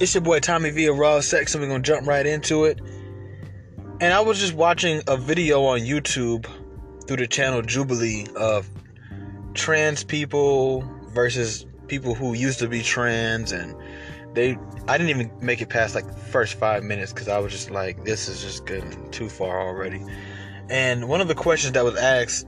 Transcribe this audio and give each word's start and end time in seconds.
It's 0.00 0.14
your 0.14 0.20
boy 0.20 0.38
Tommy 0.38 0.70
V 0.70 0.86
of 0.86 0.96
Raw 0.96 1.18
Secks, 1.18 1.56
and 1.56 1.62
we're 1.62 1.68
gonna 1.68 1.82
jump 1.82 2.06
right 2.06 2.24
into 2.24 2.66
it. 2.66 2.80
And 4.00 4.14
I 4.14 4.20
was 4.20 4.38
just 4.38 4.54
watching 4.54 5.02
a 5.08 5.16
video 5.16 5.64
on 5.64 5.80
YouTube 5.80 6.46
through 7.08 7.16
the 7.16 7.26
channel 7.26 7.62
Jubilee 7.62 8.28
of 8.36 8.70
trans 9.54 10.04
people 10.04 10.84
versus 11.08 11.66
people 11.88 12.14
who 12.14 12.34
used 12.34 12.60
to 12.60 12.68
be 12.68 12.80
trans, 12.80 13.50
and 13.50 13.74
they. 14.34 14.56
I 14.86 14.98
didn't 14.98 15.10
even 15.10 15.32
make 15.44 15.60
it 15.62 15.68
past 15.68 15.96
like 15.96 16.06
the 16.06 16.12
first 16.12 16.54
five 16.54 16.84
minutes 16.84 17.12
because 17.12 17.26
I 17.26 17.38
was 17.38 17.50
just 17.50 17.72
like, 17.72 18.04
this 18.04 18.28
is 18.28 18.40
just 18.40 18.66
getting 18.66 19.10
too 19.10 19.28
far 19.28 19.60
already. 19.60 20.00
And 20.70 21.08
one 21.08 21.20
of 21.20 21.26
the 21.26 21.34
questions 21.34 21.72
that 21.72 21.82
was 21.82 21.96
asked 21.96 22.46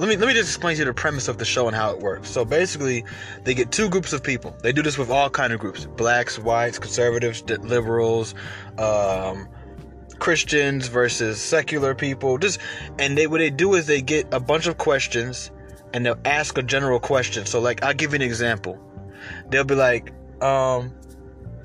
let 0.00 0.08
me 0.08 0.16
let 0.16 0.28
me 0.28 0.32
just 0.32 0.48
explain 0.48 0.76
to 0.76 0.78
you 0.78 0.86
the 0.86 0.94
premise 0.94 1.28
of 1.28 1.36
the 1.36 1.44
show 1.44 1.66
and 1.66 1.76
how 1.76 1.90
it 1.90 2.00
works. 2.00 2.30
So 2.30 2.42
basically, 2.42 3.04
they 3.44 3.52
get 3.52 3.70
two 3.70 3.90
groups 3.90 4.14
of 4.14 4.22
people. 4.22 4.56
They 4.62 4.72
do 4.72 4.82
this 4.82 4.96
with 4.96 5.10
all 5.10 5.28
kind 5.28 5.52
of 5.52 5.60
groups: 5.60 5.84
blacks, 5.84 6.38
whites, 6.38 6.78
conservatives, 6.78 7.42
liberals, 7.60 8.34
um, 8.78 9.46
Christians 10.18 10.88
versus 10.88 11.38
secular 11.38 11.94
people. 11.94 12.38
Just 12.38 12.60
and 12.98 13.18
they 13.18 13.26
what 13.26 13.40
they 13.40 13.50
do 13.50 13.74
is 13.74 13.86
they 13.86 14.00
get 14.00 14.26
a 14.32 14.40
bunch 14.40 14.66
of 14.66 14.78
questions 14.78 15.50
and 15.92 16.06
they'll 16.06 16.20
ask 16.24 16.56
a 16.56 16.62
general 16.62 16.98
question. 16.98 17.44
So 17.44 17.60
like 17.60 17.84
I'll 17.84 17.92
give 17.92 18.12
you 18.12 18.16
an 18.16 18.22
example. 18.22 18.80
They'll 19.50 19.64
be 19.64 19.74
like, 19.74 20.14
um, 20.42 20.94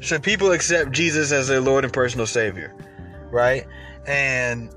should 0.01 0.23
people 0.23 0.51
accept 0.51 0.91
Jesus 0.91 1.31
as 1.31 1.47
their 1.47 1.61
Lord 1.61 1.85
and 1.85 1.93
personal 1.93 2.27
Savior? 2.27 2.75
Right? 3.31 3.65
And 4.05 4.69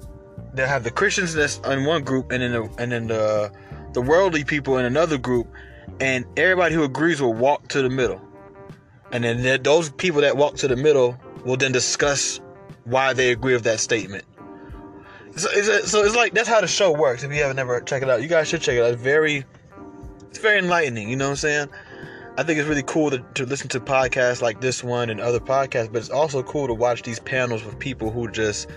they'll 0.59 0.67
have 0.67 0.85
the 0.85 0.91
Christians 0.91 1.35
that's 1.35 1.59
in 1.59 1.85
one 1.85 2.03
group, 2.03 2.33
and 2.33 2.43
then 2.43 2.53
the, 2.53 2.71
and 2.79 2.93
then 2.93 3.07
the 3.07 3.53
the 3.93 4.03
worldly 4.03 4.45
people 4.45 4.77
in 4.79 4.85
another 4.85 5.17
group, 5.17 5.47
and 6.01 6.25
everybody 6.37 6.75
who 6.75 6.85
agrees 6.85 7.21
will 7.21 7.35
walk 7.35 7.69
to 7.69 7.83
the 7.83 7.91
middle, 7.91 8.21
and 9.13 9.25
then 9.25 9.63
those 9.63 9.91
people 9.91 10.21
that 10.23 10.37
walk 10.37 10.57
to 10.57 10.69
the 10.69 10.77
middle 10.77 11.19
will 11.45 11.57
then 11.57 11.73
discuss 11.73 12.41
why 12.85 13.13
they 13.13 13.31
agree 13.31 13.55
with 13.55 13.65
that 13.65 13.81
statement. 13.81 14.25
So 15.37 15.49
it's, 15.53 15.91
so 15.91 16.03
it's 16.03 16.17
like 16.17 16.35
that's 16.35 16.49
how 16.49 16.61
the 16.61 16.67
show 16.67 16.93
works. 16.93 17.23
If 17.23 17.33
you 17.33 17.41
haven't 17.41 17.59
ever 17.59 17.81
checked 17.81 18.03
it 18.03 18.11
out, 18.11 18.23
you 18.23 18.29
guys 18.29 18.49
should 18.49 18.61
check 18.61 18.77
it 18.77 18.83
out. 18.83 18.93
It's 18.93 19.03
very 19.03 19.45
it's 20.29 20.39
very 20.39 20.59
enlightening. 20.59 21.09
You 21.09 21.17
know 21.17 21.27
what 21.27 21.31
I'm 21.31 21.37
saying? 21.37 21.69
I 22.37 22.45
think 22.45 22.61
it's 22.61 22.69
really 22.69 22.85
cool 22.85 23.11
to, 23.11 23.19
to 23.35 23.45
listen 23.47 23.69
to 23.71 23.81
podcasts 23.81 24.43
like 24.43 24.61
this 24.61 24.85
one 24.85 25.11
and 25.11 25.21
other 25.21 25.41
podcasts, 25.41 25.93
but 25.93 25.99
it's 25.99 26.11
also 26.11 26.43
cool 26.43 26.69
to 26.69 26.75
watch 26.75 27.03
these 27.03 27.19
panels 27.19 27.65
with 27.65 27.79
people 27.81 28.13
who 28.13 28.31
just 28.31 28.69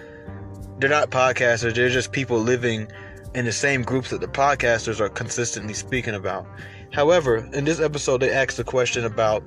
they're 0.82 0.90
not 0.90 1.12
podcasters, 1.12 1.76
they're 1.76 1.90
just 1.90 2.12
people 2.12 2.40
living 2.40 2.92
in 3.36 3.46
the 3.46 3.52
same 3.52 3.84
groups 3.84 4.10
that 4.10 4.20
the 4.20 4.28
podcasters 4.28 5.00
are 5.00 5.10
consistently 5.10 5.76
speaking 5.76 6.16
about. 6.16 6.46
However, 6.92 7.38
in 7.54 7.66
this 7.66 7.80
episode, 7.80 8.18
they 8.18 8.32
asked 8.32 8.58
the 8.58 8.64
question 8.64 9.06
about, 9.06 9.44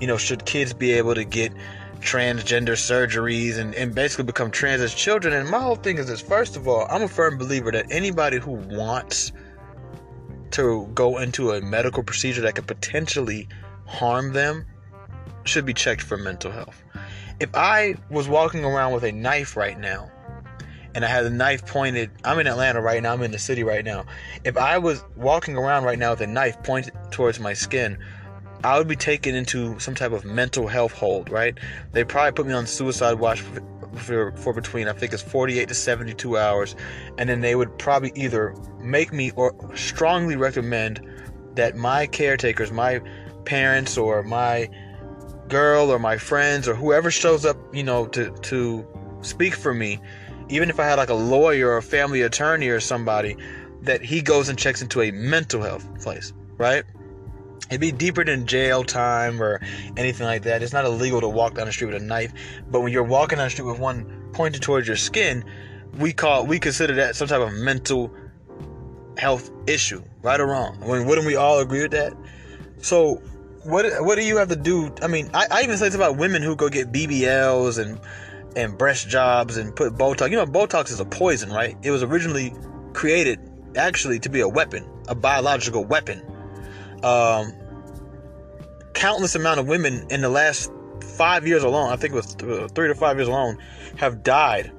you 0.00 0.06
know, 0.06 0.16
should 0.16 0.44
kids 0.44 0.72
be 0.74 0.92
able 0.92 1.14
to 1.14 1.24
get 1.24 1.52
transgender 2.00 2.72
surgeries 2.72 3.58
and, 3.58 3.74
and 3.76 3.94
basically 3.94 4.24
become 4.24 4.50
trans 4.50 4.82
as 4.82 4.92
children? 4.92 5.32
And 5.32 5.48
my 5.48 5.60
whole 5.60 5.76
thing 5.76 5.98
is 5.98 6.08
this 6.08 6.20
first 6.20 6.56
of 6.56 6.66
all, 6.66 6.86
I'm 6.90 7.02
a 7.02 7.08
firm 7.08 7.38
believer 7.38 7.70
that 7.70 7.86
anybody 7.90 8.38
who 8.38 8.50
wants 8.50 9.32
to 10.50 10.90
go 10.94 11.18
into 11.18 11.52
a 11.52 11.62
medical 11.62 12.02
procedure 12.02 12.42
that 12.42 12.56
could 12.56 12.66
potentially 12.66 13.48
harm 13.86 14.32
them 14.32 14.66
should 15.44 15.64
be 15.64 15.74
checked 15.74 16.02
for 16.02 16.16
mental 16.16 16.50
health. 16.50 16.82
If 17.40 17.54
I 17.54 17.94
was 18.10 18.28
walking 18.28 18.64
around 18.64 18.92
with 18.92 19.04
a 19.04 19.12
knife 19.12 19.56
right 19.56 19.78
now 19.78 20.10
and 20.94 21.04
I 21.04 21.08
had 21.08 21.24
a 21.24 21.30
knife 21.30 21.66
pointed. 21.66 22.10
I'm 22.24 22.38
in 22.38 22.46
Atlanta 22.46 22.80
right 22.80 23.02
now. 23.02 23.12
I'm 23.12 23.22
in 23.22 23.32
the 23.32 23.38
city 23.38 23.62
right 23.62 23.84
now. 23.84 24.04
If 24.44 24.56
I 24.56 24.78
was 24.78 25.02
walking 25.16 25.56
around 25.56 25.84
right 25.84 25.98
now 25.98 26.10
with 26.10 26.20
a 26.20 26.26
knife 26.26 26.62
pointed 26.62 26.94
towards 27.10 27.40
my 27.40 27.52
skin, 27.52 27.98
I 28.64 28.78
would 28.78 28.88
be 28.88 28.96
taken 28.96 29.34
into 29.34 29.78
some 29.80 29.94
type 29.94 30.12
of 30.12 30.24
mental 30.24 30.68
health 30.68 30.92
hold, 30.92 31.30
right? 31.30 31.58
They 31.92 32.04
probably 32.04 32.32
put 32.32 32.46
me 32.46 32.52
on 32.52 32.66
suicide 32.66 33.14
watch 33.14 33.40
for, 33.40 33.62
for, 33.96 34.32
for, 34.36 34.52
between 34.52 34.86
I 34.86 34.92
think 34.92 35.12
it's 35.12 35.22
48 35.22 35.68
to 35.68 35.74
72 35.74 36.38
hours, 36.38 36.76
and 37.18 37.28
then 37.28 37.40
they 37.40 37.56
would 37.56 37.76
probably 37.78 38.12
either 38.14 38.54
make 38.78 39.12
me 39.12 39.32
or 39.34 39.54
strongly 39.74 40.36
recommend 40.36 41.00
that 41.54 41.76
my 41.76 42.06
caretakers, 42.06 42.70
my 42.70 43.00
parents 43.44 43.98
or 43.98 44.22
my 44.22 44.70
girl 45.48 45.90
or 45.90 45.98
my 45.98 46.16
friends 46.16 46.68
or 46.68 46.74
whoever 46.74 47.10
shows 47.10 47.44
up, 47.44 47.56
you 47.74 47.82
know, 47.82 48.06
to 48.06 48.30
to 48.42 48.86
speak 49.22 49.54
for 49.54 49.74
me, 49.74 50.00
even 50.52 50.68
if 50.68 50.78
I 50.78 50.84
had 50.84 50.98
like 50.98 51.10
a 51.10 51.14
lawyer 51.14 51.70
or 51.70 51.78
a 51.78 51.82
family 51.82 52.22
attorney 52.22 52.68
or 52.68 52.78
somebody, 52.78 53.36
that 53.82 54.02
he 54.02 54.20
goes 54.20 54.48
and 54.48 54.58
checks 54.58 54.82
into 54.82 55.00
a 55.00 55.10
mental 55.10 55.62
health 55.62 55.86
place, 56.00 56.32
right? 56.56 56.84
It'd 57.68 57.80
be 57.80 57.90
deeper 57.90 58.22
than 58.22 58.46
jail 58.46 58.84
time 58.84 59.42
or 59.42 59.60
anything 59.96 60.26
like 60.26 60.42
that. 60.42 60.62
It's 60.62 60.74
not 60.74 60.84
illegal 60.84 61.22
to 61.22 61.28
walk 61.28 61.54
down 61.54 61.66
the 61.66 61.72
street 61.72 61.92
with 61.92 62.02
a 62.02 62.04
knife, 62.04 62.32
but 62.70 62.82
when 62.82 62.92
you're 62.92 63.02
walking 63.02 63.38
down 63.38 63.46
the 63.46 63.50
street 63.50 63.64
with 63.64 63.78
one 63.78 64.30
pointed 64.34 64.60
towards 64.60 64.86
your 64.86 64.96
skin, 64.96 65.44
we 65.98 66.12
call 66.12 66.46
we 66.46 66.58
consider 66.58 66.94
that 66.96 67.16
some 67.16 67.28
type 67.28 67.40
of 67.40 67.52
mental 67.54 68.12
health 69.16 69.50
issue, 69.66 70.02
right 70.22 70.38
or 70.38 70.46
wrong. 70.46 70.78
I 70.82 70.98
mean, 70.98 71.06
wouldn't 71.06 71.26
we 71.26 71.36
all 71.36 71.60
agree 71.60 71.82
with 71.82 71.92
that? 71.92 72.12
So, 72.82 73.22
what 73.64 73.86
what 74.04 74.16
do 74.16 74.24
you 74.24 74.36
have 74.36 74.48
to 74.48 74.56
do? 74.56 74.94
I 75.00 75.06
mean, 75.06 75.30
I, 75.32 75.46
I 75.50 75.62
even 75.62 75.76
say 75.78 75.86
it's 75.86 75.96
about 75.96 76.18
women 76.18 76.42
who 76.42 76.56
go 76.56 76.68
get 76.68 76.92
BBLs 76.92 77.78
and 77.78 77.98
and 78.56 78.76
breast 78.76 79.08
jobs 79.08 79.56
and 79.56 79.74
put 79.74 79.94
Botox. 79.94 80.30
You 80.30 80.36
know, 80.36 80.46
Botox 80.46 80.90
is 80.90 81.00
a 81.00 81.04
poison, 81.04 81.50
right? 81.50 81.76
It 81.82 81.90
was 81.90 82.02
originally 82.02 82.54
created 82.92 83.38
actually 83.76 84.18
to 84.20 84.28
be 84.28 84.40
a 84.40 84.48
weapon, 84.48 84.88
a 85.08 85.14
biological 85.14 85.84
weapon. 85.84 86.22
Um, 87.02 87.52
countless 88.94 89.34
amount 89.34 89.60
of 89.60 89.66
women 89.66 90.06
in 90.10 90.20
the 90.20 90.28
last 90.28 90.70
five 91.02 91.46
years 91.46 91.62
alone, 91.62 91.90
I 91.90 91.96
think 91.96 92.12
it 92.12 92.16
was 92.16 92.34
three 92.72 92.88
to 92.88 92.94
five 92.94 93.16
years 93.16 93.28
alone, 93.28 93.58
have 93.96 94.22
died 94.22 94.72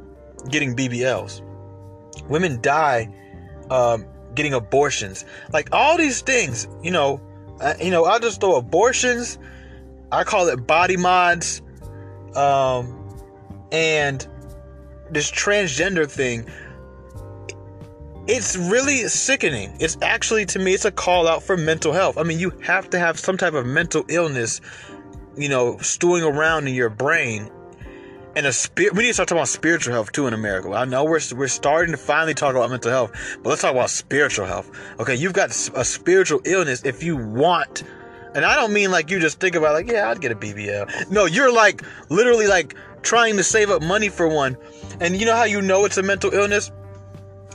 getting 0.50 0.76
BBLs. 0.76 1.42
Women 2.30 2.62
die 2.62 3.14
um, 3.70 4.06
getting 4.36 4.54
abortions. 4.54 5.26
Like 5.52 5.70
all 5.72 5.98
these 5.98 6.22
things, 6.22 6.68
you 6.82 6.92
know, 6.92 7.22
uh, 7.60 7.76
you 7.82 7.92
know, 7.92 8.06
I 8.06 8.20
just 8.20 8.40
throw 8.40 8.56
abortions. 8.56 9.38
I 10.12 10.24
call 10.24 10.48
it 10.48 10.68
body 10.68 10.98
mods. 10.98 11.62
Um, 12.36 13.03
and 13.74 14.26
this 15.10 15.30
transgender 15.30 16.10
thing 16.10 16.48
it's 18.26 18.56
really 18.56 19.00
sickening. 19.10 19.76
It's 19.82 19.98
actually 20.02 20.46
to 20.46 20.60
me 20.60 20.74
it's 20.74 20.86
a 20.86 20.92
call 20.92 21.28
out 21.28 21.44
for 21.44 21.58
mental 21.58 21.92
health. 21.92 22.18
I 22.18 22.24
mean 22.24 22.40
you 22.40 22.52
have 22.62 22.90
to 22.92 23.00
have 23.00 23.20
some 23.20 23.38
type 23.38 23.54
of 23.54 23.66
mental 23.66 24.06
illness 24.08 24.62
you 25.36 25.50
know 25.50 25.78
stewing 25.80 26.24
around 26.24 26.68
in 26.68 26.74
your 26.74 26.90
brain. 26.90 27.50
And 28.36 28.46
a 28.48 28.54
spirit 28.54 28.94
we 28.94 29.04
need 29.04 29.10
to 29.10 29.14
start 29.16 29.28
talking 29.28 29.40
about 29.40 29.50
spiritual 29.50 29.94
health 29.94 30.12
too 30.14 30.26
in 30.26 30.34
america. 30.34 30.72
I 30.72 30.86
know 30.86 31.04
we're, 31.04 31.20
we're 31.36 31.50
starting 31.50 31.92
to 31.92 31.98
finally 31.98 32.34
talk 32.34 32.56
about 32.56 32.70
mental 32.70 32.92
health 32.92 33.12
but 33.44 33.50
let's 33.50 33.62
talk 33.62 33.74
about 33.74 33.90
spiritual 33.90 34.46
health. 34.46 34.72
Okay 35.00 35.16
you've 35.16 35.34
got 35.34 35.50
a 35.50 35.84
spiritual 35.84 36.40
illness 36.46 36.82
if 36.86 37.04
you 37.04 37.18
want 37.18 37.84
and 38.36 38.46
i 38.46 38.56
don't 38.56 38.74
mean 38.74 38.90
like 38.90 39.12
you 39.12 39.20
just 39.20 39.40
think 39.40 39.56
about 39.56 39.74
like 39.74 39.92
yeah 39.92 40.10
i'd 40.10 40.20
get 40.20 40.32
a 40.32 40.36
bbl 40.36 41.12
no 41.12 41.26
you're 41.26 41.54
like 41.54 41.84
literally 42.10 42.48
like 42.48 42.76
trying 43.04 43.38
to 43.38 43.44
save 43.44 43.70
up 43.70 43.82
money 43.82 44.10
for 44.10 44.28
one. 44.28 44.58
And 45.00 45.16
you 45.16 45.26
know 45.26 45.36
how 45.36 45.44
you 45.44 45.62
know 45.62 45.86
it's 45.86 45.98
a 45.98 46.04
mental 46.04 46.34
illness? 46.34 46.72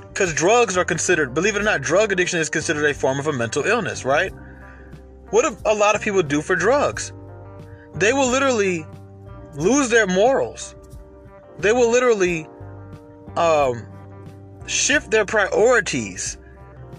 Because 0.09 0.33
drugs 0.35 0.77
are 0.77 0.85
considered, 0.85 1.35
believe 1.35 1.57
it 1.57 1.61
or 1.61 1.65
not, 1.65 1.81
drug 1.81 2.13
addiction 2.13 2.41
is 2.41 2.51
considered 2.51 2.85
a 2.85 2.95
form 2.95 3.19
of 3.19 3.27
a 3.27 3.33
mental 3.33 3.65
illness, 3.65 4.05
right? 4.05 4.33
What 5.31 5.43
do 5.43 5.57
a 5.65 5.75
lot 5.75 5.95
of 5.95 6.03
people 6.03 6.23
do 6.23 6.43
for 6.43 6.57
drugs? 6.57 7.13
They 7.95 8.13
will 8.13 8.29
literally 8.29 8.87
lose 9.55 9.89
their 9.91 10.07
morals. 10.07 10.75
They 11.59 11.73
will 11.73 11.91
literally 11.91 12.47
um, 13.37 13.87
shift 14.67 15.11
their 15.11 15.25
priorities 15.25 16.39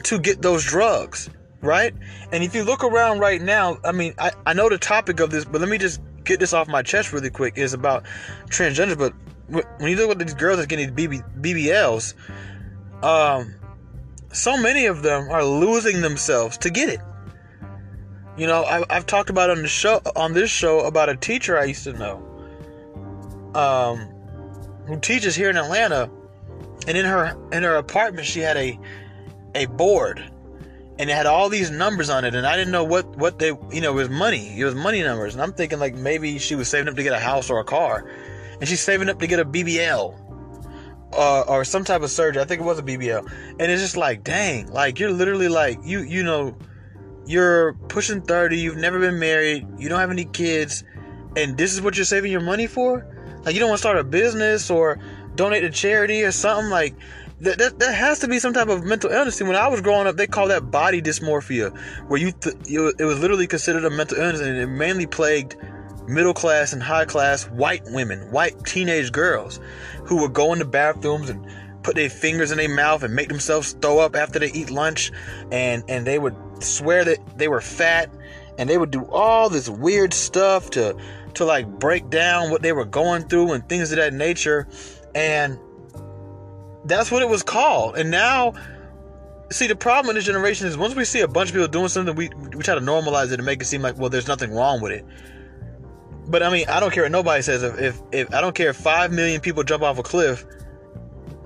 to 0.04 0.20
get 0.20 0.42
those 0.42 0.64
drugs, 0.66 1.30
right? 1.62 1.94
And 2.32 2.44
if 2.44 2.56
you 2.56 2.64
look 2.64 2.84
around 2.84 3.20
right 3.20 3.42
now, 3.42 3.78
I 3.84 3.92
mean, 3.92 4.14
I, 4.18 4.32
I 4.46 4.54
know 4.54 4.70
the 4.70 4.78
topic 4.78 5.20
of 5.20 5.30
this, 5.30 5.46
but 5.46 5.62
let 5.62 5.70
me 5.70 5.78
just 5.78 6.02
get 6.30 6.40
this 6.40 6.54
off 6.54 6.68
my 6.68 6.84
chest 6.84 7.12
really 7.12 7.32
quick 7.32 7.58
is 7.58 7.74
about 7.74 8.06
transgender. 8.46 8.98
But 8.98 9.14
when 9.80 9.90
you 9.90 9.98
look 9.98 10.12
at 10.12 10.20
these 10.20 10.36
girls 10.36 10.60
that 10.60 10.70
getting 10.70 10.96
BB, 10.96 11.42
BBLs, 11.42 12.14
um, 13.04 13.56
so 14.32 14.56
many 14.56 14.86
of 14.86 15.02
them 15.02 15.30
are 15.30 15.44
losing 15.44 16.02
themselves 16.02 16.58
to 16.60 16.70
get 16.70 16.90
it. 16.90 17.00
You 18.38 18.48
know, 18.48 18.64
I, 18.64 18.84
I've 18.90 19.08
talked 19.08 19.30
about 19.30 19.50
on 19.50 19.64
the 19.64 19.68
show 19.68 20.02
on 20.16 20.34
this 20.34 20.50
show 20.50 20.82
about 20.82 21.10
a 21.10 21.16
teacher 21.18 21.58
I 21.58 21.66
used 21.66 21.84
to 21.84 21.94
know, 21.94 23.52
um, 23.54 23.98
who 24.86 24.98
teaches 25.00 25.36
here 25.36 25.50
in 25.50 25.58
Atlanta, 25.58 26.10
and 26.88 26.98
in 26.98 27.06
her 27.06 27.36
in 27.52 27.64
her 27.64 27.76
apartment 27.76 28.28
she 28.28 28.40
had 28.40 28.56
a 28.56 28.80
a 29.56 29.66
board 29.66 30.24
and 31.00 31.10
it 31.10 31.14
had 31.14 31.26
all 31.26 31.50
these 31.50 31.72
numbers 31.72 32.10
on 32.10 32.26
it 32.26 32.36
and 32.36 32.46
i 32.46 32.56
didn't 32.56 32.72
know 32.72 32.84
what 32.84 33.08
what 33.18 33.40
they 33.40 33.48
you 33.72 33.82
know 33.82 33.92
it 33.92 33.96
was 33.96 34.10
money. 34.10 34.60
It 34.60 34.66
was 34.66 34.76
money 34.76 35.02
numbers 35.02 35.34
and 35.34 35.42
i'm 35.42 35.54
thinking 35.54 35.80
like 35.80 35.96
maybe 35.96 36.38
she 36.38 36.56
was 36.56 36.68
saving 36.68 36.90
up 36.90 36.96
to 36.96 37.04
get 37.04 37.14
a 37.14 37.20
house 37.20 37.50
or 37.50 37.60
a 37.60 37.64
car 37.64 38.12
and 38.60 38.70
she's 38.70 38.82
saving 38.82 39.10
up 39.10 39.20
to 39.20 39.28
get 39.28 39.40
a 39.40 39.46
bbl 39.46 40.26
uh, 41.12 41.42
or 41.48 41.66
some 41.66 41.84
type 41.84 42.04
of 42.04 42.12
surgery. 42.12 42.40
I 42.40 42.46
think 42.46 42.62
it 42.62 42.66
was 42.66 42.78
a 42.78 42.84
bbl 42.84 43.28
and 43.60 43.72
it's 43.72 43.82
just 43.82 43.98
like 43.98 44.24
dang 44.24 44.68
like 44.68 45.00
you're 45.00 45.12
literally 45.12 45.48
like 45.48 45.80
you 45.84 46.02
you 46.02 46.22
know 46.24 46.56
you're 47.26 47.74
pushing 47.88 48.22
30 48.22 48.58
you've 48.58 48.78
never 48.78 49.00
been 49.00 49.18
married 49.18 49.66
you 49.78 49.90
don't 49.90 50.00
have 50.00 50.12
any 50.12 50.26
kids 50.26 50.84
and 51.36 51.58
this 51.58 51.74
is 51.74 51.82
what 51.82 51.96
you're 51.96 52.06
saving 52.06 52.32
your 52.32 52.42
money 52.42 52.68
for? 52.68 53.06
Like 53.44 53.54
you 53.54 53.60
don't 53.60 53.70
want 53.70 53.78
to 53.78 53.82
start 53.82 53.98
a 53.98 54.04
business 54.04 54.70
or 54.70 55.00
donate 55.36 55.62
to 55.62 55.70
charity 55.70 56.24
or 56.24 56.32
something 56.32 56.70
like 56.70 56.96
that, 57.42 57.58
that, 57.58 57.80
that 57.80 57.96
has 57.96 58.20
to 58.20 58.28
be 58.28 58.40
some 58.40 58.54
type 58.54 58.68
of 58.68 58.84
mental 58.84 59.10
illness. 59.10 59.38
See, 59.38 59.44
when 59.44 59.56
I 59.56 59.68
was 59.68 59.82
growing 59.82 60.08
up, 60.08 60.18
they 60.18 60.28
call 60.28 60.48
that 60.50 60.72
body 60.72 61.02
dysmorphia, 61.02 61.76
where 62.08 62.20
you, 62.20 62.32
th- 62.32 62.56
it 62.68 63.06
was 63.06 63.20
literally 63.20 63.48
considered 63.48 63.86
a 63.86 63.90
mental 63.90 64.18
illness, 64.18 64.42
and 64.42 64.58
it 64.58 64.68
mainly 64.68 65.06
plagued 65.06 65.56
middle 66.08 66.34
class 66.34 66.74
and 66.74 66.82
high 66.82 67.06
class 67.06 67.46
white 67.50 67.84
women, 67.86 68.20
white 68.32 68.66
teenage 68.66 69.12
girls, 69.12 69.60
who 70.06 70.22
would 70.22 70.34
go 70.34 70.52
in 70.54 70.60
the 70.60 70.66
bathrooms 70.66 71.30
and 71.30 71.46
put 71.84 71.96
their 71.96 72.10
fingers 72.10 72.52
in 72.52 72.58
their 72.58 72.68
mouth 72.68 73.04
and 73.04 73.16
make 73.16 73.30
themselves 73.30 73.74
throw 73.82 74.00
up 74.00 74.16
after 74.16 74.40
they 74.40 74.52
eat 74.52 74.70
lunch, 74.70 75.12
and 75.52 75.84
and 75.88 76.06
they 76.06 76.20
would 76.20 76.36
swear 76.62 77.06
that 77.06 77.38
they 77.38 77.48
were 77.48 77.62
fat, 77.62 78.12
and 78.58 78.70
they 78.70 78.78
would 78.78 78.92
do 78.92 79.06
all 79.06 79.50
this 79.50 79.70
weird 79.70 80.14
stuff 80.14 80.72
to 80.72 80.98
to 81.36 81.46
like 81.46 81.68
break 81.68 82.10
down 82.10 82.52
what 82.52 82.62
they 82.62 82.74
were 82.74 82.86
going 82.86 83.24
through 83.24 83.54
and 83.54 83.70
things 83.70 83.92
of 83.92 83.98
that 83.98 84.14
nature, 84.14 84.68
and 85.16 85.58
that's 86.90 87.12
what 87.12 87.22
it 87.22 87.30
was 87.30 87.44
called. 87.44 87.98
And 87.98 88.12
now, 88.12 88.54
see, 89.52 89.68
the 89.68 89.76
problem 89.76 90.10
in 90.10 90.16
this 90.16 90.26
generation 90.26 90.68
is 90.68 90.78
once 90.78 90.96
we 90.96 91.06
see 91.06 91.22
a 91.22 91.28
bunch 91.28 91.50
of 91.50 91.56
people 91.56 91.68
doing 91.68 91.88
something, 91.88 92.16
we 92.16 92.30
we 92.56 92.64
try 92.64 92.76
to 92.76 92.82
normalize 92.82 93.28
it 93.28 93.34
and 93.34 93.46
make 93.46 93.62
it 93.62 93.66
seem 93.66 93.82
like 93.82 93.98
well, 93.98 94.10
there's 94.10 94.28
nothing 94.28 94.52
wrong 94.52 94.82
with 94.82 94.92
it. 94.92 95.06
But 96.28 96.44
I 96.44 96.52
mean, 96.52 96.68
I 96.70 96.80
don't 96.80 96.92
care 96.92 97.04
what 97.04 97.12
nobody 97.12 97.42
says. 97.42 97.64
If, 97.64 97.80
if, 97.80 98.02
if 98.12 98.34
I 98.34 98.42
don't 98.42 98.56
care 98.56 98.70
if 98.70 98.78
five 98.78 99.12
million 99.12 99.42
people 99.42 99.64
jump 99.64 99.82
off 99.82 99.98
a 99.98 100.04
cliff, 100.04 100.46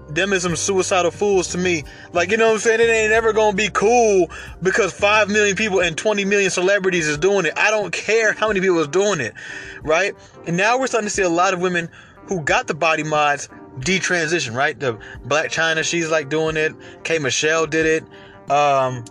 them 0.10 0.34
is 0.34 0.44
some 0.44 0.56
suicidal 0.56 1.12
fools 1.12 1.50
to 1.50 1.58
me. 1.58 1.84
Like, 2.12 2.32
you 2.32 2.38
know 2.38 2.48
what 2.48 2.56
I'm 2.56 2.60
saying? 2.60 2.82
It 2.82 2.90
ain't 2.90 3.14
ever 3.14 3.34
gonna 3.34 3.56
be 3.56 3.70
cool 3.70 4.30
because 4.62 4.94
5 4.94 5.30
million 5.30 5.56
people 5.56 5.80
and 5.80 5.98
20 5.98 6.26
million 6.26 6.52
celebrities 6.52 7.08
is 7.08 7.18
doing 7.18 7.46
it. 7.46 7.54
I 7.58 7.72
don't 7.72 7.94
care 7.94 8.34
how 8.34 8.50
many 8.50 8.60
people 8.60 8.80
is 8.80 8.88
doing 8.88 9.20
it, 9.20 9.34
right? 9.82 10.14
And 10.46 10.58
now 10.58 10.78
we're 10.78 10.88
starting 10.88 11.08
to 11.08 11.14
see 11.14 11.24
a 11.24 11.30
lot 11.30 11.54
of 11.54 11.62
women 11.62 11.90
who 12.28 12.42
got 12.42 12.68
the 12.68 12.74
body 12.74 13.04
mods 13.04 13.50
detransition, 13.80 14.56
right? 14.56 14.80
The 14.80 14.94
Blac 15.26 15.46
Chyna, 15.46 15.84
she's 15.84 16.10
like 16.10 16.30
doing 16.30 16.58
it. 16.58 16.74
K 17.04 17.20
Michelle 17.20 17.66
did 17.68 17.86
it. 17.86 18.52
Um, 18.52 19.06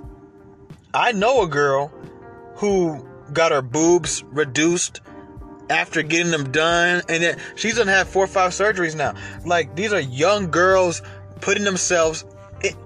I 0.95 1.13
know 1.13 1.43
a 1.43 1.49
girl 1.49 1.93
who 2.57 3.07
got 3.33 3.53
her 3.53 3.63
boobs 3.63 4.23
reduced 4.25 5.01
after 5.71 6.03
getting 6.03 6.31
them 6.31 6.53
done, 6.53 7.03
and 7.09 7.23
then 7.23 7.39
she's 7.57 7.79
gonna 7.79 7.93
have 7.93 8.09
four 8.09 8.25
or 8.25 8.29
five 8.29 8.53
surgeries 8.53 8.95
now. 8.95 9.15
Like 9.45 9.75
these 9.75 9.93
are 9.93 10.01
young 10.01 10.51
girls 10.51 11.03
putting 11.41 11.65
themselves 11.65 12.25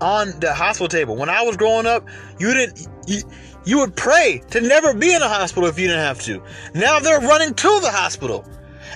on 0.00 0.38
the 0.40 0.54
hospital 0.54 0.88
table. 0.88 1.16
When 1.16 1.28
I 1.28 1.42
was 1.42 1.56
growing 1.56 1.86
up, 1.86 2.06
you 2.38 2.54
didn't. 2.54 2.88
You, 3.06 3.22
you 3.64 3.78
would 3.78 3.96
pray 3.96 4.42
to 4.50 4.60
never 4.60 4.94
be 4.94 5.12
in 5.12 5.20
a 5.20 5.28
hospital 5.28 5.68
if 5.68 5.76
you 5.76 5.88
didn't 5.88 6.04
have 6.04 6.22
to. 6.22 6.40
Now 6.72 7.00
they're 7.00 7.20
running 7.20 7.52
to 7.52 7.80
the 7.80 7.90
hospital. 7.90 8.44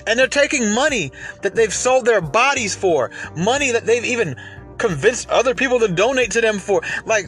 And 0.07 0.17
they're 0.17 0.27
taking 0.27 0.73
money 0.73 1.11
that 1.41 1.55
they've 1.55 1.73
sold 1.73 2.05
their 2.05 2.21
bodies 2.21 2.75
for, 2.75 3.11
money 3.35 3.71
that 3.71 3.85
they've 3.85 4.05
even 4.05 4.35
convinced 4.77 5.29
other 5.29 5.53
people 5.53 5.79
to 5.79 5.87
donate 5.87 6.31
to 6.31 6.41
them 6.41 6.59
for. 6.59 6.81
Like, 7.05 7.27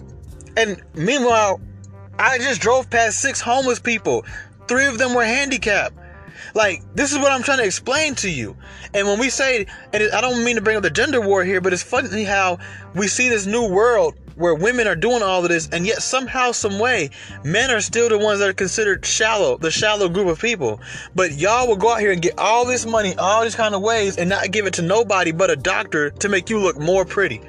and 0.57 0.81
meanwhile, 0.93 1.61
I 2.17 2.37
just 2.37 2.61
drove 2.61 2.89
past 2.89 3.19
six 3.19 3.41
homeless 3.41 3.79
people. 3.79 4.25
Three 4.67 4.85
of 4.85 4.97
them 4.97 5.13
were 5.13 5.25
handicapped. 5.25 5.95
Like, 6.55 6.83
this 6.95 7.11
is 7.11 7.17
what 7.17 7.31
I'm 7.31 7.41
trying 7.41 7.57
to 7.59 7.65
explain 7.65 8.15
to 8.15 8.29
you. 8.29 8.55
And 8.93 9.07
when 9.07 9.19
we 9.19 9.29
say, 9.29 9.65
and 9.91 10.03
I 10.11 10.21
don't 10.21 10.43
mean 10.43 10.55
to 10.55 10.61
bring 10.61 10.77
up 10.77 10.83
the 10.83 10.89
gender 10.89 11.19
war 11.19 11.43
here, 11.43 11.61
but 11.61 11.73
it's 11.73 11.83
funny 11.83 12.23
how 12.23 12.59
we 12.95 13.07
see 13.07 13.29
this 13.29 13.45
new 13.45 13.67
world 13.67 14.15
where 14.35 14.55
women 14.55 14.87
are 14.87 14.95
doing 14.95 15.21
all 15.21 15.43
of 15.43 15.49
this, 15.49 15.69
and 15.71 15.85
yet 15.85 16.01
somehow, 16.01 16.51
some 16.51 16.79
way, 16.79 17.09
men 17.43 17.71
are 17.71 17.81
still 17.81 18.09
the 18.09 18.17
ones 18.17 18.39
that 18.39 18.49
are 18.49 18.53
considered 18.53 19.05
shallow, 19.05 19.57
the 19.57 19.71
shallow 19.71 20.09
group 20.09 20.27
of 20.27 20.39
people. 20.39 20.79
But 21.15 21.33
y'all 21.33 21.67
will 21.67 21.75
go 21.75 21.93
out 21.93 21.99
here 21.99 22.11
and 22.11 22.21
get 22.21 22.37
all 22.37 22.65
this 22.65 22.85
money, 22.85 23.15
all 23.17 23.43
these 23.43 23.55
kind 23.55 23.75
of 23.75 23.81
ways, 23.81 24.17
and 24.17 24.29
not 24.29 24.51
give 24.51 24.65
it 24.65 24.73
to 24.75 24.81
nobody 24.81 25.31
but 25.31 25.49
a 25.49 25.55
doctor 25.55 26.09
to 26.09 26.29
make 26.29 26.49
you 26.49 26.59
look 26.59 26.79
more 26.79 27.05
pretty. 27.05 27.41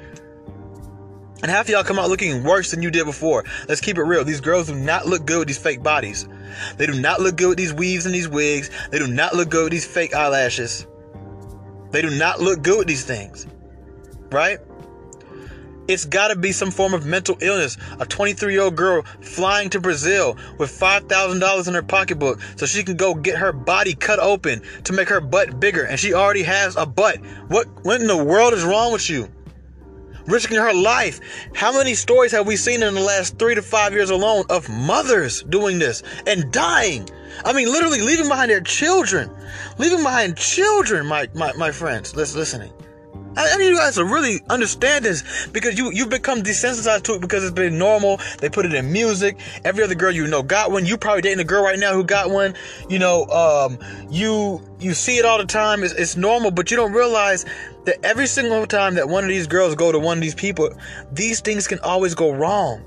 And 1.41 1.51
half 1.51 1.65
of 1.65 1.69
y'all 1.69 1.83
come 1.83 1.99
out 1.99 2.09
looking 2.09 2.43
worse 2.43 2.71
than 2.71 2.81
you 2.81 2.89
did 2.89 3.05
before. 3.05 3.43
Let's 3.67 3.81
keep 3.81 3.97
it 3.97 4.03
real. 4.03 4.23
These 4.23 4.41
girls 4.41 4.67
do 4.67 4.75
not 4.75 5.05
look 5.05 5.25
good 5.25 5.39
with 5.39 5.47
these 5.47 5.57
fake 5.57 5.83
bodies. 5.83 6.27
They 6.77 6.87
do 6.87 6.99
not 6.99 7.19
look 7.19 7.35
good 7.35 7.49
with 7.49 7.57
these 7.57 7.73
weaves 7.73 8.05
and 8.05 8.15
these 8.15 8.29
wigs. 8.29 8.71
They 8.89 8.99
do 8.99 9.07
not 9.07 9.35
look 9.35 9.49
good 9.49 9.65
with 9.65 9.71
these 9.71 9.85
fake 9.85 10.15
eyelashes. 10.15 10.87
They 11.91 12.01
do 12.01 12.09
not 12.09 12.39
look 12.39 12.63
good 12.63 12.79
with 12.79 12.87
these 12.87 13.03
things. 13.03 13.45
Right? 14.31 14.59
It's 15.87 16.05
got 16.05 16.29
to 16.29 16.35
be 16.35 16.51
some 16.51 16.71
form 16.71 16.93
of 16.93 17.05
mental 17.05 17.37
illness. 17.41 17.77
A 17.99 18.05
23 18.05 18.53
year 18.53 18.63
old 18.63 18.75
girl 18.75 19.03
flying 19.21 19.69
to 19.71 19.79
Brazil 19.79 20.37
with 20.57 20.71
$5,000 20.71 21.67
in 21.67 21.73
her 21.73 21.83
pocketbook 21.83 22.41
so 22.55 22.65
she 22.65 22.83
can 22.83 22.95
go 22.97 23.13
get 23.13 23.37
her 23.37 23.51
body 23.51 23.93
cut 23.93 24.19
open 24.19 24.61
to 24.83 24.93
make 24.93 25.09
her 25.09 25.21
butt 25.21 25.59
bigger. 25.59 25.83
And 25.83 25.99
she 25.99 26.13
already 26.13 26.43
has 26.43 26.75
a 26.75 26.85
butt. 26.85 27.17
What, 27.49 27.67
what 27.83 28.01
in 28.01 28.07
the 28.07 28.23
world 28.23 28.53
is 28.53 28.63
wrong 28.63 28.93
with 28.93 29.09
you? 29.09 29.29
Risking 30.25 30.57
her 30.57 30.73
life. 30.73 31.19
How 31.53 31.71
many 31.71 31.93
stories 31.93 32.31
have 32.31 32.47
we 32.47 32.55
seen 32.55 32.81
in 32.81 32.95
the 32.95 33.01
last 33.01 33.37
three 33.37 33.53
to 33.53 33.61
five 33.61 33.93
years 33.93 34.09
alone 34.09 34.45
of 34.49 34.67
mothers 34.69 35.43
doing 35.43 35.77
this 35.77 36.01
and 36.25 36.51
dying? 36.51 37.07
I 37.43 37.53
mean, 37.53 37.67
literally 37.67 38.01
leaving 38.01 38.27
behind 38.27 38.49
their 38.49 38.61
children. 38.61 39.29
Leaving 39.77 40.01
behind 40.01 40.35
children, 40.35 41.05
my, 41.05 41.29
my, 41.35 41.53
my 41.53 41.71
friends. 41.71 42.15
Listen, 42.15 42.39
listening. 42.39 42.73
I, 43.37 43.57
need 43.57 43.67
you 43.67 43.77
guys 43.77 43.95
to 43.95 44.05
really 44.05 44.41
understand 44.49 45.05
this 45.05 45.47
because 45.47 45.77
you 45.77 45.91
you've 45.91 46.09
become 46.09 46.41
desensitized 46.41 47.03
to 47.03 47.13
it 47.13 47.21
because 47.21 47.43
it's 47.43 47.53
been 47.53 47.77
normal. 47.77 48.19
They 48.39 48.49
put 48.49 48.65
it 48.65 48.73
in 48.73 48.91
music. 48.91 49.39
Every 49.63 49.83
other 49.83 49.95
girl 49.95 50.11
you 50.11 50.27
know 50.27 50.43
got 50.43 50.71
one. 50.71 50.85
You 50.85 50.97
probably 50.97 51.21
dating 51.21 51.39
a 51.39 51.43
girl 51.43 51.63
right 51.63 51.79
now 51.79 51.93
who 51.93 52.03
got 52.03 52.29
one. 52.29 52.53
You 52.89 52.99
know, 52.99 53.25
um, 53.25 53.79
you 54.09 54.61
you 54.79 54.93
see 54.93 55.17
it 55.17 55.25
all 55.25 55.37
the 55.37 55.45
time. 55.45 55.83
It's, 55.83 55.93
it's 55.93 56.15
normal, 56.15 56.51
but 56.51 56.71
you 56.71 56.77
don't 56.77 56.93
realize 56.93 57.45
that 57.85 58.03
every 58.03 58.27
single 58.27 58.65
time 58.65 58.95
that 58.95 59.07
one 59.09 59.23
of 59.23 59.29
these 59.29 59.47
girls 59.47 59.75
go 59.75 59.91
to 59.91 59.99
one 59.99 60.17
of 60.17 60.21
these 60.21 60.35
people, 60.35 60.69
these 61.11 61.41
things 61.41 61.67
can 61.67 61.79
always 61.79 62.15
go 62.15 62.31
wrong. 62.31 62.83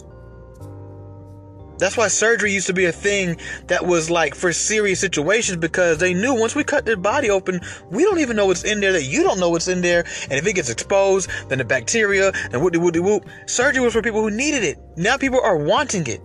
That's 1.78 1.96
why 1.96 2.08
surgery 2.08 2.52
used 2.52 2.66
to 2.66 2.72
be 2.72 2.86
a 2.86 2.92
thing 2.92 3.38
that 3.68 3.86
was 3.86 4.10
like 4.10 4.34
for 4.34 4.52
serious 4.52 5.00
situations 5.00 5.58
because 5.58 5.98
they 5.98 6.14
knew 6.14 6.34
once 6.34 6.54
we 6.54 6.64
cut 6.64 6.84
their 6.84 6.96
body 6.96 7.30
open, 7.30 7.60
we 7.90 8.02
don't 8.02 8.18
even 8.18 8.36
know 8.36 8.46
what's 8.46 8.64
in 8.64 8.80
there 8.80 8.92
that 8.92 9.04
you 9.04 9.22
don't 9.22 9.40
know 9.40 9.50
what's 9.50 9.68
in 9.68 9.80
there. 9.80 10.04
And 10.24 10.32
if 10.32 10.46
it 10.46 10.54
gets 10.54 10.70
exposed, 10.70 11.30
then 11.48 11.58
the 11.58 11.64
bacteria, 11.64 12.32
then 12.50 12.60
whoop 12.60 12.76
whoop 12.76 12.96
whoop. 12.96 13.26
Surgery 13.46 13.82
was 13.82 13.92
for 13.92 14.02
people 14.02 14.22
who 14.22 14.30
needed 14.30 14.64
it. 14.64 14.78
Now 14.96 15.16
people 15.16 15.40
are 15.42 15.56
wanting 15.56 16.06
it. 16.06 16.20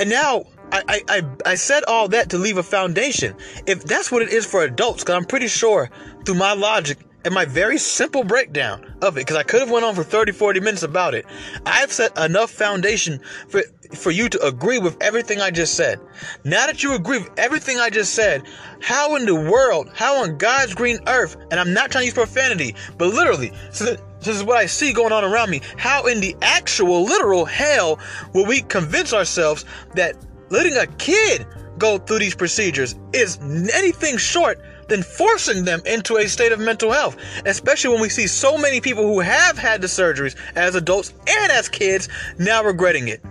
And 0.00 0.10
now 0.10 0.44
I, 0.72 1.02
I, 1.08 1.22
I 1.46 1.54
said 1.54 1.84
all 1.84 2.08
that 2.08 2.30
to 2.30 2.38
leave 2.38 2.58
a 2.58 2.62
foundation. 2.62 3.36
If 3.66 3.84
that's 3.84 4.10
what 4.10 4.22
it 4.22 4.30
is 4.30 4.44
for 4.44 4.64
adults, 4.64 5.04
because 5.04 5.14
I'm 5.14 5.24
pretty 5.24 5.48
sure 5.48 5.90
through 6.24 6.34
my 6.34 6.52
logic, 6.54 6.98
and 7.24 7.34
my 7.34 7.44
very 7.44 7.78
simple 7.78 8.24
breakdown 8.24 8.94
of 9.02 9.16
it 9.16 9.20
because 9.20 9.36
i 9.36 9.42
could 9.42 9.60
have 9.60 9.70
went 9.70 9.84
on 9.84 9.94
for 9.94 10.04
30 10.04 10.32
40 10.32 10.60
minutes 10.60 10.82
about 10.82 11.14
it 11.14 11.24
i've 11.66 11.92
set 11.92 12.16
enough 12.18 12.50
foundation 12.50 13.20
for 13.48 13.62
for 13.94 14.10
you 14.10 14.28
to 14.28 14.46
agree 14.46 14.78
with 14.78 14.96
everything 15.00 15.40
i 15.40 15.50
just 15.50 15.74
said 15.74 16.00
now 16.44 16.66
that 16.66 16.82
you 16.82 16.94
agree 16.94 17.18
with 17.18 17.30
everything 17.38 17.78
i 17.78 17.90
just 17.90 18.14
said 18.14 18.42
how 18.80 19.16
in 19.16 19.24
the 19.26 19.34
world 19.34 19.90
how 19.94 20.22
on 20.22 20.36
god's 20.38 20.74
green 20.74 20.98
earth 21.06 21.36
and 21.50 21.60
i'm 21.60 21.72
not 21.72 21.90
trying 21.90 22.02
to 22.02 22.06
use 22.06 22.14
profanity 22.14 22.74
but 22.98 23.08
literally 23.08 23.52
so 23.70 23.96
this 24.24 24.36
is 24.36 24.42
what 24.42 24.56
I 24.56 24.64
see 24.64 24.94
going 24.94 25.12
on 25.12 25.22
around 25.22 25.50
me. 25.50 25.60
How 25.76 26.06
in 26.06 26.20
the 26.20 26.34
actual 26.40 27.04
literal 27.04 27.44
hell 27.44 27.98
will 28.32 28.46
we 28.46 28.62
convince 28.62 29.12
ourselves 29.12 29.66
that 29.96 30.16
letting 30.48 30.78
a 30.78 30.86
kid 30.86 31.46
go 31.78 31.98
through 31.98 32.20
these 32.20 32.34
procedures 32.34 32.94
is 33.12 33.38
anything 33.74 34.16
short 34.16 34.60
than 34.88 35.02
forcing 35.02 35.64
them 35.64 35.82
into 35.86 36.16
a 36.16 36.28
state 36.28 36.52
of 36.52 36.60
mental 36.60 36.92
health, 36.92 37.16
especially 37.46 37.92
when 37.92 38.00
we 38.00 38.08
see 38.08 38.26
so 38.26 38.58
many 38.58 38.80
people 38.80 39.04
who 39.04 39.20
have 39.20 39.58
had 39.58 39.80
the 39.80 39.86
surgeries 39.86 40.36
as 40.56 40.74
adults 40.74 41.12
and 41.26 41.52
as 41.52 41.68
kids 41.68 42.08
now 42.38 42.62
regretting 42.62 43.08
it. 43.08 43.22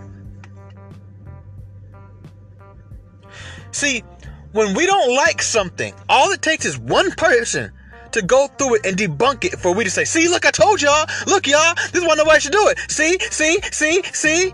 See, 3.72 4.03
when 4.51 4.75
we 4.75 4.86
don't 4.86 5.15
like 5.15 5.41
something, 5.41 5.93
all 6.07 6.31
it 6.31 6.41
takes 6.41 6.65
is 6.65 6.77
one 6.77 7.12
person 7.12 7.72
to 8.12 8.22
go 8.22 8.48
through 8.48 8.75
it 8.75 8.86
and 8.86 8.95
debunk 8.95 9.43
it 9.45 9.60
for 9.60 9.74
we 9.74 9.83
to 9.83 9.89
say, 9.89 10.05
see, 10.05 10.29
look, 10.29 10.45
I 10.45 10.51
told 10.51 10.81
y'all, 10.81 11.07
look, 11.25 11.48
y'all, 11.48 11.74
this 11.91 12.01
is 12.01 12.07
way 12.07 12.15
I 12.29 12.38
should 12.38 12.51
do 12.51 12.67
it. 12.67 12.79
See, 12.89 13.17
see, 13.19 13.60
see, 13.72 14.03
see. 14.13 14.53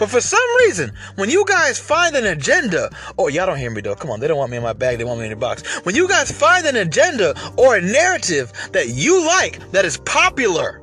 But 0.00 0.08
for 0.08 0.22
some 0.22 0.40
reason, 0.60 0.92
when 1.16 1.28
you 1.28 1.44
guys 1.44 1.78
find 1.78 2.16
an 2.16 2.24
agenda, 2.24 2.88
oh, 3.18 3.28
y'all 3.28 3.44
don't 3.44 3.58
hear 3.58 3.70
me 3.70 3.82
though. 3.82 3.94
Come 3.94 4.10
on, 4.10 4.18
they 4.18 4.28
don't 4.28 4.38
want 4.38 4.50
me 4.50 4.56
in 4.56 4.62
my 4.62 4.72
bag, 4.72 4.96
they 4.96 5.04
want 5.04 5.20
me 5.20 5.26
in 5.26 5.30
the 5.30 5.36
box. 5.36 5.62
When 5.84 5.94
you 5.94 6.08
guys 6.08 6.32
find 6.32 6.66
an 6.66 6.76
agenda 6.76 7.34
or 7.58 7.76
a 7.76 7.82
narrative 7.82 8.50
that 8.72 8.88
you 8.88 9.24
like, 9.24 9.60
that 9.72 9.84
is 9.84 9.98
popular, 9.98 10.80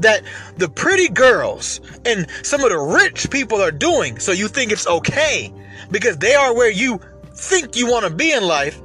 that 0.00 0.22
the 0.56 0.66
pretty 0.66 1.08
girls 1.08 1.82
and 2.06 2.26
some 2.42 2.64
of 2.64 2.70
the 2.70 2.78
rich 2.78 3.30
people 3.30 3.60
are 3.60 3.70
doing, 3.70 4.18
so 4.18 4.32
you 4.32 4.48
think 4.48 4.72
it's 4.72 4.86
okay 4.86 5.52
because 5.90 6.16
they 6.16 6.34
are 6.34 6.54
where 6.54 6.70
you 6.70 6.98
think 7.34 7.76
you 7.76 7.86
want 7.86 8.06
to 8.06 8.10
be 8.10 8.32
in 8.32 8.42
life, 8.42 8.80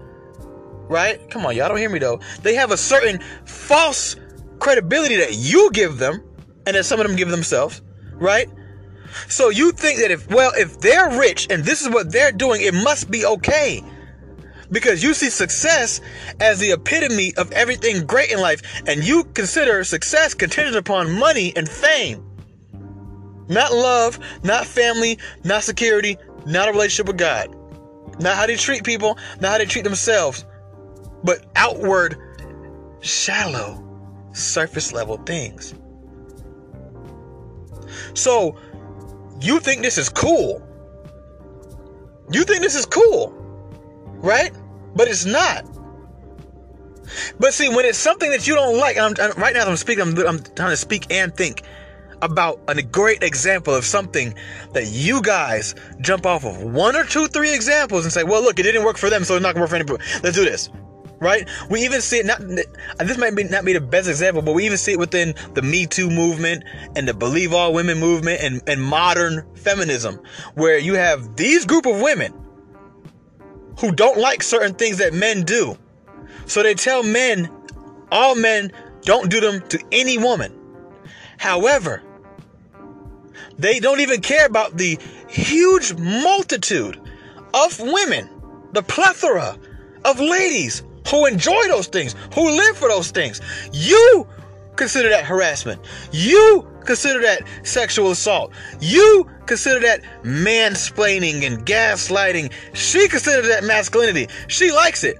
right? 0.90 1.32
Come 1.32 1.46
on, 1.46 1.56
y'all 1.56 1.70
don't 1.70 1.78
hear 1.78 1.90
me 1.90 2.00
though. 2.00 2.20
They 2.44 2.56
have 2.56 2.72
a 2.72 2.78
certain 2.78 3.22
false 3.46 4.18
credibility 4.60 5.16
that 5.16 5.36
you 5.36 5.72
give 5.72 6.00
them 6.00 6.22
and 6.66 6.76
that 6.76 6.84
some 6.84 7.00
of 7.00 7.08
them 7.08 7.16
give 7.16 7.30
themselves, 7.30 7.82
right? 8.16 8.50
So 9.28 9.50
you 9.50 9.72
think 9.72 10.00
that 10.00 10.12
if, 10.12 10.30
well, 10.30 10.52
if 10.56 10.80
they're 10.80 11.18
rich 11.20 11.48
and 11.50 11.64
this 11.64 11.82
is 11.82 11.90
what 11.90 12.12
they're 12.12 12.32
doing, 12.32 12.62
it 12.62 12.74
must 12.74 13.10
be 13.10 13.26
okay. 13.26 13.84
because 14.72 15.04
you 15.04 15.14
see 15.14 15.30
success 15.30 16.02
as 16.40 16.60
the 16.60 16.72
epitome 16.72 17.34
of 17.36 17.52
everything 17.52 18.06
great 18.06 18.32
in 18.32 18.40
life, 18.40 18.62
and 18.86 19.04
you 19.04 19.24
consider 19.24 19.84
success 19.84 20.34
contingent 20.34 20.76
upon 20.76 21.12
money 21.18 21.54
and 21.56 21.68
fame. 21.70 22.24
Not 23.48 23.72
love, 23.72 24.20
not 24.44 24.66
family, 24.66 25.20
not 25.44 25.64
security, 25.64 26.18
not 26.46 26.68
a 26.68 26.72
relationship 26.72 27.08
with 27.08 27.18
God. 27.18 27.56
Not 28.20 28.36
how 28.36 28.46
they 28.48 28.56
treat 28.56 28.84
people, 28.84 29.18
not 29.40 29.52
how 29.52 29.58
they 29.60 29.66
treat 29.66 29.84
themselves, 29.84 30.46
but 31.24 31.46
outward, 31.56 32.18
shallow, 33.02 33.84
surface 34.34 34.92
level 34.92 35.18
things. 35.18 35.74
So, 38.14 38.58
you 39.42 39.60
think 39.60 39.82
this 39.82 39.98
is 39.98 40.10
cool. 40.10 40.62
You 42.32 42.44
think 42.44 42.62
this 42.62 42.76
is 42.76 42.86
cool, 42.86 43.32
right? 44.18 44.52
But 44.96 45.08
it's 45.08 45.26
not. 45.26 45.66
But 47.40 47.54
see, 47.54 47.70
when 47.70 47.86
it's 47.86 47.98
something 47.98 48.30
that 48.32 48.48
you 48.48 48.56
don't 48.56 48.78
like, 48.78 48.98
I'm, 48.98 49.14
I'm, 49.20 49.32
right 49.34 49.54
now 49.54 49.66
I'm 49.66 49.78
speaking, 49.78 50.02
I'm, 50.02 50.18
I'm 50.28 50.40
trying 50.44 50.72
to 50.72 50.78
speak 50.78 51.08
and 51.10 51.36
think 51.36 51.64
about 52.22 52.60
a 52.68 52.82
great 52.82 53.24
example 53.24 53.74
of 53.76 53.86
something 53.86 54.34
that 54.74 54.88
you 54.88 55.22
guys 55.22 55.76
jump 56.02 56.26
off 56.26 56.46
of 56.46 56.64
one 56.64 56.96
or 56.96 57.04
two, 57.04 57.28
three 57.28 57.54
examples 57.54 58.04
and 58.04 58.12
say, 58.12 58.24
well, 58.24 58.42
look, 58.42 58.60
it 58.60 58.64
didn't 58.64 58.84
work 58.84 58.98
for 58.98 59.10
them, 59.10 59.24
so 59.24 59.36
it's 59.36 59.44
not 59.44 59.54
gonna 59.54 59.62
work 59.62 59.70
for 59.70 59.76
anybody. 59.76 60.04
Let's 60.24 60.36
do 60.36 60.44
this. 60.44 60.70
Right? 61.20 61.50
We 61.70 61.82
even 61.82 62.02
see 62.02 62.20
it 62.20 62.26
not 62.28 62.40
this 62.40 63.18
might 63.18 63.36
be 63.36 63.44
not 63.44 63.66
be 63.66 63.74
the 63.74 63.82
best 63.82 64.08
example, 64.08 64.42
but 64.44 64.54
we 64.54 64.66
even 64.66 64.78
see 64.78 64.94
it 64.94 65.00
within 65.00 65.34
the 65.54 65.64
Me 65.64 65.88
Too 65.88 66.10
movement 66.10 66.64
and 66.96 67.08
the 67.08 67.14
Believe 67.14 67.54
All 67.54 67.74
Women 67.74 68.00
movement 68.00 68.42
and, 68.42 68.62
and 68.68 68.82
modern 68.82 69.44
feminism, 69.56 70.22
where 70.54 70.78
you 70.78 70.94
have 70.94 71.36
these 71.36 71.66
group 71.66 71.88
of 71.88 72.00
women 72.02 72.34
who 73.80 73.92
don't 73.92 74.20
like 74.20 74.44
certain 74.44 74.76
things 74.76 74.98
that 74.98 75.14
men 75.14 75.44
do. 75.44 75.78
So 76.46 76.64
they 76.64 76.76
tell 76.76 77.04
men, 77.04 77.50
all 78.12 78.36
men 78.36 78.72
don't 79.02 79.30
do 79.30 79.40
them 79.40 79.68
to 79.70 79.84
any 79.92 80.18
woman. 80.18 80.54
However, 81.38 82.04
they 83.58 83.80
don't 83.80 84.02
even 84.02 84.22
care 84.22 84.46
about 84.46 84.78
the 84.78 85.00
huge 85.28 85.94
multitude 85.96 87.00
of 87.54 87.80
women, 87.80 88.30
the 88.74 88.84
plethora 88.84 89.58
of 90.06 90.20
ladies 90.20 90.84
who 91.10 91.26
enjoy 91.26 91.68
those 91.68 91.88
things, 91.88 92.16
who 92.34 92.50
live 92.50 92.78
for 92.78 92.90
those 92.90 93.12
things. 93.12 93.42
You 93.72 94.28
consider 94.76 95.10
that 95.10 95.26
harassment. 95.26 95.82
You 96.12 96.68
consider 96.86 97.22
that 97.22 97.44
sexual 97.64 98.12
assault. 98.12 98.54
You 98.80 99.30
consider 99.46 99.80
that 99.82 100.02
mansplaining 100.24 101.46
and 101.46 101.66
gaslighting. 101.66 102.52
She 102.74 103.08
considers 103.08 103.48
that 103.48 103.64
masculinity. 103.64 104.28
She 104.48 104.72
likes 104.72 105.04
it. 105.04 105.18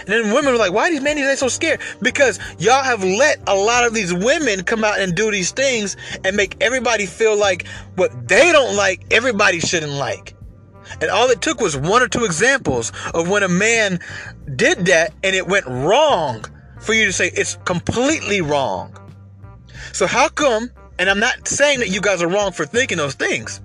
And 0.00 0.08
then 0.08 0.32
women 0.32 0.52
were 0.52 0.58
like, 0.58 0.72
why 0.72 0.88
are 0.88 0.90
these 0.90 1.00
men 1.00 1.16
they 1.16 1.36
so 1.36 1.48
scared? 1.48 1.80
Because 2.00 2.38
y'all 2.58 2.82
have 2.82 3.02
let 3.02 3.40
a 3.48 3.54
lot 3.54 3.84
of 3.84 3.92
these 3.92 4.14
women 4.14 4.62
come 4.62 4.84
out 4.84 5.00
and 5.00 5.14
do 5.14 5.30
these 5.30 5.50
things 5.50 5.96
and 6.24 6.36
make 6.36 6.56
everybody 6.60 7.06
feel 7.06 7.36
like 7.36 7.66
what 7.96 8.28
they 8.28 8.52
don't 8.52 8.76
like, 8.76 9.04
everybody 9.10 9.58
shouldn't 9.58 9.92
like. 9.92 10.34
And 11.00 11.10
all 11.10 11.30
it 11.30 11.40
took 11.40 11.60
was 11.60 11.76
one 11.76 12.02
or 12.02 12.08
two 12.08 12.24
examples 12.24 12.92
of 13.14 13.28
when 13.28 13.42
a 13.42 13.48
man 13.48 14.00
did 14.56 14.86
that 14.86 15.12
and 15.22 15.34
it 15.34 15.46
went 15.46 15.66
wrong 15.66 16.44
for 16.80 16.94
you 16.94 17.06
to 17.06 17.12
say 17.12 17.30
it's 17.34 17.56
completely 17.64 18.40
wrong. 18.40 18.96
So 19.92 20.06
how 20.06 20.28
come, 20.28 20.70
and 20.98 21.08
I'm 21.08 21.20
not 21.20 21.48
saying 21.48 21.80
that 21.80 21.88
you 21.88 22.00
guys 22.00 22.22
are 22.22 22.28
wrong 22.28 22.52
for 22.52 22.66
thinking 22.66 22.98
those 22.98 23.14
things, 23.14 23.60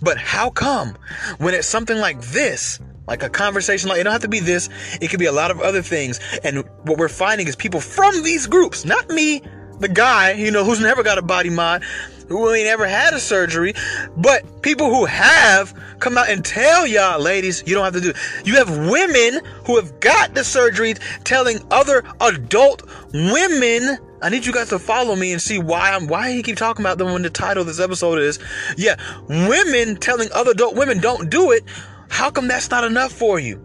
but 0.00 0.18
how 0.18 0.50
come 0.50 0.96
when 1.38 1.54
it's 1.54 1.66
something 1.66 1.98
like 1.98 2.20
this, 2.20 2.80
like 3.06 3.22
a 3.22 3.30
conversation 3.30 3.88
like 3.88 4.00
it 4.00 4.04
don't 4.04 4.12
have 4.12 4.22
to 4.22 4.28
be 4.28 4.40
this, 4.40 4.68
it 5.00 5.08
could 5.08 5.20
be 5.20 5.26
a 5.26 5.32
lot 5.32 5.50
of 5.50 5.60
other 5.60 5.82
things. 5.82 6.20
And 6.44 6.64
what 6.82 6.98
we're 6.98 7.08
finding 7.08 7.48
is 7.48 7.56
people 7.56 7.80
from 7.80 8.22
these 8.22 8.46
groups, 8.46 8.84
not 8.84 9.08
me, 9.08 9.42
the 9.78 9.88
guy, 9.88 10.32
you 10.32 10.50
know, 10.50 10.64
who's 10.64 10.80
never 10.80 11.02
got 11.02 11.18
a 11.18 11.22
body 11.22 11.50
mod, 11.50 11.82
who 12.28 12.52
ain't 12.52 12.66
ever 12.66 12.86
had 12.86 13.14
a 13.14 13.20
surgery, 13.20 13.74
but 14.16 14.62
people 14.62 14.88
who 14.88 15.04
have 15.04 15.74
come 16.00 16.18
out 16.18 16.28
and 16.28 16.44
tell 16.44 16.86
y'all, 16.86 17.20
ladies, 17.20 17.62
you 17.66 17.74
don't 17.74 17.84
have 17.84 17.94
to 17.94 18.00
do. 18.00 18.10
It. 18.10 18.16
You 18.44 18.56
have 18.56 18.68
women 18.68 19.40
who 19.64 19.76
have 19.76 20.00
got 20.00 20.34
the 20.34 20.40
surgeries 20.40 21.00
telling 21.24 21.58
other 21.70 22.02
adult 22.20 22.82
women. 23.12 23.98
I 24.22 24.30
need 24.30 24.46
you 24.46 24.52
guys 24.52 24.70
to 24.70 24.78
follow 24.78 25.14
me 25.14 25.32
and 25.32 25.40
see 25.40 25.58
why 25.58 25.92
I'm 25.92 26.08
why 26.08 26.32
he 26.32 26.42
keep 26.42 26.56
talking 26.56 26.84
about 26.84 26.98
them 26.98 27.12
when 27.12 27.22
the 27.22 27.30
title 27.30 27.60
of 27.60 27.66
this 27.66 27.80
episode 27.80 28.18
is. 28.18 28.38
Yeah, 28.76 28.96
women 29.28 29.96
telling 29.96 30.28
other 30.32 30.52
adult 30.52 30.74
women 30.74 30.98
don't 31.00 31.30
do 31.30 31.52
it 31.52 31.64
how 32.08 32.30
come 32.30 32.48
that's 32.48 32.70
not 32.70 32.84
enough 32.84 33.12
for 33.12 33.38
you? 33.38 33.62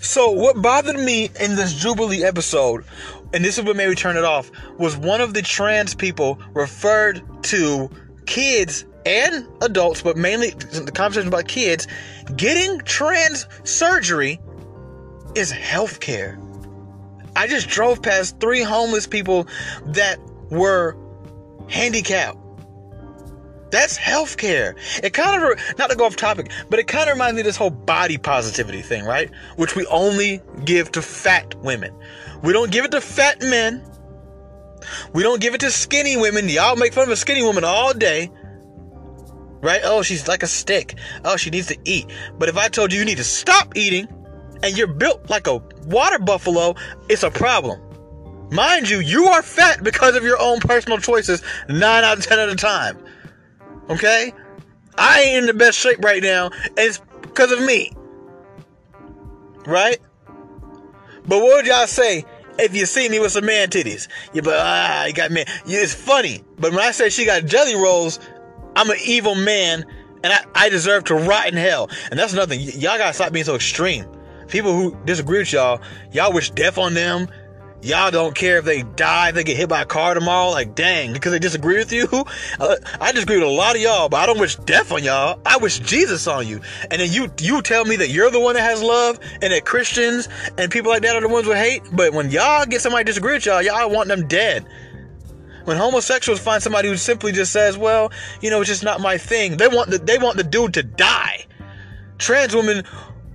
So, 0.00 0.30
what 0.30 0.60
bothered 0.60 0.98
me 0.98 1.30
in 1.40 1.56
this 1.56 1.72
Jubilee 1.74 2.22
episode, 2.22 2.84
and 3.32 3.44
this 3.44 3.58
is 3.58 3.64
what 3.64 3.76
made 3.76 3.88
me 3.88 3.94
turn 3.94 4.16
it 4.16 4.24
off, 4.24 4.50
was 4.78 4.96
one 4.96 5.20
of 5.20 5.34
the 5.34 5.42
trans 5.42 5.94
people 5.94 6.38
referred 6.54 7.22
to 7.44 7.90
kids 8.26 8.84
and 9.06 9.46
adults, 9.62 10.02
but 10.02 10.16
mainly 10.16 10.50
the 10.50 10.92
conversation 10.92 11.28
about 11.28 11.48
kids, 11.48 11.86
getting 12.36 12.80
trans 12.80 13.46
surgery 13.64 14.40
is 15.34 15.52
healthcare. 15.52 16.38
I 17.36 17.46
just 17.46 17.68
drove 17.68 18.02
past 18.02 18.40
three 18.40 18.62
homeless 18.62 19.06
people 19.06 19.46
that 19.86 20.18
were 20.50 20.96
handicapped 21.68 22.40
that's 23.70 23.96
healthcare. 23.98 24.76
It 25.02 25.12
kind 25.12 25.42
of, 25.42 25.58
not 25.78 25.90
to 25.90 25.96
go 25.96 26.06
off 26.06 26.16
topic, 26.16 26.50
but 26.68 26.78
it 26.78 26.86
kind 26.86 27.08
of 27.08 27.14
reminds 27.14 27.34
me 27.34 27.40
of 27.40 27.46
this 27.46 27.56
whole 27.56 27.70
body 27.70 28.18
positivity 28.18 28.82
thing, 28.82 29.04
right? 29.04 29.30
Which 29.56 29.76
we 29.76 29.86
only 29.86 30.42
give 30.64 30.92
to 30.92 31.02
fat 31.02 31.54
women. 31.56 31.94
We 32.42 32.52
don't 32.52 32.70
give 32.70 32.84
it 32.84 32.90
to 32.92 33.00
fat 33.00 33.40
men. 33.42 33.84
We 35.12 35.22
don't 35.22 35.40
give 35.40 35.54
it 35.54 35.60
to 35.60 35.70
skinny 35.70 36.16
women. 36.16 36.48
Y'all 36.48 36.76
make 36.76 36.94
fun 36.94 37.04
of 37.04 37.10
a 37.10 37.16
skinny 37.16 37.42
woman 37.42 37.64
all 37.64 37.92
day. 37.92 38.30
Right? 39.60 39.80
Oh, 39.84 40.02
she's 40.02 40.26
like 40.26 40.42
a 40.42 40.46
stick. 40.46 40.96
Oh, 41.24 41.36
she 41.36 41.50
needs 41.50 41.66
to 41.66 41.76
eat. 41.84 42.10
But 42.38 42.48
if 42.48 42.56
I 42.56 42.68
told 42.68 42.92
you 42.92 42.98
you 42.98 43.04
need 43.04 43.18
to 43.18 43.24
stop 43.24 43.76
eating 43.76 44.08
and 44.62 44.76
you're 44.76 44.86
built 44.86 45.28
like 45.28 45.46
a 45.46 45.58
water 45.86 46.18
buffalo, 46.18 46.74
it's 47.08 47.22
a 47.22 47.30
problem. 47.30 47.80
Mind 48.50 48.88
you, 48.88 48.98
you 49.00 49.26
are 49.26 49.42
fat 49.42 49.84
because 49.84 50.16
of 50.16 50.24
your 50.24 50.40
own 50.40 50.60
personal 50.60 50.98
choices 50.98 51.42
9 51.68 51.82
out 52.04 52.18
of 52.18 52.26
10 52.26 52.38
of 52.38 52.50
the 52.50 52.56
time. 52.56 52.98
Okay? 53.88 54.32
I 54.96 55.20
ain't 55.20 55.38
in 55.38 55.46
the 55.46 55.54
best 55.54 55.78
shape 55.78 56.02
right 56.02 56.22
now, 56.22 56.50
it's 56.76 57.00
because 57.20 57.52
of 57.52 57.62
me. 57.62 57.92
Right? 59.66 59.98
But 61.30 61.38
what 61.42 61.58
would 61.58 61.66
y'all 61.66 61.86
say 61.86 62.24
if 62.58 62.74
you 62.74 62.86
see 62.86 63.08
me 63.08 63.20
with 63.20 63.30
some 63.30 63.46
man 63.46 63.68
titties? 63.68 64.08
You 64.34 64.42
but 64.42 64.56
ah, 64.58 65.04
you 65.04 65.12
got 65.12 65.30
man. 65.30 65.44
It's 65.64 65.94
funny, 65.94 66.42
but 66.58 66.72
when 66.72 66.80
I 66.80 66.90
say 66.90 67.08
she 67.08 67.24
got 67.24 67.44
jelly 67.44 67.76
rolls, 67.76 68.18
I'm 68.74 68.90
an 68.90 68.96
evil 69.04 69.36
man, 69.36 69.84
and 70.24 70.32
I, 70.32 70.44
I 70.56 70.68
deserve 70.70 71.04
to 71.04 71.14
rot 71.14 71.46
in 71.46 71.54
hell. 71.54 71.88
And 72.10 72.18
that's 72.18 72.32
nothing. 72.34 72.58
Y- 72.58 72.72
y'all 72.74 72.98
gotta 72.98 73.12
stop 73.12 73.32
being 73.32 73.44
so 73.44 73.54
extreme. 73.54 74.06
People 74.48 74.74
who 74.74 74.96
disagree 75.04 75.38
with 75.38 75.52
y'all, 75.52 75.80
y'all 76.10 76.32
wish 76.32 76.50
death 76.50 76.78
on 76.78 76.94
them. 76.94 77.28
Y'all 77.82 78.10
don't 78.10 78.34
care 78.34 78.58
if 78.58 78.64
they 78.66 78.82
die, 78.82 79.30
if 79.30 79.34
they 79.34 79.44
get 79.44 79.56
hit 79.56 79.68
by 79.68 79.82
a 79.82 79.86
car 79.86 80.12
tomorrow. 80.12 80.50
Like, 80.50 80.74
dang, 80.74 81.14
because 81.14 81.32
they 81.32 81.38
disagree 81.38 81.78
with 81.78 81.92
you. 81.92 82.08
Uh, 82.58 82.76
I 83.00 83.12
disagree 83.12 83.38
with 83.38 83.46
a 83.46 83.50
lot 83.50 83.74
of 83.74 83.80
y'all, 83.80 84.08
but 84.08 84.18
I 84.18 84.26
don't 84.26 84.38
wish 84.38 84.56
death 84.56 84.92
on 84.92 85.02
y'all. 85.02 85.40
I 85.46 85.56
wish 85.56 85.78
Jesus 85.78 86.26
on 86.26 86.46
you. 86.46 86.60
And 86.90 87.00
then 87.00 87.10
you 87.10 87.30
you 87.38 87.62
tell 87.62 87.84
me 87.84 87.96
that 87.96 88.10
you're 88.10 88.30
the 88.30 88.40
one 88.40 88.54
that 88.54 88.62
has 88.62 88.82
love, 88.82 89.18
and 89.40 89.52
that 89.52 89.64
Christians 89.64 90.28
and 90.58 90.70
people 90.70 90.90
like 90.90 91.02
that 91.02 91.16
are 91.16 91.20
the 91.20 91.28
ones 91.28 91.46
with 91.46 91.56
hate. 91.56 91.82
But 91.92 92.12
when 92.12 92.30
y'all 92.30 92.66
get 92.66 92.82
somebody 92.82 93.04
disagree 93.04 93.34
with 93.34 93.46
y'all, 93.46 93.62
y'all 93.62 93.88
want 93.88 94.08
them 94.08 94.26
dead. 94.28 94.66
When 95.64 95.76
homosexuals 95.76 96.40
find 96.40 96.62
somebody 96.62 96.88
who 96.88 96.96
simply 96.96 97.32
just 97.32 97.52
says, 97.52 97.78
"Well, 97.78 98.12
you 98.40 98.50
know, 98.50 98.60
it's 98.60 98.68
just 98.68 98.84
not 98.84 99.00
my 99.00 99.16
thing," 99.16 99.56
they 99.56 99.68
want 99.68 99.90
the 99.90 99.98
they 99.98 100.18
want 100.18 100.36
the 100.36 100.44
dude 100.44 100.74
to 100.74 100.82
die. 100.82 101.46
Trans 102.18 102.54
women 102.54 102.84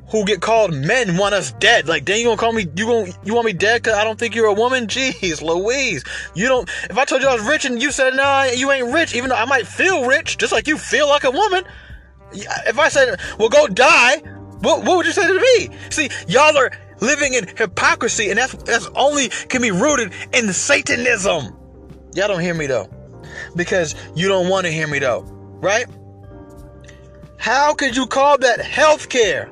who 0.10 0.26
get 0.26 0.42
called 0.42 0.74
men 0.74 1.18
want 1.18 1.34
us 1.34 1.52
dead. 1.54 1.88
Like, 1.88 2.06
then 2.06 2.20
you 2.20 2.26
gonna 2.26 2.38
call 2.38 2.54
me? 2.54 2.68
You 2.76 2.86
gonna 2.86 3.12
you 3.24 3.34
want 3.34 3.46
me 3.46 3.54
dead? 3.54 3.84
Cause 3.84 3.94
I 3.94 4.04
don't 4.04 4.20
think 4.20 4.36
you're 4.36 4.46
a 4.48 4.54
woman? 4.54 4.88
Jeez, 4.88 5.42
Louise, 5.42 6.04
you 6.36 6.48
don't. 6.48 6.70
If 6.90 6.98
I 6.98 7.06
told 7.06 7.22
you 7.22 7.28
I 7.28 7.34
was 7.34 7.46
rich 7.46 7.66
and 7.66 7.82
you 7.82 7.92
said 7.92 8.16
nah, 8.16 8.44
you 8.44 8.72
ain't 8.72 8.94
rich, 8.94 9.16
even 9.16 9.30
though 9.30 9.36
I 9.36 9.46
might 9.46 9.68
feel 9.68 10.06
rich, 10.06 10.38
just 10.38 10.52
like 10.52 10.68
you 10.68 10.78
feel 10.78 11.08
like 11.08 11.24
a 11.24 11.32
woman. 11.32 11.64
If 12.34 12.80
I 12.80 12.90
said, 12.90 13.20
well, 13.40 13.50
go 13.50 13.68
die, 13.68 14.18
what 14.60 14.84
what 14.84 14.98
would 14.98 15.06
you 15.06 15.12
say 15.12 15.28
to 15.28 15.40
me? 15.40 15.76
See, 15.90 16.10
y'all 16.28 16.58
are 16.58 16.72
living 17.02 17.34
in 17.34 17.48
hypocrisy, 17.48 18.30
and 18.30 18.38
that's 18.38 18.54
that's 18.64 18.88
only 18.96 19.30
can 19.30 19.62
be 19.62 19.72
rooted 19.72 20.14
in 20.34 20.52
Satanism. 20.54 21.56
Y'all 22.14 22.28
don't 22.28 22.42
hear 22.42 22.54
me 22.54 22.68
though, 22.68 22.90
because 23.56 23.96
you 24.16 24.28
don't 24.28 24.50
want 24.50 24.66
to 24.66 24.72
hear 24.72 24.88
me 24.88 25.00
though, 25.00 25.22
right? 25.62 25.86
How 27.38 27.74
could 27.74 27.96
you 27.96 28.08
call 28.08 28.38
that 28.40 28.60
health 28.62 29.10
care? 29.10 29.52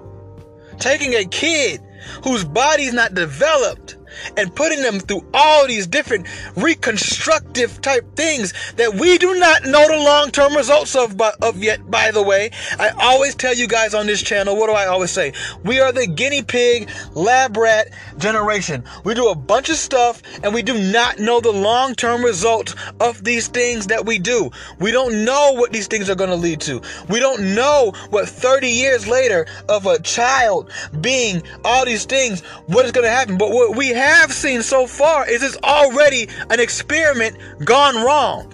Taking 0.79 1.13
a 1.13 1.25
kid 1.25 1.81
whose 2.23 2.43
body's 2.43 2.93
not 2.93 3.13
developed 3.13 3.97
and 4.37 4.55
putting 4.55 4.81
them 4.81 4.99
through 4.99 5.25
all 5.33 5.67
these 5.67 5.87
different 5.87 6.27
reconstructive 6.55 7.81
type 7.81 8.15
things 8.15 8.53
that 8.75 8.93
we 8.93 9.17
do 9.17 9.37
not 9.39 9.63
know 9.65 9.87
the 9.87 10.03
long-term 10.03 10.55
results 10.55 10.95
of, 10.95 11.19
of 11.41 11.63
yet 11.63 11.89
by 11.89 12.11
the 12.11 12.21
way. 12.21 12.51
I 12.79 12.89
always 12.89 13.35
tell 13.35 13.53
you 13.53 13.67
guys 13.67 13.93
on 13.93 14.07
this 14.07 14.21
channel 14.21 14.55
what 14.55 14.67
do 14.67 14.73
i 14.73 14.85
always 14.85 15.11
say? 15.11 15.33
We 15.63 15.79
are 15.79 15.91
the 15.91 16.07
guinea 16.07 16.43
pig 16.43 16.89
lab 17.13 17.57
rat 17.57 17.89
generation. 18.17 18.83
We 19.03 19.13
do 19.13 19.29
a 19.29 19.35
bunch 19.35 19.69
of 19.69 19.75
stuff 19.75 20.21
and 20.43 20.53
we 20.53 20.61
do 20.61 20.77
not 20.91 21.19
know 21.19 21.39
the 21.39 21.51
long-term 21.51 22.23
results 22.23 22.75
of 22.99 23.23
these 23.23 23.47
things 23.47 23.87
that 23.87 24.05
we 24.05 24.19
do. 24.19 24.51
We 24.79 24.91
don't 24.91 25.25
know 25.25 25.53
what 25.53 25.71
these 25.71 25.87
things 25.87 26.09
are 26.09 26.15
going 26.15 26.29
to 26.29 26.35
lead 26.35 26.61
to. 26.61 26.81
We 27.09 27.19
don't 27.19 27.55
know 27.55 27.93
what 28.09 28.27
30 28.27 28.67
years 28.67 29.07
later 29.07 29.45
of 29.69 29.85
a 29.85 30.01
child 30.01 30.71
being 31.01 31.41
all 31.63 31.85
these 31.85 32.05
things 32.05 32.41
what 32.67 32.85
is 32.85 32.91
going 32.91 33.05
to 33.05 33.11
happen. 33.11 33.37
But 33.37 33.51
what 33.51 33.75
we 33.75 33.89
have 33.89 34.02
seen 34.31 34.61
so 34.61 34.87
far 34.87 35.29
is 35.29 35.43
it's 35.43 35.57
already 35.63 36.27
an 36.49 36.59
experiment 36.59 37.37
gone 37.65 37.95
wrong. 37.95 38.53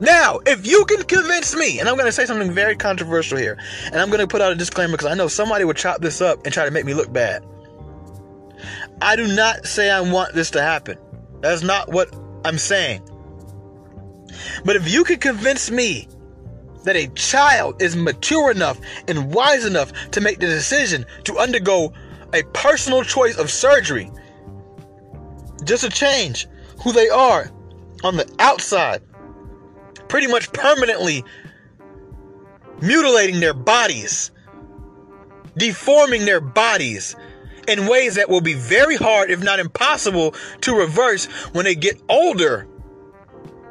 Now, 0.00 0.40
if 0.46 0.66
you 0.66 0.84
can 0.86 1.02
convince 1.02 1.54
me, 1.54 1.78
and 1.78 1.88
I'm 1.88 1.94
going 1.96 2.06
to 2.06 2.12
say 2.12 2.24
something 2.24 2.52
very 2.52 2.74
controversial 2.74 3.36
here, 3.36 3.58
and 3.86 3.96
I'm 3.96 4.08
going 4.08 4.20
to 4.20 4.26
put 4.26 4.40
out 4.40 4.50
a 4.50 4.54
disclaimer 4.54 4.92
because 4.92 5.06
I 5.06 5.14
know 5.14 5.28
somebody 5.28 5.64
would 5.64 5.76
chop 5.76 6.00
this 6.00 6.22
up 6.22 6.44
and 6.44 6.54
try 6.54 6.64
to 6.64 6.70
make 6.70 6.86
me 6.86 6.94
look 6.94 7.12
bad. 7.12 7.44
I 9.02 9.16
do 9.16 9.26
not 9.26 9.66
say 9.66 9.90
I 9.90 10.00
want 10.00 10.34
this 10.34 10.50
to 10.52 10.62
happen. 10.62 10.98
That's 11.40 11.62
not 11.62 11.90
what 11.90 12.14
I'm 12.44 12.58
saying. 12.58 13.02
But 14.64 14.76
if 14.76 14.90
you 14.90 15.04
can 15.04 15.18
convince 15.18 15.70
me 15.70 16.08
that 16.84 16.96
a 16.96 17.08
child 17.08 17.80
is 17.82 17.94
mature 17.94 18.50
enough 18.50 18.80
and 19.06 19.32
wise 19.34 19.66
enough 19.66 19.92
to 20.12 20.20
make 20.20 20.38
the 20.38 20.46
decision 20.46 21.04
to 21.24 21.38
undergo 21.38 21.92
a 22.32 22.42
personal 22.52 23.02
choice 23.02 23.36
of 23.36 23.50
surgery 23.50 24.10
just 25.64 25.84
to 25.84 25.90
change 25.90 26.46
who 26.82 26.92
they 26.92 27.08
are 27.08 27.50
on 28.02 28.16
the 28.16 28.30
outside, 28.38 29.02
pretty 30.08 30.26
much 30.26 30.52
permanently 30.52 31.24
mutilating 32.80 33.40
their 33.40 33.54
bodies, 33.54 34.30
deforming 35.56 36.24
their 36.24 36.40
bodies 36.40 37.14
in 37.68 37.86
ways 37.86 38.14
that 38.14 38.28
will 38.28 38.40
be 38.40 38.54
very 38.54 38.96
hard, 38.96 39.30
if 39.30 39.42
not 39.42 39.58
impossible, 39.58 40.34
to 40.62 40.74
reverse 40.74 41.26
when 41.52 41.64
they 41.64 41.74
get 41.74 42.00
older 42.08 42.66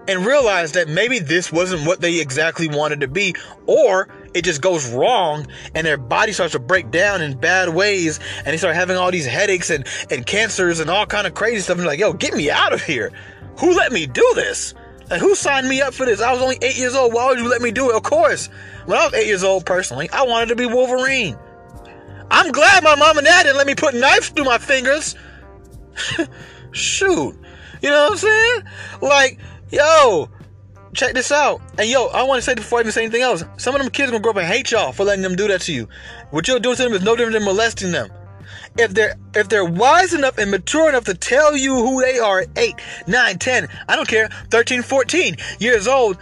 and 0.07 0.25
realize 0.25 0.71
that 0.73 0.87
maybe 0.87 1.19
this 1.19 1.51
wasn't 1.51 1.85
what 1.85 2.01
they 2.01 2.19
exactly 2.19 2.67
wanted 2.67 3.01
to 3.01 3.07
be, 3.07 3.35
or 3.65 4.07
it 4.33 4.43
just 4.43 4.61
goes 4.61 4.89
wrong 4.89 5.47
and 5.75 5.85
their 5.85 5.97
body 5.97 6.31
starts 6.31 6.53
to 6.53 6.59
break 6.59 6.91
down 6.91 7.21
in 7.21 7.37
bad 7.37 7.69
ways 7.69 8.19
and 8.37 8.47
they 8.47 8.57
start 8.57 8.75
having 8.75 8.97
all 8.97 9.11
these 9.11 9.25
headaches 9.25 9.69
and, 9.69 9.87
and 10.09 10.25
cancers 10.25 10.79
and 10.79 10.89
all 10.89 11.05
kind 11.05 11.27
of 11.27 11.33
crazy 11.33 11.61
stuff. 11.61 11.77
And 11.77 11.87
like, 11.87 11.99
yo, 11.99 12.13
get 12.13 12.33
me 12.33 12.49
out 12.49 12.73
of 12.73 12.83
here. 12.83 13.11
Who 13.59 13.73
let 13.73 13.91
me 13.91 14.05
do 14.05 14.31
this? 14.35 14.73
Like, 15.09 15.21
who 15.21 15.33
signed 15.35 15.67
me 15.67 15.81
up 15.81 15.93
for 15.93 16.05
this? 16.05 16.21
I 16.21 16.31
was 16.31 16.41
only 16.41 16.57
eight 16.61 16.77
years 16.77 16.95
old. 16.95 17.13
Why 17.13 17.27
would 17.27 17.39
you 17.39 17.49
let 17.49 17.61
me 17.61 17.71
do 17.71 17.89
it? 17.89 17.95
Of 17.95 18.03
course. 18.03 18.47
When 18.85 18.97
I 18.97 19.05
was 19.05 19.13
eight 19.13 19.27
years 19.27 19.43
old, 19.43 19.65
personally, 19.65 20.09
I 20.11 20.23
wanted 20.23 20.49
to 20.49 20.55
be 20.55 20.65
Wolverine. 20.65 21.37
I'm 22.31 22.51
glad 22.51 22.83
my 22.83 22.95
mom 22.95 23.17
and 23.17 23.25
dad 23.25 23.43
didn't 23.43 23.57
let 23.57 23.65
me 23.65 23.75
put 23.75 23.95
knives 23.95 24.29
through 24.29 24.45
my 24.45 24.59
fingers. 24.59 25.15
Shoot. 26.71 27.35
You 27.81 27.89
know 27.89 28.03
what 28.03 28.11
I'm 28.11 28.17
saying? 28.17 28.63
Like, 29.01 29.39
yo, 29.71 30.29
check 30.93 31.13
this 31.13 31.31
out. 31.31 31.61
And 31.77 31.89
yo, 31.89 32.07
I 32.07 32.23
want 32.23 32.39
to 32.39 32.41
say 32.41 32.55
before 32.55 32.79
I 32.79 32.81
even 32.81 32.91
say 32.91 33.03
anything 33.03 33.21
else, 33.21 33.43
some 33.57 33.75
of 33.75 33.81
them 33.81 33.91
kids 33.91 34.11
gonna 34.11 34.21
grow 34.21 34.31
up 34.31 34.37
and 34.37 34.47
hate 34.47 34.71
y'all 34.71 34.91
for 34.91 35.03
letting 35.03 35.23
them 35.23 35.35
do 35.35 35.47
that 35.47 35.61
to 35.61 35.73
you. 35.73 35.87
What 36.31 36.47
you're 36.47 36.59
doing 36.59 36.75
to 36.77 36.83
them 36.83 36.93
is 36.93 37.03
no 37.03 37.15
different 37.15 37.33
than 37.33 37.45
molesting 37.45 37.91
them. 37.91 38.09
If 38.77 38.93
they're 38.93 39.15
if 39.35 39.49
they're 39.49 39.65
wise 39.65 40.13
enough 40.13 40.37
and 40.37 40.51
mature 40.51 40.89
enough 40.89 41.05
to 41.05 41.13
tell 41.13 41.55
you 41.55 41.75
who 41.75 42.01
they 42.01 42.19
are 42.19 42.41
at 42.41 42.57
8, 42.57 42.75
9, 43.07 43.37
10, 43.37 43.67
I 43.87 43.95
don't 43.95 44.07
care, 44.07 44.29
13, 44.49 44.81
14 44.81 45.35
years 45.59 45.87
old, 45.87 46.17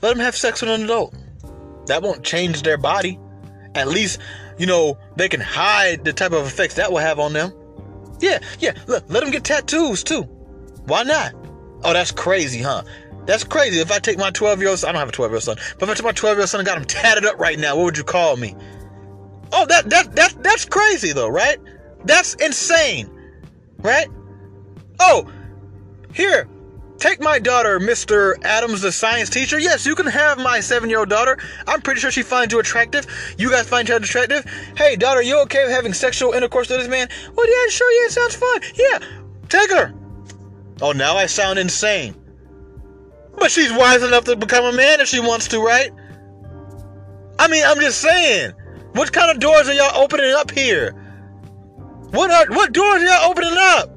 let 0.00 0.10
them 0.10 0.20
have 0.20 0.36
sex 0.36 0.60
with 0.60 0.70
an 0.70 0.84
adult. 0.84 1.14
That 1.86 2.02
won't 2.02 2.22
change 2.22 2.62
their 2.62 2.78
body. 2.78 3.18
At 3.74 3.88
least, 3.88 4.20
you 4.58 4.66
know, 4.66 4.98
they 5.16 5.28
can 5.28 5.40
hide 5.40 6.04
the 6.04 6.12
type 6.12 6.32
of 6.32 6.46
effects 6.46 6.74
that 6.74 6.90
will 6.90 6.98
have 6.98 7.18
on 7.18 7.32
them. 7.32 7.52
Yeah, 8.20 8.38
yeah, 8.60 8.72
look, 8.86 9.04
let 9.08 9.22
them 9.22 9.32
get 9.32 9.44
tattoos 9.44 10.04
too. 10.04 10.22
Why 10.84 11.02
not? 11.02 11.34
Oh, 11.84 11.92
that's 11.92 12.12
crazy, 12.12 12.62
huh? 12.62 12.82
That's 13.24 13.44
crazy. 13.44 13.78
If 13.78 13.92
I 13.92 13.98
take 13.98 14.18
my 14.18 14.30
12 14.30 14.60
year 14.60 14.70
old 14.70 14.78
son, 14.78 14.90
I 14.90 14.92
don't 14.92 15.00
have 15.00 15.08
a 15.08 15.12
12 15.12 15.30
year 15.30 15.36
old 15.36 15.42
son, 15.42 15.56
but 15.78 15.84
if 15.84 15.90
I 15.90 15.94
take 15.94 16.04
my 16.04 16.12
12 16.12 16.36
year 16.36 16.40
old 16.42 16.48
son 16.48 16.60
and 16.60 16.66
got 16.66 16.78
him 16.78 16.84
tatted 16.84 17.24
up 17.24 17.38
right 17.38 17.58
now, 17.58 17.76
what 17.76 17.84
would 17.84 17.98
you 17.98 18.04
call 18.04 18.36
me? 18.36 18.54
Oh, 19.52 19.66
that, 19.66 19.88
that, 19.90 20.16
that, 20.16 20.42
that's 20.42 20.64
crazy 20.64 21.12
though, 21.12 21.28
right? 21.28 21.58
That's 22.04 22.34
insane, 22.34 23.10
right? 23.78 24.08
Oh, 24.98 25.30
here, 26.12 26.48
take 26.98 27.20
my 27.20 27.38
daughter, 27.38 27.78
Mr. 27.78 28.42
Adams, 28.44 28.80
the 28.80 28.90
science 28.90 29.30
teacher. 29.30 29.58
Yes, 29.58 29.86
you 29.86 29.94
can 29.94 30.06
have 30.06 30.38
my 30.38 30.60
seven 30.60 30.90
year 30.90 31.00
old 31.00 31.08
daughter. 31.10 31.38
I'm 31.66 31.80
pretty 31.80 32.00
sure 32.00 32.10
she 32.10 32.22
finds 32.22 32.52
you 32.52 32.58
attractive. 32.60 33.06
You 33.38 33.50
guys 33.50 33.68
find 33.68 33.86
her 33.88 33.96
attractive. 33.96 34.44
Hey, 34.76 34.96
daughter, 34.96 35.22
you 35.22 35.40
okay 35.42 35.64
with 35.64 35.72
having 35.72 35.92
sexual 35.92 36.32
intercourse 36.32 36.68
with 36.68 36.80
this 36.80 36.88
man? 36.88 37.08
Well, 37.36 37.48
yeah, 37.48 37.70
sure, 37.70 38.02
yeah, 38.02 38.08
sounds 38.08 38.34
fun. 38.34 38.60
Yeah, 38.74 38.98
take 39.48 39.70
her. 39.70 39.94
Oh, 40.80 40.92
now 40.92 41.16
I 41.16 41.26
sound 41.26 41.58
insane. 41.58 42.16
But 43.36 43.50
she's 43.50 43.72
wise 43.72 44.02
enough 44.02 44.24
to 44.24 44.36
become 44.36 44.64
a 44.64 44.72
man 44.72 45.00
if 45.00 45.08
she 45.08 45.20
wants 45.20 45.48
to, 45.48 45.60
right? 45.60 45.90
I 47.38 47.48
mean, 47.48 47.64
I'm 47.66 47.80
just 47.80 48.00
saying. 48.00 48.52
What 48.92 49.12
kind 49.12 49.30
of 49.30 49.40
doors 49.40 49.68
are 49.68 49.72
y'all 49.72 50.02
opening 50.02 50.32
up 50.34 50.50
here? 50.50 50.92
What 52.10 52.30
are 52.30 52.54
what 52.54 52.72
doors 52.72 53.02
are 53.02 53.06
y'all 53.06 53.30
opening 53.30 53.54
up? 53.56 53.90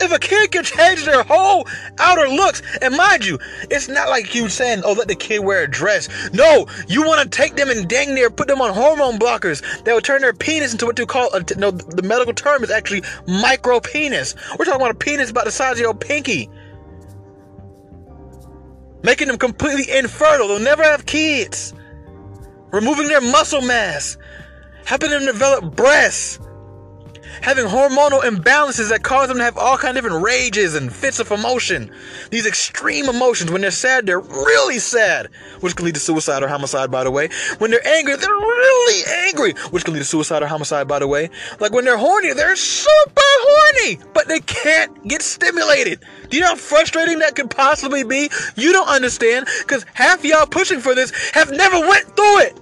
If 0.00 0.12
a 0.12 0.18
kid 0.18 0.52
can 0.52 0.62
change 0.62 1.04
their 1.04 1.24
whole 1.24 1.66
outer 1.98 2.28
looks, 2.28 2.62
and 2.80 2.96
mind 2.96 3.24
you, 3.24 3.38
it's 3.68 3.88
not 3.88 4.10
like 4.10 4.34
you 4.34 4.48
saying, 4.48 4.82
"Oh, 4.84 4.92
let 4.92 5.08
the 5.08 5.16
kid 5.16 5.40
wear 5.40 5.62
a 5.62 5.68
dress." 5.68 6.08
No, 6.32 6.66
you 6.86 7.02
want 7.02 7.22
to 7.22 7.28
take 7.36 7.56
them 7.56 7.70
and 7.70 7.88
dang 7.88 8.14
near 8.14 8.30
put 8.30 8.46
them 8.46 8.60
on 8.60 8.74
hormone 8.74 9.18
blockers 9.18 9.62
that 9.82 9.92
will 9.92 10.00
turn 10.00 10.20
their 10.20 10.34
penis 10.34 10.72
into 10.72 10.86
what 10.86 10.96
they 10.96 11.06
call 11.06 11.32
a, 11.32 11.42
no. 11.56 11.70
The 11.72 12.02
medical 12.02 12.34
term 12.34 12.62
is 12.62 12.70
actually 12.70 13.02
micro 13.26 13.80
penis. 13.80 14.36
We're 14.56 14.66
talking 14.66 14.80
about 14.80 14.92
a 14.92 14.98
penis 14.98 15.30
about 15.30 15.46
the 15.46 15.50
size 15.50 15.72
of 15.72 15.80
your 15.80 15.94
pinky, 15.94 16.48
making 19.02 19.28
them 19.28 19.38
completely 19.38 19.90
infertile. 19.96 20.48
They'll 20.48 20.58
never 20.58 20.82
have 20.82 21.06
kids. 21.06 21.74
Removing 22.72 23.08
their 23.08 23.20
muscle 23.20 23.62
mass, 23.62 24.18
helping 24.84 25.10
them 25.10 25.24
develop 25.24 25.74
breasts 25.74 26.38
having 27.42 27.66
hormonal 27.66 28.22
imbalances 28.22 28.90
that 28.90 29.02
cause 29.02 29.28
them 29.28 29.38
to 29.38 29.44
have 29.44 29.56
all 29.56 29.76
kind 29.76 29.96
of 29.96 30.02
different 30.02 30.24
rages 30.24 30.74
and 30.74 30.92
fits 30.92 31.18
of 31.20 31.30
emotion. 31.30 31.90
These 32.30 32.46
extreme 32.46 33.06
emotions. 33.06 33.50
When 33.50 33.60
they're 33.60 33.70
sad, 33.70 34.06
they're 34.06 34.20
really 34.20 34.78
sad, 34.78 35.28
which 35.60 35.76
can 35.76 35.84
lead 35.84 35.94
to 35.94 36.00
suicide 36.00 36.42
or 36.42 36.48
homicide, 36.48 36.90
by 36.90 37.04
the 37.04 37.10
way. 37.10 37.28
When 37.58 37.70
they're 37.70 37.86
angry, 37.86 38.16
they're 38.16 38.30
really 38.30 39.04
angry, 39.26 39.52
which 39.70 39.84
can 39.84 39.94
lead 39.94 40.00
to 40.00 40.04
suicide 40.04 40.42
or 40.42 40.46
homicide, 40.46 40.88
by 40.88 40.98
the 40.98 41.06
way. 41.06 41.30
Like 41.60 41.72
when 41.72 41.84
they're 41.84 41.98
horny, 41.98 42.32
they're 42.32 42.56
super 42.56 42.94
horny, 43.16 43.98
but 44.14 44.28
they 44.28 44.40
can't 44.40 45.06
get 45.06 45.22
stimulated. 45.22 46.00
Do 46.28 46.36
you 46.36 46.42
know 46.42 46.50
how 46.50 46.56
frustrating 46.56 47.20
that 47.20 47.34
could 47.34 47.50
possibly 47.50 48.04
be? 48.04 48.30
You 48.56 48.72
don't 48.72 48.88
understand, 48.88 49.46
because 49.60 49.84
half 49.94 50.24
y'all 50.24 50.46
pushing 50.46 50.80
for 50.80 50.94
this 50.94 51.12
have 51.32 51.50
never 51.50 51.80
went 51.80 52.16
through 52.16 52.40
it. 52.40 52.60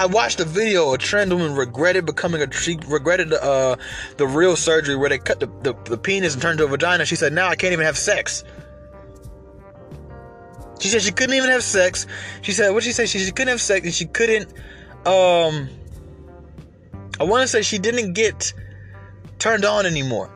I 0.00 0.06
watched 0.06 0.40
a 0.40 0.46
video. 0.46 0.94
A 0.94 0.98
trans 0.98 1.30
woman 1.30 1.54
regretted 1.54 2.06
becoming 2.06 2.40
a. 2.40 2.50
She 2.50 2.78
regretted 2.88 3.28
the 3.28 3.44
uh, 3.44 3.76
the 4.16 4.26
real 4.26 4.56
surgery 4.56 4.96
where 4.96 5.10
they 5.10 5.18
cut 5.18 5.40
the, 5.40 5.46
the, 5.62 5.74
the 5.84 5.98
penis 5.98 6.32
and 6.32 6.40
turned 6.40 6.56
to 6.56 6.64
a 6.64 6.68
vagina. 6.68 7.04
She 7.04 7.16
said, 7.16 7.34
"Now 7.34 7.48
I 7.48 7.54
can't 7.54 7.74
even 7.74 7.84
have 7.84 7.98
sex." 7.98 8.42
She 10.80 10.88
said 10.88 11.02
she 11.02 11.12
couldn't 11.12 11.36
even 11.36 11.50
have 11.50 11.62
sex. 11.62 12.06
She 12.40 12.52
said 12.52 12.70
what 12.70 12.82
she 12.82 12.92
said 12.92 13.10
she, 13.10 13.18
she 13.18 13.30
couldn't 13.30 13.48
have 13.48 13.60
sex 13.60 13.84
and 13.84 13.92
she 13.92 14.06
couldn't. 14.06 14.48
Um, 15.06 15.68
I 17.20 17.24
want 17.24 17.42
to 17.42 17.48
say 17.48 17.60
she 17.60 17.76
didn't 17.76 18.14
get 18.14 18.54
turned 19.38 19.66
on 19.66 19.84
anymore. 19.84 20.30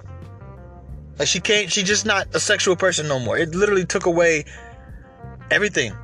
Like 1.19 1.29
she 1.29 1.41
can't. 1.41 1.73
She's 1.73 1.85
just 1.85 2.05
not 2.05 2.29
a 2.35 2.39
sexual 2.39 2.77
person 2.77 3.09
no 3.09 3.19
more. 3.19 3.39
It 3.39 3.55
literally 3.55 3.87
took 3.87 4.05
away 4.05 4.45
everything 5.51 5.95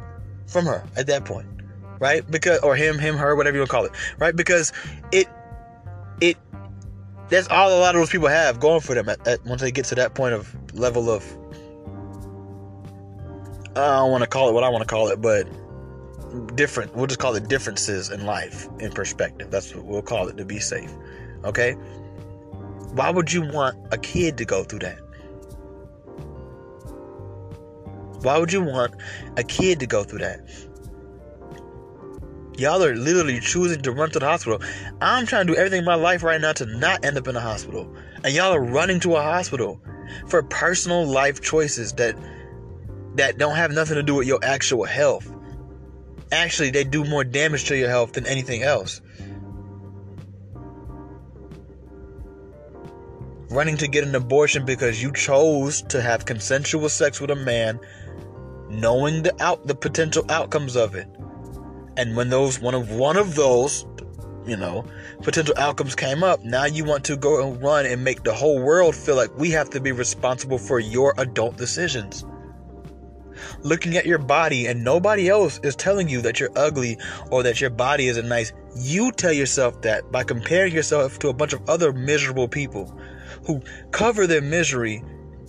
from 0.46 0.64
her 0.64 0.82
at 0.96 1.08
that 1.08 1.26
point 1.26 1.59
right? 2.00 2.28
Because 2.28 2.58
or 2.60 2.74
him, 2.74 2.98
him, 2.98 3.16
her, 3.16 3.36
whatever 3.36 3.56
you 3.56 3.60
want 3.60 3.70
to 3.70 3.76
call 3.76 3.84
it, 3.84 3.92
right? 4.18 4.34
Because 4.34 4.72
it 5.12 5.28
it 6.20 6.36
that's 7.28 7.46
all 7.48 7.72
a 7.72 7.78
lot 7.78 7.94
of 7.94 8.00
those 8.00 8.10
people 8.10 8.26
have 8.26 8.58
going 8.58 8.80
for 8.80 8.94
them 8.94 9.08
at, 9.08 9.24
at 9.28 9.44
once 9.46 9.60
they 9.60 9.70
get 9.70 9.84
to 9.86 9.94
that 9.94 10.14
point 10.14 10.34
of 10.34 10.52
level 10.74 11.08
of 11.08 11.24
I 13.76 13.98
don't 13.98 14.10
want 14.10 14.24
to 14.24 14.28
call 14.28 14.48
it 14.48 14.52
what 14.52 14.64
I 14.64 14.68
want 14.68 14.82
to 14.82 14.88
call 14.88 15.08
it, 15.08 15.20
but 15.20 15.46
different. 16.56 16.94
We'll 16.96 17.06
just 17.06 17.20
call 17.20 17.36
it 17.36 17.48
differences 17.48 18.10
in 18.10 18.26
life, 18.26 18.68
in 18.80 18.90
perspective. 18.90 19.50
That's 19.50 19.74
what 19.74 19.84
we'll 19.84 20.02
call 20.02 20.28
it 20.28 20.36
to 20.38 20.44
be 20.44 20.58
safe. 20.58 20.92
Okay? 21.44 21.72
Why 22.92 23.10
would 23.10 23.32
you 23.32 23.42
want 23.42 23.76
a 23.92 23.98
kid 23.98 24.36
to 24.38 24.44
go 24.44 24.64
through 24.64 24.80
that? 24.80 24.98
Why 28.22 28.38
would 28.38 28.52
you 28.52 28.62
want 28.62 28.94
a 29.36 29.44
kid 29.44 29.80
to 29.80 29.86
go 29.86 30.02
through 30.04 30.18
that? 30.20 30.40
Y'all 32.60 32.84
are 32.84 32.94
literally 32.94 33.40
choosing 33.40 33.80
to 33.80 33.90
run 33.90 34.10
to 34.10 34.18
the 34.18 34.26
hospital. 34.26 34.60
I'm 35.00 35.24
trying 35.24 35.46
to 35.46 35.54
do 35.54 35.58
everything 35.58 35.78
in 35.78 35.84
my 35.86 35.94
life 35.94 36.22
right 36.22 36.38
now 36.38 36.52
to 36.52 36.66
not 36.66 37.06
end 37.06 37.16
up 37.16 37.26
in 37.26 37.34
a 37.34 37.40
hospital. 37.40 37.90
And 38.22 38.34
y'all 38.34 38.52
are 38.52 38.62
running 38.62 39.00
to 39.00 39.16
a 39.16 39.22
hospital 39.22 39.80
for 40.26 40.42
personal 40.42 41.06
life 41.06 41.40
choices 41.40 41.94
that 41.94 42.16
that 43.14 43.38
don't 43.38 43.56
have 43.56 43.70
nothing 43.72 43.94
to 43.94 44.02
do 44.02 44.16
with 44.16 44.26
your 44.26 44.40
actual 44.42 44.84
health. 44.84 45.34
Actually, 46.32 46.68
they 46.68 46.84
do 46.84 47.02
more 47.02 47.24
damage 47.24 47.64
to 47.64 47.78
your 47.78 47.88
health 47.88 48.12
than 48.12 48.26
anything 48.26 48.62
else. 48.62 49.00
Running 53.48 53.78
to 53.78 53.88
get 53.88 54.04
an 54.04 54.14
abortion 54.14 54.66
because 54.66 55.02
you 55.02 55.14
chose 55.14 55.80
to 55.84 56.02
have 56.02 56.26
consensual 56.26 56.90
sex 56.90 57.22
with 57.22 57.30
a 57.30 57.36
man, 57.36 57.80
knowing 58.68 59.22
the 59.22 59.42
out 59.42 59.66
the 59.66 59.74
potential 59.74 60.26
outcomes 60.28 60.76
of 60.76 60.94
it. 60.94 61.08
And 62.00 62.16
when 62.16 62.30
those 62.30 62.58
one 62.58 62.74
of 62.74 62.90
one 62.90 63.18
of 63.18 63.34
those, 63.34 63.84
you 64.46 64.56
know, 64.56 64.86
potential 65.22 65.54
outcomes 65.58 65.94
came 65.94 66.24
up, 66.24 66.42
now 66.42 66.64
you 66.64 66.82
want 66.82 67.04
to 67.04 67.16
go 67.16 67.46
and 67.46 67.62
run 67.62 67.84
and 67.84 68.02
make 68.02 68.22
the 68.22 68.32
whole 68.32 68.58
world 68.58 68.96
feel 68.96 69.16
like 69.16 69.36
we 69.36 69.50
have 69.50 69.68
to 69.70 69.80
be 69.80 69.92
responsible 69.92 70.56
for 70.56 70.80
your 70.80 71.12
adult 71.18 71.58
decisions 71.58 72.24
looking 73.62 73.96
at 73.96 74.06
your 74.06 74.18
body 74.18 74.66
and 74.66 74.82
nobody 74.82 75.28
else 75.28 75.60
is 75.62 75.76
telling 75.76 76.08
you 76.08 76.20
that 76.22 76.40
you're 76.40 76.56
ugly 76.56 76.98
or 77.30 77.42
that 77.42 77.60
your 77.60 77.70
body 77.70 78.06
isn't 78.06 78.28
nice. 78.28 78.52
You 78.76 79.12
tell 79.12 79.32
yourself 79.32 79.82
that 79.82 80.10
by 80.10 80.24
comparing 80.24 80.74
yourself 80.74 81.18
to 81.20 81.28
a 81.28 81.32
bunch 81.34 81.52
of 81.52 81.68
other 81.68 81.92
miserable 81.92 82.48
people 82.48 82.98
who 83.46 83.60
cover 83.90 84.26
their 84.26 84.42
misery 84.42 85.02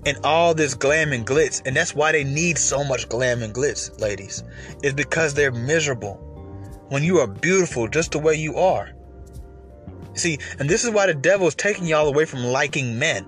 in 0.05 0.15
all 0.23 0.53
this 0.53 0.73
glam 0.73 1.13
and 1.13 1.25
glitz. 1.25 1.61
And 1.65 1.75
that's 1.75 1.93
why 1.93 2.11
they 2.11 2.23
need 2.23 2.57
so 2.57 2.83
much 2.83 3.09
glam 3.09 3.43
and 3.43 3.53
glitz, 3.53 3.99
ladies, 3.99 4.43
is 4.83 4.93
because 4.93 5.33
they're 5.33 5.51
miserable 5.51 6.30
when 6.91 7.03
you 7.05 7.19
are 7.19 7.27
beautiful 7.27 7.87
just 7.87 8.11
the 8.11 8.19
way 8.19 8.35
you 8.35 8.57
are. 8.57 8.91
See, 10.13 10.37
and 10.59 10.69
this 10.69 10.83
is 10.83 10.91
why 10.91 11.07
the 11.07 11.13
devil 11.13 11.47
is 11.47 11.55
taking 11.55 11.85
y'all 11.85 12.09
away 12.09 12.25
from 12.25 12.43
liking 12.43 12.99
men. 12.99 13.25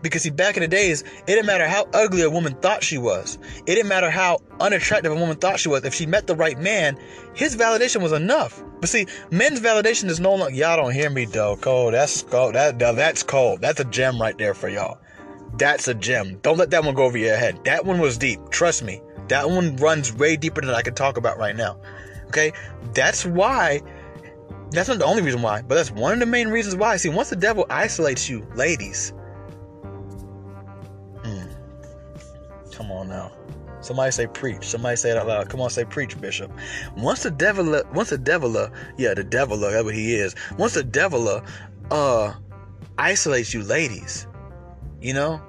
Because 0.00 0.22
see, 0.22 0.30
back 0.30 0.56
in 0.56 0.62
the 0.62 0.68
days, 0.68 1.02
it 1.02 1.26
didn't 1.26 1.44
matter 1.44 1.68
how 1.68 1.86
ugly 1.92 2.22
a 2.22 2.30
woman 2.30 2.54
thought 2.62 2.82
she 2.82 2.96
was. 2.96 3.36
It 3.66 3.74
didn't 3.74 3.88
matter 3.88 4.08
how 4.08 4.38
unattractive 4.58 5.12
a 5.12 5.16
woman 5.16 5.36
thought 5.36 5.60
she 5.60 5.68
was. 5.68 5.84
If 5.84 5.92
she 5.92 6.06
met 6.06 6.26
the 6.26 6.34
right 6.34 6.58
man, 6.58 6.96
his 7.34 7.54
validation 7.54 8.00
was 8.00 8.12
enough. 8.12 8.62
But 8.80 8.88
see, 8.88 9.06
men's 9.30 9.60
validation 9.60 10.08
is 10.08 10.18
no 10.18 10.34
longer. 10.34 10.54
Y'all 10.54 10.78
don't 10.78 10.94
hear 10.94 11.10
me 11.10 11.26
though. 11.26 11.56
Cold. 11.56 11.92
That's 11.92 12.22
cold. 12.22 12.54
That 12.54 12.78
that's 12.78 13.22
cold. 13.22 13.60
That's 13.60 13.80
a 13.80 13.84
gem 13.84 14.18
right 14.18 14.36
there 14.38 14.54
for 14.54 14.70
y'all. 14.70 14.98
That's 15.58 15.88
a 15.88 15.94
gem. 15.94 16.38
Don't 16.40 16.56
let 16.56 16.70
that 16.70 16.82
one 16.84 16.94
go 16.94 17.04
over 17.04 17.18
your 17.18 17.36
head. 17.36 17.62
That 17.64 17.84
one 17.84 18.00
was 18.00 18.16
deep. 18.16 18.48
Trust 18.48 18.82
me. 18.82 19.02
That 19.28 19.50
one 19.50 19.76
runs 19.76 20.12
way 20.14 20.36
deeper 20.36 20.62
than 20.62 20.74
I 20.74 20.80
can 20.80 20.94
talk 20.94 21.18
about 21.18 21.36
right 21.36 21.54
now. 21.54 21.78
Okay? 22.34 22.52
That's 22.92 23.24
why 23.24 23.80
that's 24.70 24.88
not 24.88 24.98
the 24.98 25.04
only 25.04 25.22
reason 25.22 25.40
why, 25.40 25.62
but 25.62 25.76
that's 25.76 25.92
one 25.92 26.14
of 26.14 26.18
the 26.18 26.26
main 26.26 26.48
reasons 26.48 26.74
why. 26.74 26.96
See, 26.96 27.08
once 27.08 27.30
the 27.30 27.36
devil 27.36 27.64
isolates 27.70 28.28
you, 28.28 28.44
ladies, 28.56 29.12
Come 32.74 32.90
on 32.90 33.08
now. 33.08 33.30
Somebody 33.80 34.10
say 34.10 34.26
preach. 34.26 34.66
Somebody 34.66 34.96
say 34.96 35.10
it 35.10 35.16
out 35.16 35.26
loud. 35.26 35.48
Come 35.48 35.60
on, 35.60 35.70
say 35.70 35.84
preach, 35.84 36.20
Bishop. 36.20 36.50
Once 36.96 37.22
the 37.22 37.30
devil, 37.30 37.82
once 37.92 38.10
the 38.10 38.18
devil, 38.18 38.52
yeah, 38.96 39.14
the 39.14 39.22
devil, 39.22 39.58
that's 39.58 39.84
what 39.84 39.94
he 39.94 40.14
is. 40.14 40.34
Once 40.58 40.74
the 40.74 40.82
devil, 40.82 41.42
uh, 41.90 42.32
isolates 42.98 43.54
you, 43.54 43.62
ladies, 43.62 44.26
you 45.00 45.12
know, 45.12 45.40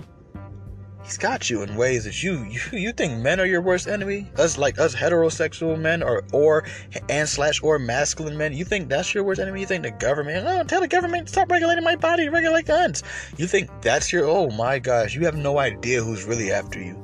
he's 1.06 1.18
got 1.18 1.50
you 1.50 1.62
in 1.62 1.76
ways 1.76 2.04
that 2.06 2.24
you 2.24 2.44
you 2.44 2.60
you 2.72 2.91
think 2.91 3.22
men 3.22 3.39
are 3.39 3.46
your 3.46 3.62
worst 3.62 3.88
enemy. 3.88 4.28
Us 4.38 4.58
like 4.58 4.80
us 4.80 4.96
heterosexual 4.96 5.80
men 5.80 6.04
or 6.04 6.24
or 6.34 6.65
and 7.10 7.30
slash 7.30 7.62
or 7.63 7.80
masculine 7.80 8.36
men. 8.38 8.54
You 8.54 8.65
think 8.65 8.89
that's 8.89 9.13
your 9.13 9.24
worst 9.24 9.39
enemy? 9.39 9.62
You 9.62 9.68
think 9.68 9.84
the 9.84 9.91
government? 9.91 10.46
Oh, 10.48 10.63
tell 10.63 10.82
the 10.82 10.88
government 10.88 11.30
stop 11.30 11.50
regulating 11.50 11.84
my 11.84 11.96
body, 11.96 12.28
regulate 12.28 12.65
guns. 12.65 13.04
You 13.38 13.48
think 13.48 13.70
that's 13.82 14.12
your? 14.12 14.26
Oh 14.26 14.50
my 14.50 14.80
gosh, 14.80 15.15
you 15.15 15.24
have 15.26 15.36
no 15.36 15.60
idea 15.60 16.04
who's 16.04 16.26
really 16.26 16.52
after 16.52 16.82
you. 16.82 17.02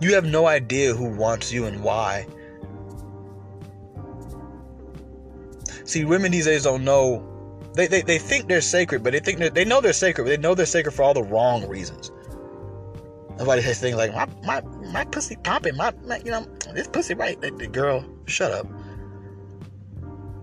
You 0.00 0.14
have 0.14 0.24
no 0.24 0.46
idea 0.46 0.94
who 0.94 1.10
wants 1.10 1.52
you 1.52 1.66
and 1.66 1.82
why. 1.82 2.26
See, 5.84 6.04
women 6.04 6.32
these 6.32 6.46
days 6.46 6.64
don't 6.64 6.84
know. 6.84 7.29
They, 7.74 7.86
they, 7.86 8.02
they 8.02 8.18
think 8.18 8.48
they're 8.48 8.60
sacred, 8.60 9.02
but 9.02 9.12
they 9.12 9.20
think 9.20 9.38
they 9.54 9.64
know 9.64 9.80
they're 9.80 9.92
sacred, 9.92 10.24
but 10.24 10.30
they 10.30 10.36
know 10.36 10.54
they're 10.54 10.66
sacred 10.66 10.92
for 10.92 11.02
all 11.02 11.14
the 11.14 11.22
wrong 11.22 11.68
reasons. 11.68 12.10
Nobody 13.38 13.62
says 13.62 13.80
things 13.80 13.96
like 13.96 14.12
my 14.12 14.26
my 14.44 14.60
my 14.92 15.04
pussy 15.04 15.36
popping, 15.36 15.76
my, 15.76 15.92
my 16.04 16.18
you 16.18 16.30
know 16.30 16.46
this 16.74 16.88
pussy 16.88 17.14
right. 17.14 17.40
Girl, 17.72 18.04
shut 18.26 18.52
up. 18.52 18.66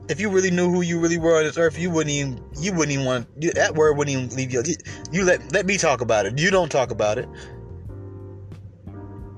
If 0.10 0.22
you 0.22 0.30
really 0.30 0.52
knew 0.52 0.72
who 0.72 0.82
you 0.82 1.00
really 1.00 1.18
were 1.18 1.38
on 1.38 1.44
this 1.44 1.58
earth, 1.58 1.78
you 1.78 1.92
wouldn't 1.92 2.16
even 2.16 2.44
you 2.60 2.74
wouldn't 2.74 2.94
even 2.94 3.06
want 3.06 3.42
that 3.56 3.76
word 3.76 3.98
wouldn't 3.98 4.18
even 4.18 4.36
leave 4.36 4.52
you. 4.52 4.64
You 5.12 5.26
let 5.26 5.52
let 5.52 5.66
me 5.66 5.78
talk 5.78 6.02
about 6.02 6.26
it. 6.26 6.40
You 6.40 6.50
don't 6.50 6.72
talk 6.72 6.92
about 6.92 7.18
it 7.18 7.28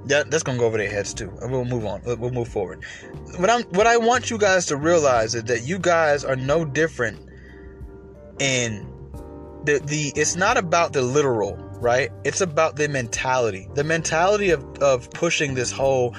that, 0.10 0.30
that's 0.30 0.44
gonna 0.44 0.58
go 0.58 0.66
over 0.66 0.78
their 0.78 0.90
heads 0.90 1.14
too. 1.14 1.32
And 1.42 1.52
we'll 1.52 1.66
move 1.66 1.86
on. 1.86 2.02
We'll 2.04 2.32
move 2.32 2.48
forward. 2.48 2.84
What 3.38 3.50
I'm 3.50 3.64
what 3.64 3.88
I 3.88 3.98
want 3.98 4.30
you 4.30 4.38
guys 4.38 4.66
to 4.68 4.76
realize 4.76 5.36
is 5.36 5.46
that 5.46 5.64
you 5.64 5.80
guys 5.80 6.26
are 6.26 6.36
no 6.36 6.66
different 6.66 7.29
in 8.40 8.88
the 9.64 9.80
the 9.86 10.14
it's 10.16 10.36
not 10.36 10.58
about 10.58 10.94
the 10.94 11.02
literal, 11.02 11.56
right? 11.82 12.10
It's 12.24 12.42
about 12.42 12.76
the 12.76 12.88
mentality. 12.88 13.68
The 13.76 13.84
mentality 13.84 14.50
of, 14.52 14.64
of 14.80 15.10
pushing 15.12 15.54
this 15.54 15.72
whole 15.72 16.16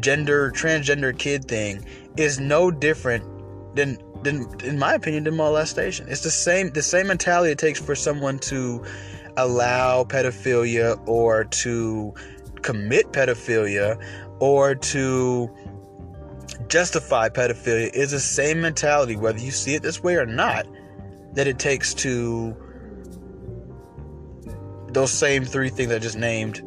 gender 0.00 0.50
transgender 0.50 1.16
kid 1.16 1.46
thing 1.46 1.84
is 2.16 2.40
no 2.40 2.70
different 2.70 3.24
than 3.74 3.98
than 4.22 4.46
in 4.62 4.78
my 4.78 4.94
opinion 4.94 5.24
than 5.24 5.36
molestation. 5.36 6.06
It's 6.08 6.22
the 6.22 6.30
same 6.30 6.70
the 6.70 6.82
same 6.82 7.08
mentality 7.08 7.52
it 7.52 7.58
takes 7.58 7.80
for 7.80 7.94
someone 7.94 8.38
to 8.40 8.84
allow 9.36 10.04
pedophilia 10.04 11.00
or 11.08 11.44
to 11.44 12.14
commit 12.60 13.12
pedophilia 13.12 14.02
or 14.40 14.74
to 14.74 15.50
justify 16.68 17.28
pedophilia 17.28 17.92
is 17.94 18.10
the 18.10 18.20
same 18.20 18.60
mentality, 18.60 19.16
whether 19.16 19.38
you 19.38 19.50
see 19.50 19.74
it 19.74 19.82
this 19.82 20.02
way 20.02 20.16
or 20.16 20.26
not, 20.26 20.66
that 21.32 21.46
it 21.46 21.58
takes 21.58 21.94
to 21.94 22.56
those 24.88 25.10
same 25.10 25.44
three 25.44 25.70
things 25.70 25.92
I 25.92 25.98
just 25.98 26.18
named 26.18 26.62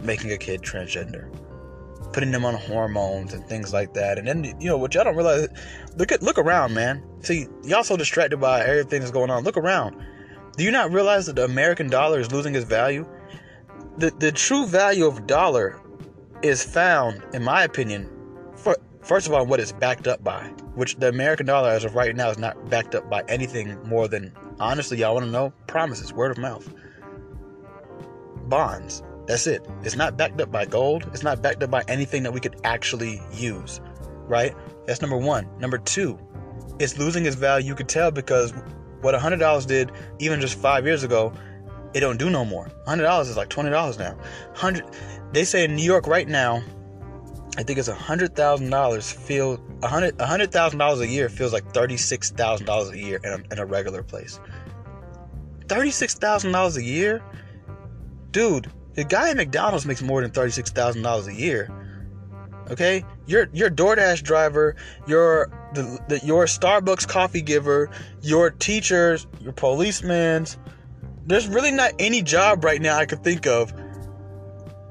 making 0.00 0.32
a 0.32 0.38
kid 0.38 0.62
transgender, 0.62 1.30
putting 2.12 2.32
them 2.32 2.44
on 2.44 2.54
hormones 2.54 3.34
and 3.34 3.46
things 3.46 3.72
like 3.72 3.94
that. 3.94 4.18
And 4.18 4.26
then, 4.26 4.44
you 4.60 4.68
know, 4.68 4.78
what 4.78 4.94
y'all 4.94 5.04
don't 5.04 5.16
realize, 5.16 5.48
look 5.96 6.10
at, 6.10 6.22
look 6.22 6.38
around, 6.38 6.74
man. 6.74 7.02
See, 7.20 7.46
y'all 7.64 7.84
so 7.84 7.96
distracted 7.96 8.38
by 8.38 8.64
everything 8.64 9.00
that's 9.00 9.12
going 9.12 9.30
on. 9.30 9.44
Look 9.44 9.56
around. 9.56 9.96
Do 10.56 10.64
you 10.64 10.70
not 10.70 10.92
realize 10.92 11.26
that 11.26 11.36
the 11.36 11.44
American 11.44 11.88
dollar 11.88 12.20
is 12.20 12.32
losing 12.32 12.54
its 12.54 12.64
value? 12.66 13.06
the, 13.98 14.10
the 14.18 14.32
true 14.32 14.66
value 14.66 15.06
of 15.06 15.26
dollar 15.26 15.80
is 16.42 16.62
found, 16.62 17.22
in 17.34 17.42
my 17.42 17.64
opinion, 17.64 18.08
first 19.02 19.26
of 19.26 19.32
all, 19.32 19.46
what 19.46 19.60
it's 19.60 19.72
backed 19.72 20.06
up 20.06 20.22
by, 20.22 20.44
which 20.74 20.96
the 20.96 21.08
American 21.08 21.46
dollar, 21.46 21.70
as 21.70 21.84
of 21.84 21.94
right 21.94 22.14
now, 22.14 22.30
is 22.30 22.38
not 22.38 22.70
backed 22.70 22.94
up 22.94 23.08
by 23.08 23.22
anything 23.28 23.78
more 23.84 24.08
than, 24.08 24.32
honestly, 24.60 24.98
y'all 24.98 25.14
want 25.14 25.26
to 25.26 25.30
know? 25.32 25.52
Promises, 25.66 26.12
word 26.12 26.30
of 26.30 26.38
mouth, 26.38 26.72
bonds. 28.48 29.02
That's 29.26 29.46
it. 29.46 29.66
It's 29.82 29.96
not 29.96 30.16
backed 30.16 30.40
up 30.40 30.50
by 30.50 30.64
gold. 30.64 31.08
It's 31.12 31.22
not 31.22 31.42
backed 31.42 31.62
up 31.62 31.70
by 31.70 31.84
anything 31.86 32.22
that 32.24 32.32
we 32.32 32.40
could 32.40 32.56
actually 32.64 33.20
use, 33.32 33.80
right? 34.26 34.54
That's 34.86 35.00
number 35.00 35.16
one. 35.16 35.48
Number 35.58 35.78
two, 35.78 36.18
it's 36.78 36.98
losing 36.98 37.24
its 37.24 37.36
value. 37.36 37.68
You 37.68 37.74
could 37.74 37.88
tell 37.88 38.10
because 38.10 38.52
what 39.00 39.14
$100 39.14 39.66
did 39.66 39.92
even 40.18 40.40
just 40.40 40.58
five 40.58 40.84
years 40.86 41.04
ago 41.04 41.32
it 41.94 42.00
don't 42.00 42.16
do 42.16 42.30
no 42.30 42.44
more. 42.44 42.70
Hundred 42.86 43.04
dollars 43.04 43.28
is 43.28 43.36
like 43.36 43.48
twenty 43.48 43.70
dollars 43.70 43.98
now. 43.98 44.16
Hundred. 44.54 44.84
They 45.32 45.44
say 45.44 45.64
in 45.64 45.76
New 45.76 45.82
York 45.82 46.06
right 46.06 46.28
now, 46.28 46.62
I 47.56 47.62
think 47.62 47.78
it's 47.78 47.88
a 47.88 47.94
hundred 47.94 48.34
thousand 48.34 48.70
dollars. 48.70 49.10
Feel 49.10 49.62
a 49.82 49.88
hundred 49.88 50.18
a 50.20 50.26
hundred 50.26 50.52
thousand 50.52 50.78
dollars 50.78 51.00
a 51.00 51.06
year 51.06 51.28
feels 51.28 51.52
like 51.52 51.72
thirty 51.72 51.96
six 51.96 52.30
thousand 52.30 52.66
dollars 52.66 52.90
a 52.90 52.98
year 52.98 53.20
in 53.22 53.32
a, 53.32 53.52
in 53.52 53.58
a 53.58 53.66
regular 53.66 54.02
place. 54.02 54.40
Thirty 55.68 55.90
six 55.90 56.14
thousand 56.14 56.52
dollars 56.52 56.76
a 56.76 56.82
year, 56.82 57.22
dude. 58.30 58.70
The 58.94 59.04
guy 59.04 59.30
at 59.30 59.36
McDonald's 59.36 59.86
makes 59.86 60.02
more 60.02 60.22
than 60.22 60.30
thirty 60.30 60.50
six 60.50 60.70
thousand 60.70 61.02
dollars 61.02 61.26
a 61.26 61.34
year. 61.34 61.70
Okay, 62.70 63.04
your 63.26 63.48
your 63.52 63.68
DoorDash 63.68 64.22
driver, 64.22 64.76
your 65.06 65.50
the, 65.74 65.98
the, 66.08 66.20
your 66.24 66.46
Starbucks 66.46 67.06
coffee 67.06 67.42
giver, 67.42 67.90
your 68.22 68.50
teachers, 68.50 69.26
your 69.40 69.52
policemen's, 69.52 70.56
there's 71.26 71.48
really 71.48 71.70
not 71.70 71.92
any 71.98 72.22
job 72.22 72.64
right 72.64 72.80
now 72.80 72.96
I 72.96 73.06
could 73.06 73.22
think 73.22 73.46
of 73.46 73.72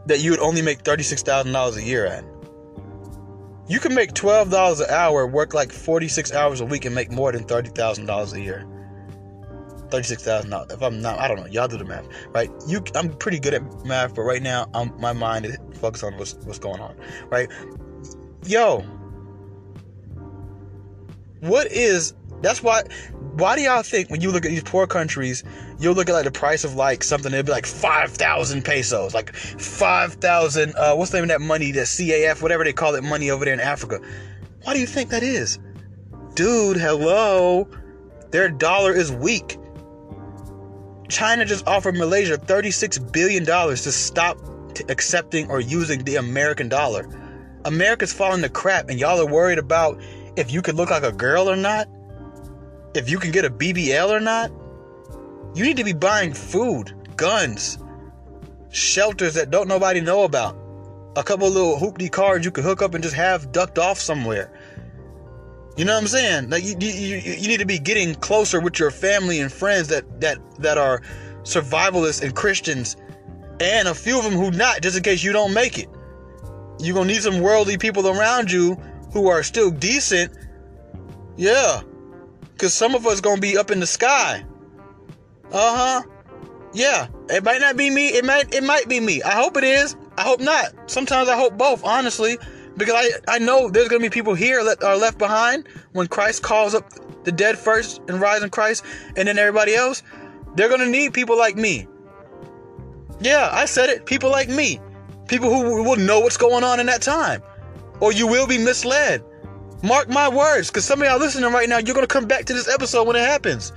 that 0.07 0.19
you 0.19 0.31
would 0.31 0.39
only 0.39 0.61
make 0.61 0.83
$36,000 0.83 1.75
a 1.75 1.83
year 1.83 2.05
at. 2.05 2.23
You 3.71 3.79
can 3.79 3.95
make 3.95 4.11
$12 4.11 4.81
an 4.81 4.89
hour, 4.89 5.25
work 5.25 5.53
like 5.53 5.71
46 5.71 6.33
hours 6.33 6.59
a 6.59 6.65
week, 6.65 6.83
and 6.83 6.93
make 6.93 7.09
more 7.09 7.31
than 7.31 7.45
$30,000 7.45 8.33
a 8.33 8.41
year. 8.41 8.67
$36,000. 9.87 10.73
If 10.73 10.81
I'm 10.81 11.01
not, 11.01 11.17
I 11.19 11.29
don't 11.29 11.37
know. 11.37 11.45
Y'all 11.45 11.69
do 11.69 11.77
the 11.77 11.85
math, 11.85 12.05
right? 12.33 12.51
You, 12.67 12.83
I'm 12.95 13.13
pretty 13.13 13.39
good 13.39 13.53
at 13.53 13.85
math, 13.85 14.13
but 14.13 14.23
right 14.23 14.41
now, 14.41 14.69
I'm, 14.73 14.91
my 14.99 15.13
mind 15.13 15.45
is 15.45 15.57
focused 15.79 16.03
on 16.03 16.17
what's, 16.17 16.33
what's 16.43 16.59
going 16.59 16.81
on, 16.81 16.97
right? 17.29 17.49
Yo, 18.45 18.81
what 21.39 21.71
is 21.71 22.13
that's 22.41 22.61
why 22.63 22.83
why 23.33 23.55
do 23.55 23.61
y'all 23.61 23.83
think 23.83 24.09
when 24.09 24.19
you 24.21 24.31
look 24.31 24.45
at 24.45 24.49
these 24.51 24.63
poor 24.63 24.85
countries, 24.87 25.43
you'll 25.79 25.93
look 25.93 26.09
at 26.09 26.13
like 26.13 26.25
the 26.25 26.31
price 26.31 26.63
of 26.63 26.75
like 26.75 27.03
something, 27.03 27.31
It'd 27.31 27.45
be 27.45 27.51
like 27.51 27.65
five 27.65 28.11
thousand 28.11 28.65
pesos, 28.65 29.13
like 29.13 29.33
five 29.33 30.15
thousand. 30.15 30.75
Uh, 30.75 30.95
what's 30.95 31.11
the 31.11 31.17
name 31.17 31.23
of 31.25 31.29
that 31.29 31.41
money? 31.41 31.71
The 31.71 31.81
CAF, 31.81 32.41
whatever 32.41 32.63
they 32.63 32.73
call 32.73 32.95
it, 32.95 33.03
money 33.03 33.31
over 33.31 33.45
there 33.45 33.53
in 33.53 33.59
Africa. 33.59 34.01
Why 34.63 34.73
do 34.73 34.79
you 34.79 34.85
think 34.85 35.09
that 35.11 35.23
is, 35.23 35.59
dude? 36.35 36.77
Hello, 36.77 37.69
their 38.31 38.49
dollar 38.49 38.93
is 38.93 39.11
weak. 39.11 39.57
China 41.07 41.45
just 41.45 41.65
offered 41.67 41.95
Malaysia 41.95 42.37
thirty-six 42.37 42.97
billion 42.97 43.45
dollars 43.45 43.83
to 43.83 43.91
stop 43.91 44.37
t- 44.73 44.83
accepting 44.89 45.49
or 45.49 45.61
using 45.61 46.03
the 46.03 46.17
American 46.17 46.69
dollar. 46.69 47.07
America's 47.63 48.11
falling 48.11 48.41
to 48.41 48.49
crap, 48.49 48.89
and 48.89 48.99
y'all 48.99 49.21
are 49.21 49.31
worried 49.31 49.57
about 49.57 50.01
if 50.35 50.51
you 50.51 50.61
could 50.61 50.75
look 50.75 50.89
like 50.89 51.03
a 51.03 51.11
girl 51.11 51.49
or 51.49 51.55
not 51.55 51.87
if 52.93 53.09
you 53.09 53.19
can 53.19 53.31
get 53.31 53.45
a 53.45 53.49
BBL 53.49 54.09
or 54.09 54.19
not, 54.19 54.51
you 55.55 55.63
need 55.63 55.77
to 55.77 55.83
be 55.83 55.93
buying 55.93 56.33
food, 56.33 56.93
guns, 57.15 57.77
shelters 58.69 59.33
that 59.33 59.51
don't 59.51 59.67
nobody 59.67 60.01
know 60.01 60.23
about, 60.23 60.57
a 61.15 61.23
couple 61.23 61.49
little 61.49 61.77
hoopty 61.77 62.11
cards 62.11 62.45
you 62.45 62.51
could 62.51 62.63
hook 62.63 62.81
up 62.81 62.93
and 62.93 63.03
just 63.03 63.15
have 63.15 63.51
ducked 63.51 63.77
off 63.77 63.99
somewhere. 63.99 64.51
You 65.77 65.85
know 65.85 65.93
what 65.93 66.01
I'm 66.01 66.07
saying? 66.07 66.49
Like 66.49 66.63
you, 66.63 66.75
you, 66.79 67.17
you 67.17 67.47
need 67.47 67.59
to 67.59 67.65
be 67.65 67.79
getting 67.79 68.15
closer 68.15 68.59
with 68.59 68.77
your 68.77 68.91
family 68.91 69.39
and 69.39 69.51
friends 69.51 69.87
that 69.87 70.21
that 70.21 70.37
that 70.59 70.77
are 70.77 71.01
survivalists 71.43 72.21
and 72.21 72.35
Christians, 72.35 72.97
and 73.59 73.87
a 73.87 73.95
few 73.95 74.17
of 74.17 74.23
them 74.25 74.33
who 74.33 74.51
not, 74.51 74.81
just 74.81 74.97
in 74.97 75.03
case 75.03 75.23
you 75.23 75.31
don't 75.31 75.53
make 75.53 75.79
it. 75.79 75.87
You're 76.79 76.95
gonna 76.95 77.07
need 77.07 77.21
some 77.21 77.39
worldly 77.39 77.77
people 77.77 78.07
around 78.07 78.51
you 78.51 78.75
who 79.13 79.29
are 79.29 79.43
still 79.43 79.71
decent. 79.71 80.37
Yeah, 81.37 81.81
Cause 82.61 82.75
some 82.75 82.93
of 82.93 83.07
us 83.07 83.21
gonna 83.21 83.41
be 83.41 83.57
up 83.57 83.71
in 83.71 83.79
the 83.79 83.87
sky. 83.87 84.45
Uh 85.51 86.03
huh. 86.03 86.03
Yeah, 86.73 87.07
it 87.27 87.43
might 87.43 87.59
not 87.59 87.75
be 87.75 87.89
me. 87.89 88.09
It 88.09 88.23
might 88.23 88.53
it 88.53 88.63
might 88.63 88.87
be 88.87 88.99
me. 88.99 89.23
I 89.23 89.31
hope 89.31 89.57
it 89.57 89.63
is. 89.63 89.95
I 90.15 90.21
hope 90.21 90.39
not. 90.39 90.71
Sometimes 90.85 91.27
I 91.27 91.35
hope 91.35 91.57
both, 91.57 91.83
honestly, 91.83 92.37
because 92.77 92.93
I 92.95 93.35
I 93.35 93.39
know 93.39 93.67
there's 93.67 93.87
gonna 93.87 94.03
be 94.03 94.11
people 94.11 94.35
here 94.35 94.63
that 94.63 94.83
are 94.83 94.95
left 94.95 95.17
behind 95.17 95.67
when 95.93 96.05
Christ 96.05 96.43
calls 96.43 96.75
up 96.75 96.87
the 97.23 97.31
dead 97.31 97.57
first 97.57 97.99
and 98.07 98.21
rise 98.21 98.43
in 98.43 98.51
Christ, 98.51 98.85
and 99.15 99.27
then 99.27 99.39
everybody 99.39 99.73
else. 99.73 100.03
They're 100.55 100.69
gonna 100.69 100.85
need 100.85 101.15
people 101.15 101.39
like 101.39 101.55
me. 101.55 101.87
Yeah, 103.21 103.49
I 103.51 103.65
said 103.65 103.89
it. 103.89 104.05
People 104.05 104.29
like 104.29 104.49
me. 104.49 104.79
People 105.27 105.49
who 105.49 105.81
will 105.81 105.95
know 105.95 106.19
what's 106.19 106.37
going 106.37 106.63
on 106.63 106.79
in 106.79 106.85
that 106.85 107.01
time. 107.01 107.41
Or 108.01 108.13
you 108.13 108.27
will 108.27 108.45
be 108.45 108.59
misled. 108.59 109.23
Mark 109.83 110.09
my 110.09 110.29
words, 110.29 110.69
because 110.69 110.85
some 110.85 111.01
of 111.01 111.07
y'all 111.07 111.19
listening 111.19 111.51
right 111.51 111.67
now, 111.67 111.77
you're 111.77 111.95
going 111.95 112.05
to 112.05 112.13
come 112.13 112.27
back 112.27 112.45
to 112.45 112.53
this 112.53 112.69
episode 112.69 113.07
when 113.07 113.15
it 113.15 113.25
happens. 113.25 113.73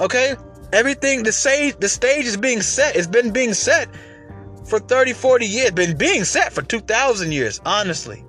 Okay? 0.00 0.36
Everything, 0.72 1.22
the 1.22 1.32
stage, 1.32 1.76
the 1.80 1.88
stage 1.88 2.24
is 2.24 2.36
being 2.36 2.62
set. 2.62 2.96
It's 2.96 3.06
been 3.06 3.30
being 3.32 3.52
set 3.52 3.88
for 4.64 4.78
30, 4.78 5.12
40 5.12 5.46
years. 5.46 5.70
Been 5.72 5.96
being 5.98 6.24
set 6.24 6.52
for 6.52 6.62
2,000 6.62 7.32
years, 7.32 7.60
honestly. 7.66 8.24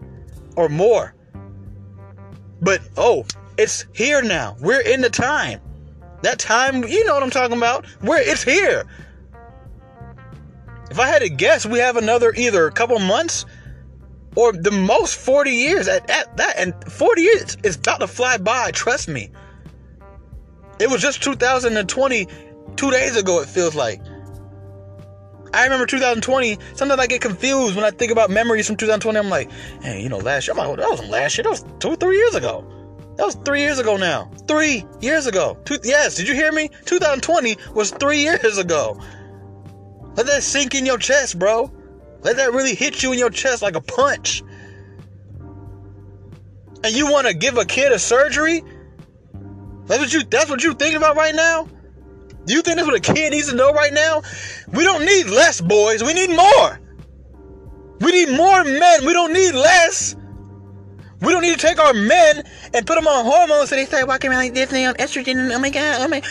Or 0.57 0.67
more. 0.67 1.13
But, 2.61 2.81
oh, 2.97 3.25
it's 3.57 3.85
here 3.93 4.21
now. 4.21 4.57
We're 4.59 4.81
in 4.81 5.01
the 5.01 5.09
time. 5.09 5.61
That 6.23 6.37
time, 6.37 6.83
you 6.83 7.05
know 7.05 7.13
what 7.13 7.23
I'm 7.23 7.29
talking 7.29 7.57
about. 7.57 7.85
Where 8.01 8.21
it's 8.21 8.43
here. 8.43 8.85
If 10.89 10.99
I 10.99 11.07
had 11.07 11.21
to 11.21 11.29
guess, 11.29 11.65
we 11.65 11.79
have 11.79 11.95
another 11.95 12.33
either 12.35 12.67
a 12.67 12.71
couple 12.71 12.99
months 12.99 13.45
or 14.35 14.53
the 14.53 14.71
most 14.71 15.15
40 15.15 15.51
years 15.51 15.87
at, 15.87 16.09
at 16.09 16.37
that 16.37 16.57
and 16.57 16.73
40 16.91 17.21
years 17.21 17.57
is 17.63 17.75
about 17.75 17.99
to 17.99 18.07
fly 18.07 18.37
by 18.37 18.71
trust 18.71 19.07
me. 19.07 19.31
It 20.79 20.89
was 20.89 21.01
just 21.01 21.21
2020 21.21 22.27
two 22.75 22.91
days 22.91 23.15
ago 23.17 23.41
it 23.41 23.49
feels 23.49 23.75
like. 23.75 24.01
I 25.53 25.65
remember 25.65 25.85
2020 25.85 26.57
sometimes 26.75 27.01
i 27.01 27.07
get 27.07 27.19
confused 27.19 27.75
when 27.75 27.83
i 27.83 27.91
think 27.91 28.09
about 28.09 28.29
memories 28.29 28.67
from 28.67 28.77
2020 28.77 29.19
i'm 29.19 29.29
like 29.29 29.51
hey 29.81 30.01
you 30.01 30.07
know 30.07 30.17
last 30.17 30.47
year 30.47 30.57
I'm 30.57 30.65
like, 30.65 30.77
that 30.77 30.89
wasn't 30.89 31.09
last 31.09 31.37
year 31.37 31.43
that 31.43 31.49
was 31.49 31.65
two 31.79 31.95
three 31.97 32.17
years 32.17 32.35
ago. 32.35 32.65
That 33.17 33.25
was 33.25 33.35
three 33.35 33.59
years 33.59 33.77
ago 33.77 33.97
now. 33.97 34.31
Three 34.47 34.85
years 35.01 35.27
ago. 35.27 35.57
Two, 35.65 35.77
yes 35.83 36.15
did 36.15 36.29
you 36.29 36.33
hear 36.33 36.51
me? 36.53 36.69
2020 36.85 37.57
was 37.75 37.91
three 37.91 38.19
years 38.19 38.57
ago. 38.57 38.97
Let 40.15 40.25
that 40.27 40.43
sink 40.43 40.73
in 40.73 40.85
your 40.85 40.97
chest 40.97 41.37
bro 41.37 41.69
let 42.21 42.37
that 42.37 42.53
really 42.53 42.75
hit 42.75 43.01
you 43.01 43.11
in 43.13 43.19
your 43.19 43.29
chest 43.29 43.61
like 43.61 43.75
a 43.75 43.81
punch. 43.81 44.43
And 46.83 46.95
you 46.95 47.11
want 47.11 47.27
to 47.27 47.33
give 47.33 47.57
a 47.57 47.65
kid 47.65 47.91
a 47.91 47.99
surgery? 47.99 48.63
That's 49.85 50.01
what 50.01 50.13
you 50.13 50.23
that's 50.23 50.49
what 50.49 50.63
you 50.63 50.73
thinking 50.73 50.97
about 50.97 51.15
right 51.15 51.35
now? 51.35 51.67
Do 52.45 52.53
you 52.53 52.61
think 52.61 52.77
that's 52.77 52.87
what 52.87 52.95
a 52.95 53.13
kid 53.13 53.31
needs 53.31 53.49
to 53.49 53.55
know 53.55 53.71
right 53.71 53.93
now? 53.93 54.21
We 54.71 54.83
don't 54.83 55.05
need 55.05 55.27
less 55.27 55.61
boys, 55.61 56.03
we 56.03 56.13
need 56.13 56.29
more. 56.29 56.79
We 57.99 58.11
need 58.11 58.35
more 58.35 58.63
men, 58.63 59.05
we 59.05 59.13
don't 59.13 59.33
need 59.33 59.53
less. 59.53 60.15
We 61.21 61.31
don't 61.31 61.43
need 61.43 61.59
to 61.59 61.67
take 61.67 61.77
our 61.77 61.93
men 61.93 62.43
and 62.73 62.87
put 62.87 62.95
them 62.95 63.05
on 63.05 63.25
hormones 63.25 63.71
and 63.71 63.79
they 63.79 63.85
start 63.85 64.07
walking 64.07 64.31
around 64.31 64.39
like 64.39 64.53
this 64.55 64.73
and 64.73 64.87
on 64.87 64.95
estrogen. 64.95 65.53
Oh 65.53 65.59
my 65.59 65.69
god, 65.69 66.01
oh 66.01 66.07
my. 66.07 66.23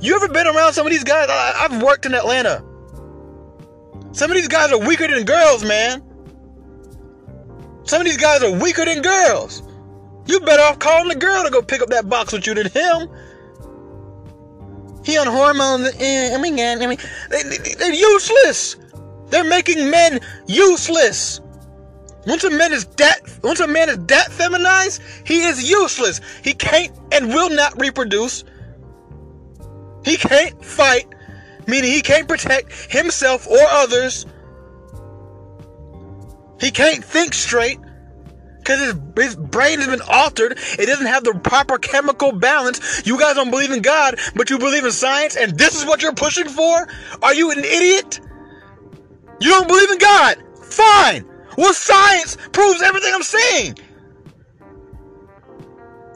You 0.00 0.16
ever 0.16 0.28
been 0.28 0.46
around 0.46 0.72
some 0.72 0.86
of 0.86 0.92
these 0.92 1.04
guys? 1.04 1.28
I, 1.28 1.66
I've 1.68 1.82
worked 1.82 2.06
in 2.06 2.14
Atlanta. 2.14 2.64
Some 4.18 4.32
of 4.32 4.36
these 4.36 4.48
guys 4.48 4.72
are 4.72 4.78
weaker 4.78 5.06
than 5.06 5.22
girls, 5.22 5.62
man. 5.64 6.02
Some 7.84 8.00
of 8.00 8.04
these 8.04 8.16
guys 8.16 8.42
are 8.42 8.50
weaker 8.50 8.84
than 8.84 9.00
girls. 9.00 9.62
You 10.26 10.40
better 10.40 10.60
off 10.60 10.80
calling 10.80 11.06
the 11.06 11.14
girl 11.14 11.44
to 11.44 11.50
go 11.50 11.62
pick 11.62 11.82
up 11.82 11.88
that 11.90 12.08
box 12.08 12.32
with 12.32 12.44
you 12.44 12.52
than 12.52 12.68
him. 12.68 13.08
He 15.04 15.16
on 15.16 15.28
hormones. 15.28 15.94
I 15.94 16.36
mean, 16.42 16.58
I 16.58 16.84
mean, 16.84 16.98
they, 17.30 17.42
they, 17.44 17.74
they're 17.74 17.94
useless. 17.94 18.74
They're 19.28 19.44
making 19.44 19.88
men 19.88 20.18
useless. 20.48 21.40
Once 22.26 22.42
a 22.42 22.50
man 22.50 22.72
is 22.72 22.86
that, 22.86 23.20
once 23.44 23.60
a 23.60 23.68
man 23.68 23.88
is 23.88 24.04
that 24.06 24.32
feminized, 24.32 25.00
he 25.24 25.44
is 25.44 25.70
useless. 25.70 26.20
He 26.42 26.54
can't 26.54 26.90
and 27.12 27.28
will 27.28 27.50
not 27.50 27.80
reproduce. 27.80 28.42
He 30.04 30.16
can't 30.16 30.64
fight 30.64 31.06
meaning 31.68 31.92
he 31.92 32.00
can't 32.00 32.26
protect 32.26 32.72
himself 32.90 33.46
or 33.46 33.60
others. 33.60 34.26
He 36.60 36.72
can't 36.72 37.04
think 37.04 37.34
straight 37.34 37.78
because 38.58 38.80
his, 38.80 38.94
his 39.16 39.36
brain 39.36 39.78
has 39.78 39.88
been 39.88 40.02
altered. 40.08 40.58
It 40.78 40.86
doesn't 40.86 41.06
have 41.06 41.24
the 41.24 41.38
proper 41.42 41.78
chemical 41.78 42.32
balance. 42.32 43.06
You 43.06 43.18
guys 43.18 43.36
don't 43.36 43.50
believe 43.50 43.70
in 43.70 43.82
God, 43.82 44.18
but 44.34 44.50
you 44.50 44.58
believe 44.58 44.84
in 44.84 44.90
science, 44.90 45.36
and 45.36 45.56
this 45.56 45.76
is 45.76 45.86
what 45.86 46.02
you're 46.02 46.14
pushing 46.14 46.48
for? 46.48 46.88
Are 47.22 47.34
you 47.34 47.50
an 47.50 47.60
idiot? 47.60 48.20
You 49.40 49.50
don't 49.50 49.68
believe 49.68 49.90
in 49.90 49.98
God? 49.98 50.36
Fine. 50.64 51.24
Well, 51.56 51.72
science 51.72 52.36
proves 52.52 52.82
everything 52.82 53.12
I'm 53.14 53.22
saying. 53.22 53.78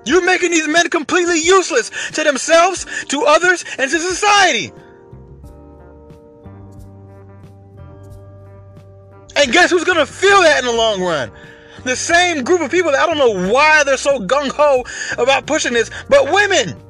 You're 0.05 0.25
making 0.25 0.51
these 0.51 0.69
men 0.69 0.89
completely 0.91 1.41
useless 1.41 1.91
to 2.13 2.25
themselves, 2.25 2.87
to 3.07 3.25
others, 3.25 3.65
and 3.79 3.91
to 3.91 3.99
society. 3.99 4.73
And 9.43 9.53
guess 9.53 9.73
who's 9.73 9.83
gonna 9.83 10.07
feel 10.07 10.41
that 10.43 10.61
in 10.61 10.67
the 10.67 10.73
long 10.73 11.03
run? 11.03 11.33
The 11.83 11.97
same 11.97 12.45
group 12.45 12.61
of 12.61 12.71
people 12.71 12.93
that 12.93 13.01
I 13.01 13.07
don't 13.07 13.19
know 13.19 13.53
why 13.53 13.83
they're 13.83 13.97
so 13.97 14.21
gung 14.21 14.49
ho 14.53 14.85
about 15.21 15.49
pushing 15.49 15.73
this, 15.73 15.91
but 16.09 16.31
women. 16.31 16.81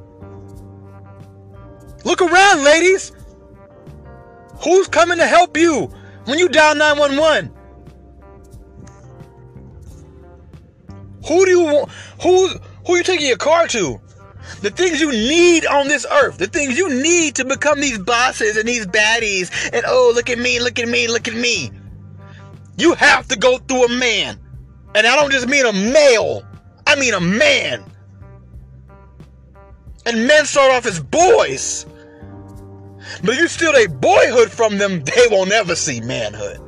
Look 2.04 2.20
around, 2.20 2.62
ladies. 2.62 3.12
Who's 4.62 4.86
coming 4.86 5.16
to 5.16 5.26
help 5.26 5.56
you 5.56 5.86
when 6.26 6.38
you 6.38 6.50
dial 6.50 6.74
911? 6.74 7.50
Who 11.26 11.44
do 11.46 11.50
you 11.50 11.60
want? 11.60 11.90
Who 12.20 12.48
who 12.86 12.92
are 12.92 12.98
you 12.98 13.02
taking 13.02 13.28
your 13.28 13.38
car 13.38 13.66
to? 13.68 13.98
The 14.60 14.68
things 14.68 15.00
you 15.00 15.10
need 15.10 15.64
on 15.64 15.88
this 15.88 16.04
earth, 16.12 16.36
the 16.36 16.48
things 16.48 16.76
you 16.76 16.90
need 17.02 17.34
to 17.36 17.46
become 17.46 17.80
these 17.80 17.98
bosses 17.98 18.58
and 18.58 18.68
these 18.68 18.86
baddies, 18.86 19.70
and 19.72 19.84
oh, 19.86 20.12
look 20.14 20.28
at 20.28 20.38
me, 20.38 20.60
look 20.60 20.78
at 20.78 20.88
me, 20.88 21.08
look 21.08 21.28
at 21.28 21.34
me. 21.34 21.70
You 22.76 22.94
have 22.94 23.28
to 23.28 23.38
go 23.38 23.58
through 23.58 23.84
a 23.84 23.88
man. 23.88 24.38
And 24.94 25.06
I 25.06 25.16
don't 25.16 25.30
just 25.30 25.48
mean 25.48 25.64
a 25.64 25.72
male, 25.72 26.42
I 26.86 26.96
mean 26.96 27.14
a 27.14 27.20
man. 27.20 27.84
And 30.04 30.26
men 30.26 30.44
start 30.44 30.72
off 30.72 30.86
as 30.86 31.00
boys. 31.00 31.86
But 33.22 33.36
you 33.36 33.48
steal 33.48 33.72
their 33.72 33.88
boyhood 33.88 34.50
from 34.50 34.78
them, 34.78 35.00
they 35.04 35.26
will 35.30 35.46
never 35.46 35.74
see 35.74 36.00
manhood. 36.00 36.58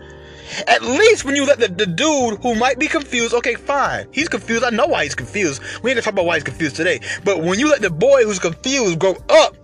At 0.68 0.82
least 0.82 1.24
when 1.24 1.34
you 1.34 1.46
let 1.46 1.58
the, 1.58 1.68
the 1.68 1.86
dude 1.86 2.38
who 2.40 2.54
might 2.54 2.78
be 2.78 2.86
confused, 2.86 3.34
okay, 3.34 3.54
fine. 3.54 4.06
He's 4.12 4.28
confused. 4.28 4.62
I 4.62 4.70
know 4.70 4.86
why 4.86 5.02
he's 5.04 5.14
confused. 5.14 5.60
We 5.82 5.90
ain't 5.90 5.96
gonna 5.96 6.02
talk 6.02 6.12
about 6.12 6.26
why 6.26 6.34
he's 6.34 6.44
confused 6.44 6.76
today. 6.76 7.00
But 7.24 7.42
when 7.42 7.58
you 7.58 7.68
let 7.68 7.82
the 7.82 7.90
boy 7.90 8.24
who's 8.24 8.38
confused 8.38 8.98
grow 8.98 9.16
up 9.28 9.56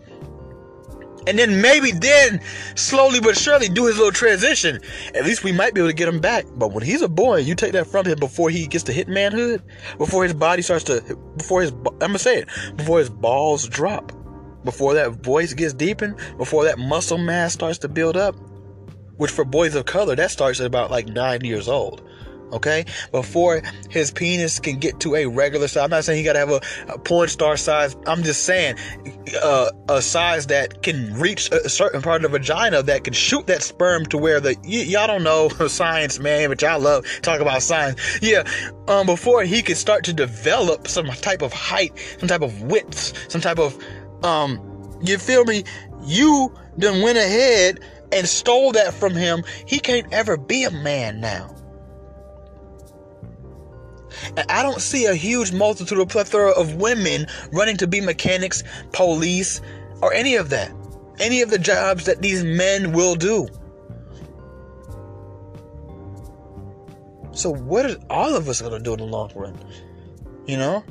And 1.26 1.38
then 1.38 1.61
maybe 1.61 1.92
then 1.92 2.40
slowly 2.74 3.20
but 3.20 3.37
surely 3.37 3.68
do 3.68 3.87
his 3.87 3.96
little 3.96 4.12
transition. 4.12 4.80
At 5.14 5.24
least 5.24 5.44
we 5.44 5.52
might 5.52 5.74
be 5.74 5.80
able 5.80 5.90
to 5.90 5.96
get 5.96 6.09
him 6.09 6.20
back. 6.20 6.46
But 6.56 6.72
when 6.72 6.85
he's 6.85 7.02
a 7.02 7.09
boy, 7.09 7.38
you 7.38 7.54
take 7.54 7.72
that 7.72 7.87
from 7.87 8.06
him 8.06 8.18
before 8.18 8.50
he 8.50 8.66
gets 8.66 8.85
to 8.85 8.92
hit 8.92 9.09
manhood, 9.09 9.62
before 9.98 10.24
his 10.24 10.35
body 10.35 10.62
starts 10.62 10.85
to, 10.85 11.00
before 11.37 11.62
his, 11.62 11.72
I'm 11.72 11.98
gonna 12.00 12.18
say 12.18 12.38
it, 12.38 12.48
before 12.76 12.98
his 12.98 13.11
balls 13.11 13.68
drop, 13.68 14.12
before 14.64 14.94
that 14.94 15.22
voice 15.22 15.52
gets 15.54 15.74
deepened, 15.74 16.16
before 16.38 16.64
that 16.64 16.78
muscle 16.78 17.18
mass 17.18 17.52
starts 17.52 17.78
to 17.78 17.88
build 17.88 18.16
up, 18.16 18.35
which 19.16 19.30
for 19.30 19.44
boys 19.44 19.74
of 19.74 19.85
color, 19.85 20.16
that 20.16 20.30
starts 20.30 20.61
at 20.61 20.66
about 20.66 20.90
like 20.90 21.06
nine 21.06 21.44
years 21.44 21.68
old 21.68 22.02
okay? 22.52 22.84
Before 23.12 23.62
his 23.90 24.10
penis 24.10 24.58
can 24.58 24.78
get 24.78 25.00
to 25.00 25.14
a 25.14 25.26
regular 25.26 25.68
size. 25.68 25.84
I'm 25.84 25.90
not 25.90 26.04
saying 26.04 26.18
he 26.18 26.24
got 26.24 26.34
to 26.34 26.38
have 26.40 26.50
a, 26.50 26.60
a, 26.88 26.98
porn 26.98 27.28
star 27.28 27.56
size. 27.56 27.96
I'm 28.06 28.22
just 28.22 28.44
saying 28.44 28.76
uh, 29.42 29.70
a 29.88 30.02
size 30.02 30.46
that 30.48 30.82
can 30.82 31.14
reach 31.14 31.50
a 31.50 31.68
certain 31.68 32.02
part 32.02 32.24
of 32.24 32.30
the 32.30 32.38
vagina 32.38 32.82
that 32.82 33.04
can 33.04 33.14
shoot 33.14 33.46
that 33.46 33.62
sperm 33.62 34.06
to 34.06 34.18
where 34.18 34.40
the 34.40 34.56
y- 34.64 34.84
y'all 34.86 35.06
don't 35.06 35.22
know 35.22 35.48
science, 35.68 36.18
man, 36.18 36.48
but 36.48 36.60
y'all 36.62 36.80
love 36.80 37.06
talk 37.22 37.40
about 37.40 37.62
science. 37.62 38.00
Yeah, 38.22 38.44
um, 38.88 39.06
before 39.06 39.42
he 39.44 39.62
could 39.62 39.76
start 39.76 40.04
to 40.04 40.12
develop 40.12 40.88
some 40.88 41.06
type 41.06 41.42
of 41.42 41.52
height, 41.52 41.92
some 42.18 42.28
type 42.28 42.42
of 42.42 42.62
width, 42.62 43.30
some 43.30 43.40
type 43.40 43.58
of 43.58 43.76
um, 44.22 44.98
you 45.02 45.18
feel 45.18 45.44
me? 45.44 45.64
You 46.02 46.54
then 46.76 47.02
went 47.02 47.18
ahead 47.18 47.80
and 48.12 48.26
stole 48.28 48.72
that 48.72 48.94
from 48.94 49.14
him. 49.14 49.44
He 49.66 49.78
can't 49.78 50.12
ever 50.12 50.36
be 50.36 50.64
a 50.64 50.70
man 50.70 51.20
now. 51.20 51.54
And 54.37 54.51
I 54.51 54.62
don't 54.62 54.81
see 54.81 55.07
a 55.07 55.14
huge 55.14 55.53
multitude 55.53 55.99
or 55.99 56.07
plethora 56.07 56.51
of 56.53 56.75
women 56.77 57.27
running 57.53 57.77
to 57.79 57.87
be 57.87 58.01
mechanics, 58.01 58.62
police, 58.92 59.61
or 60.03 60.12
any 60.12 60.37
of 60.37 60.51
that. 60.51 60.73
Any 61.18 61.42
of 61.42 61.51
the 61.51 61.59
jobs 61.59 62.07
that 62.07 62.23
these 62.23 62.42
men 62.42 62.92
will 62.92 63.14
do. 63.14 63.49
So 67.33 67.51
what 67.51 67.87
are 67.87 67.96
all 68.09 68.35
of 68.37 68.49
us 68.49 68.61
gonna 68.61 68.81
do 68.81 68.92
in 68.94 68.99
the 68.99 69.05
long 69.05 69.31
run? 69.35 69.59
You 70.46 70.57
know? 70.57 70.85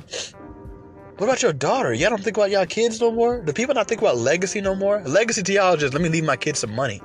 What 1.16 1.26
about 1.26 1.42
your 1.42 1.52
daughter? 1.52 1.92
Y'all 1.92 2.08
don't 2.08 2.24
think 2.24 2.36
about 2.36 2.50
y'all 2.50 2.64
kids 2.64 3.00
no 3.00 3.10
more? 3.10 3.42
Do 3.42 3.52
people 3.52 3.74
not 3.74 3.88
think 3.88 4.00
about 4.00 4.16
legacy 4.16 4.60
no 4.60 4.74
more? 4.74 5.02
Legacy 5.02 5.42
to 5.42 5.52
y'all 5.52 5.76
just 5.76 5.92
let 5.92 6.00
me 6.00 6.08
leave 6.08 6.24
my 6.24 6.36
kids 6.36 6.60
some 6.60 6.74
money. 6.74 7.02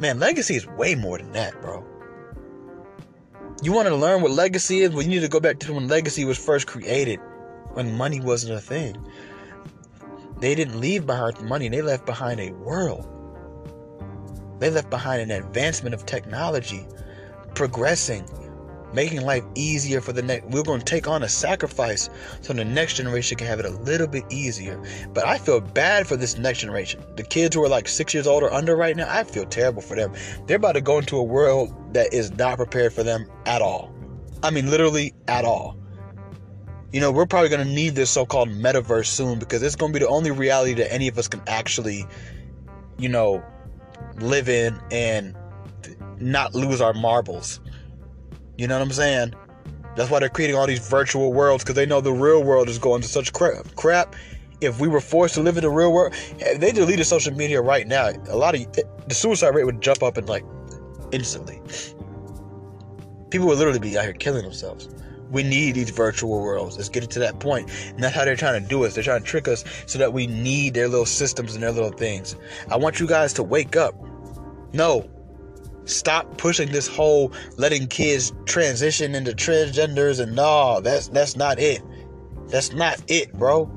Man, 0.00 0.18
legacy 0.18 0.56
is 0.56 0.66
way 0.66 0.96
more 0.96 1.18
than 1.18 1.30
that, 1.32 1.60
bro. 1.60 1.84
You 3.62 3.72
want 3.72 3.88
to 3.88 3.94
learn 3.94 4.20
what 4.20 4.32
legacy 4.32 4.80
is? 4.80 4.90
Well, 4.90 5.02
you 5.02 5.08
need 5.08 5.20
to 5.20 5.28
go 5.28 5.40
back 5.40 5.58
to 5.60 5.72
when 5.72 5.88
legacy 5.88 6.24
was 6.24 6.36
first 6.36 6.66
created, 6.66 7.20
when 7.72 7.96
money 7.96 8.20
wasn't 8.20 8.54
a 8.54 8.60
thing. 8.60 8.96
They 10.40 10.54
didn't 10.54 10.80
leave 10.80 11.06
behind 11.06 11.40
money, 11.42 11.68
they 11.68 11.80
left 11.80 12.04
behind 12.04 12.40
a 12.40 12.50
world. 12.52 13.08
They 14.58 14.70
left 14.70 14.90
behind 14.90 15.22
an 15.22 15.30
advancement 15.30 15.94
of 15.94 16.04
technology, 16.04 16.86
progressing, 17.54 18.28
making 18.94 19.22
life 19.22 19.44
easier 19.54 20.00
for 20.00 20.12
the 20.12 20.22
next. 20.22 20.46
We're 20.46 20.62
going 20.62 20.78
to 20.78 20.84
take 20.84 21.08
on 21.08 21.22
a 21.22 21.28
sacrifice 21.28 22.08
so 22.40 22.52
the 22.52 22.64
next 22.64 22.94
generation 22.94 23.36
can 23.36 23.46
have 23.46 23.60
it 23.60 23.66
a 23.66 23.70
little 23.70 24.06
bit 24.06 24.24
easier. 24.30 24.82
But 25.12 25.26
I 25.26 25.38
feel 25.38 25.60
bad 25.60 26.06
for 26.06 26.16
this 26.16 26.38
next 26.38 26.60
generation. 26.60 27.02
The 27.16 27.22
kids 27.22 27.54
who 27.54 27.64
are 27.64 27.68
like 27.68 27.88
six 27.88 28.14
years 28.14 28.26
old 28.26 28.42
or 28.42 28.52
under 28.52 28.76
right 28.76 28.96
now, 28.96 29.06
I 29.08 29.24
feel 29.24 29.44
terrible 29.44 29.82
for 29.82 29.96
them. 29.96 30.12
They're 30.46 30.56
about 30.56 30.72
to 30.72 30.80
go 30.80 30.98
into 30.98 31.16
a 31.16 31.22
world 31.22 31.74
that 31.94 32.12
is 32.12 32.30
not 32.32 32.56
prepared 32.56 32.92
for 32.92 33.02
them 33.02 33.26
at 33.46 33.60
all. 33.60 33.92
I 34.42 34.50
mean, 34.50 34.70
literally 34.70 35.14
at 35.28 35.44
all. 35.44 35.76
You 36.92 37.00
know, 37.00 37.10
we're 37.10 37.26
probably 37.26 37.48
going 37.48 37.66
to 37.66 37.72
need 37.72 37.96
this 37.96 38.10
so 38.10 38.24
called 38.24 38.48
metaverse 38.50 39.06
soon 39.06 39.38
because 39.38 39.62
it's 39.62 39.74
going 39.74 39.92
to 39.92 39.98
be 39.98 40.04
the 40.04 40.10
only 40.10 40.30
reality 40.30 40.74
that 40.74 40.92
any 40.92 41.08
of 41.08 41.18
us 41.18 41.26
can 41.26 41.42
actually, 41.48 42.06
you 42.98 43.08
know, 43.08 43.42
live 44.18 44.48
in 44.48 44.78
and 44.92 45.36
not 46.20 46.54
lose 46.54 46.80
our 46.80 46.94
marbles. 46.94 47.60
You 48.56 48.68
know 48.68 48.78
what 48.78 48.82
I'm 48.82 48.92
saying? 48.92 49.34
That's 49.96 50.10
why 50.10 50.20
they're 50.20 50.28
creating 50.28 50.56
all 50.56 50.66
these 50.66 50.86
virtual 50.86 51.32
worlds 51.32 51.62
because 51.62 51.76
they 51.76 51.86
know 51.86 52.00
the 52.00 52.12
real 52.12 52.42
world 52.42 52.68
is 52.68 52.78
going 52.78 53.02
to 53.02 53.08
such 53.08 53.32
crap. 53.32 53.74
Crap. 53.76 54.14
If 54.60 54.80
we 54.80 54.88
were 54.88 55.00
forced 55.00 55.34
to 55.34 55.42
live 55.42 55.56
in 55.56 55.62
the 55.62 55.70
real 55.70 55.92
world, 55.92 56.14
if 56.38 56.60
they 56.60 56.72
deleted 56.72 57.06
social 57.06 57.32
media 57.34 57.60
right 57.60 57.86
now, 57.86 58.10
a 58.28 58.36
lot 58.36 58.54
of 58.54 58.62
eh, 58.62 58.82
the 59.06 59.14
suicide 59.14 59.54
rate 59.54 59.64
would 59.64 59.80
jump 59.80 60.02
up 60.02 60.16
and 60.16 60.28
like 60.28 60.44
instantly. 61.12 61.60
People 63.30 63.48
would 63.48 63.58
literally 63.58 63.80
be 63.80 63.98
out 63.98 64.04
here 64.04 64.12
killing 64.12 64.42
themselves. 64.42 64.88
We 65.30 65.42
need 65.42 65.74
these 65.74 65.90
virtual 65.90 66.40
worlds. 66.40 66.76
It's 66.78 66.88
getting 66.88 67.08
to 67.10 67.18
that 67.20 67.40
point. 67.40 67.70
And 67.88 68.02
that's 68.02 68.14
how 68.14 68.24
they're 68.24 68.36
trying 68.36 68.62
to 68.62 68.68
do 68.68 68.84
us. 68.84 68.94
They're 68.94 69.02
trying 69.02 69.22
to 69.22 69.26
trick 69.26 69.48
us 69.48 69.64
so 69.86 69.98
that 69.98 70.12
we 70.12 70.26
need 70.28 70.74
their 70.74 70.88
little 70.88 71.06
systems 71.06 71.54
and 71.54 71.62
their 71.62 71.72
little 71.72 71.90
things. 71.90 72.36
I 72.70 72.76
want 72.76 73.00
you 73.00 73.06
guys 73.06 73.32
to 73.34 73.42
wake 73.42 73.74
up. 73.74 73.94
No, 74.72 75.10
Stop 75.84 76.38
pushing 76.38 76.70
this 76.70 76.86
whole 76.86 77.32
letting 77.56 77.86
kids 77.86 78.32
transition 78.46 79.14
into 79.14 79.32
transgenders 79.32 80.20
and 80.20 80.34
no, 80.34 80.80
that's 80.80 81.08
that's 81.08 81.36
not 81.36 81.58
it. 81.58 81.82
That's 82.48 82.72
not 82.72 83.02
it, 83.08 83.32
bro. 83.34 83.70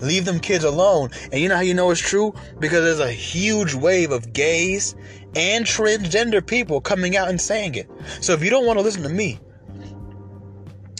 Leave 0.00 0.24
them 0.24 0.40
kids 0.40 0.64
alone. 0.64 1.10
And 1.30 1.40
you 1.40 1.48
know 1.48 1.56
how 1.56 1.60
you 1.62 1.74
know 1.74 1.90
it's 1.90 2.00
true? 2.00 2.34
Because 2.58 2.82
there's 2.84 3.00
a 3.00 3.12
huge 3.12 3.74
wave 3.74 4.10
of 4.10 4.32
gays 4.32 4.96
and 5.36 5.64
transgender 5.64 6.44
people 6.44 6.80
coming 6.80 7.16
out 7.16 7.28
and 7.28 7.40
saying 7.40 7.76
it. 7.76 7.88
So 8.20 8.32
if 8.32 8.42
you 8.42 8.50
don't 8.50 8.66
want 8.66 8.78
to 8.78 8.82
listen 8.82 9.02
to 9.02 9.08
me, 9.08 9.38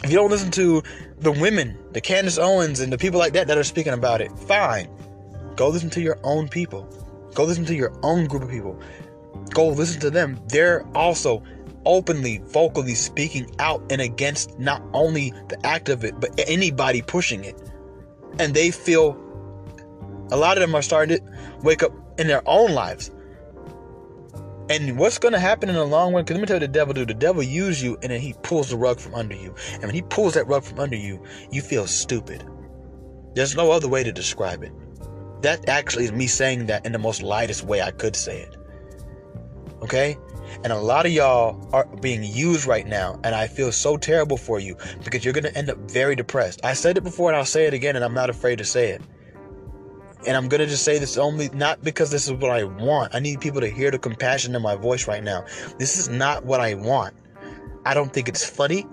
if 0.05 0.11
you 0.11 0.17
don't 0.17 0.31
listen 0.31 0.51
to 0.53 0.83
the 1.19 1.33
women, 1.33 1.79
the 1.93 2.01
Candace 2.01 2.39
Owens 2.39 2.81
and 2.81 2.93
the 2.93 2.99
people 2.99 3.19
like 3.19 3.33
that 3.35 3.47
that 3.49 3.59
are 3.59 3.65
speaking 3.65 3.93
about 3.93 4.21
it, 4.21 4.31
fine. 4.41 4.89
Go 5.57 5.69
listen 5.69 5.91
to 5.91 6.01
your 6.01 6.19
own 6.23 6.49
people. 6.49 6.83
Go 7.35 7.45
listen 7.45 7.65
to 7.67 7.75
your 7.75 7.93
own 8.03 8.27
group 8.27 8.43
of 8.43 8.51
people 8.51 8.81
go 9.53 9.69
listen 9.69 10.01
to 10.01 10.11
them. 10.11 10.41
They're 10.49 10.87
also 10.95 11.43
openly, 11.85 12.39
vocally 12.47 12.95
speaking 12.95 13.51
out 13.59 13.83
and 13.91 14.01
against 14.01 14.59
not 14.59 14.83
only 14.93 15.33
the 15.49 15.67
act 15.67 15.89
of 15.89 16.05
it, 16.05 16.19
but 16.21 16.31
anybody 16.47 17.03
pushing 17.03 17.45
it. 17.45 17.61
And 18.39 18.55
they 18.55 18.71
feel 18.71 19.19
a 20.31 20.37
lot 20.37 20.57
of 20.57 20.61
them 20.61 20.75
are 20.75 20.83
starting 20.83 21.19
to 21.19 21.25
wake 21.63 21.83
up 21.83 21.93
in 22.19 22.27
their 22.27 22.43
own 22.47 22.73
lives. 22.73 23.11
And 24.71 24.97
what's 24.97 25.19
going 25.19 25.33
to 25.33 25.41
happen 25.41 25.69
in 25.69 25.75
the 25.75 25.85
long 25.85 26.15
run? 26.15 26.25
Because 26.25 26.37
let 26.37 26.41
me 26.41 26.47
tell 26.47 26.57
you, 26.57 26.61
the 26.61 26.69
devil 26.69 26.95
do. 26.95 27.05
The 27.05 27.13
devil 27.13 27.43
use 27.43 27.83
you, 27.83 27.99
and 28.03 28.11
then 28.11 28.21
he 28.21 28.33
pulls 28.43 28.71
the 28.71 28.77
rug 28.77 29.01
from 29.01 29.15
under 29.15 29.35
you. 29.35 29.55
And 29.75 29.83
when 29.83 29.95
he 29.95 30.03
pulls 30.03 30.35
that 30.35 30.47
rug 30.47 30.63
from 30.63 30.79
under 30.79 30.97
you, 30.97 31.23
you 31.51 31.61
feel 31.61 31.87
stupid. 31.87 32.49
There's 33.35 33.57
no 33.57 33.71
other 33.71 33.89
way 33.89 34.03
to 34.03 34.13
describe 34.13 34.63
it. 34.63 34.73
That 35.43 35.69
actually 35.69 36.05
is 36.05 36.13
me 36.13 36.27
saying 36.27 36.67
that 36.67 36.87
in 36.87 36.93
the 36.93 36.99
most 36.99 37.23
lightest 37.23 37.65
way 37.65 37.83
I 37.83 37.91
could 37.91 38.15
say 38.15 38.41
it. 38.41 38.57
Okay? 39.83 40.17
And 40.65 40.73
a 40.73 40.79
lot 40.79 41.07
of 41.07 41.13
y'all 41.13 41.69
are 41.73 41.87
being 42.01 42.23
used 42.23 42.67
right 42.67 42.87
now, 42.87 43.19
and 43.25 43.35
I 43.35 43.47
feel 43.47 43.73
so 43.73 43.97
terrible 43.97 44.37
for 44.37 44.61
you 44.61 44.77
because 45.03 45.25
you're 45.25 45.35
going 45.35 45.45
to 45.45 45.57
end 45.57 45.71
up 45.71 45.79
very 45.91 46.15
depressed. 46.15 46.61
I 46.65 46.75
said 46.75 46.97
it 46.97 47.05
before 47.05 47.31
and 47.31 47.37
I'll 47.37 47.45
say 47.45 47.67
it 47.67 47.75
again, 47.75 47.97
and 47.97 48.05
I'm 48.05 48.15
not 48.15 48.31
afraid 48.31 48.59
to 48.59 48.65
say 48.65 48.91
it. 48.91 49.03
And 50.27 50.37
I'm 50.37 50.49
going 50.49 50.61
to 50.61 50.67
just 50.67 50.85
say 50.85 50.99
this 50.99 51.19
only 51.19 51.49
not 51.49 51.83
because 51.83 52.11
this 52.11 52.27
is 52.27 52.33
what 52.33 52.51
I 52.51 52.63
want. 52.63 53.15
I 53.15 53.19
need 53.19 53.41
people 53.41 53.61
to 53.61 53.69
hear 53.69 53.91
the 53.91 53.99
compassion 53.99 54.55
in 54.55 54.63
my 54.63 54.77
voice 54.77 55.09
right 55.09 55.23
now. 55.23 55.45
This 55.79 55.99
is 55.99 56.09
not 56.09 56.45
what 56.45 56.61
I 56.61 56.75
want. 56.75 57.15
I 57.85 57.95
don't 57.95 58.13
think 58.13 58.29
it's 58.29 58.45
funny 58.49 58.87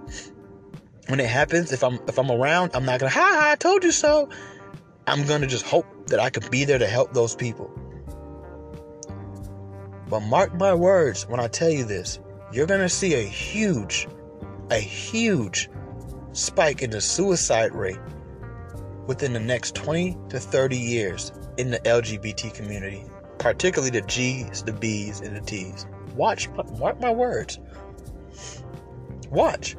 when 1.08 1.20
it 1.20 1.30
happens. 1.30 1.72
If 1.72 1.84
I'm 1.84 2.00
if 2.08 2.18
I'm 2.18 2.32
around, 2.32 2.72
I'm 2.74 2.86
not 2.86 3.00
to 3.02 3.10
ha 3.10 3.20
ha 3.20 3.52
I 3.52 3.56
told 3.56 3.84
you 3.84 3.92
so. 3.92 4.30
I'm 5.06 5.26
to 5.26 5.48
just 5.48 5.66
hope 5.66 5.86
that 6.08 6.20
I 6.20 6.30
could 6.30 6.50
be 6.52 6.66
there 6.66 6.78
to 6.78 6.88
help 6.88 7.14
those 7.14 7.36
people. 7.36 7.72
But 10.10 10.22
mark 10.22 10.56
my 10.56 10.74
words 10.74 11.28
when 11.28 11.40
I 11.40 11.48
tell 11.48 11.70
you 11.70 11.86
this, 11.86 12.20
you're 12.52 12.66
going 12.66 12.82
to 12.82 12.90
see 12.90 13.14
a 13.14 13.22
huge, 13.22 14.08
a 14.72 14.80
huge 14.80 15.70
spike 16.34 16.82
in 16.82 16.90
the 16.90 17.00
suicide 17.00 17.74
rate 17.76 18.00
within 19.06 19.34
the 19.34 19.40
next 19.40 19.76
20 19.76 20.18
to 20.30 20.40
30 20.40 20.78
years 20.78 21.32
in 21.58 21.70
the 21.70 21.80
LGBT 21.80 22.54
community, 22.54 23.06
particularly 23.38 23.92
the 23.92 24.06
G's, 24.06 24.64
the 24.64 24.74
B's, 24.74 25.20
and 25.20 25.36
the 25.36 25.42
T's. 25.42 25.86
Watch, 26.16 26.50
mark 26.80 27.00
my 27.00 27.12
words. 27.12 27.60
Watch. 29.30 29.76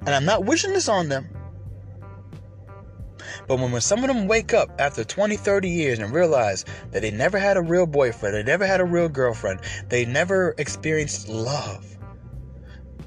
And 0.00 0.14
I'm 0.14 0.24
not 0.24 0.46
wishing 0.46 0.72
this 0.72 0.88
on 0.88 1.08
them. 1.08 1.28
But 3.48 3.58
when, 3.58 3.72
when 3.72 3.80
some 3.80 4.04
of 4.04 4.08
them 4.08 4.28
wake 4.28 4.52
up 4.52 4.70
after 4.78 5.02
20, 5.02 5.36
30 5.36 5.68
years 5.68 5.98
and 5.98 6.12
realize 6.12 6.64
that 6.90 7.02
they 7.02 7.10
never 7.10 7.38
had 7.38 7.56
a 7.56 7.62
real 7.62 7.86
boyfriend, 7.86 8.34
they 8.34 8.42
never 8.42 8.66
had 8.66 8.80
a 8.80 8.84
real 8.84 9.08
girlfriend, 9.08 9.60
they 9.88 10.04
never 10.04 10.54
experienced 10.58 11.28
love, 11.28 11.84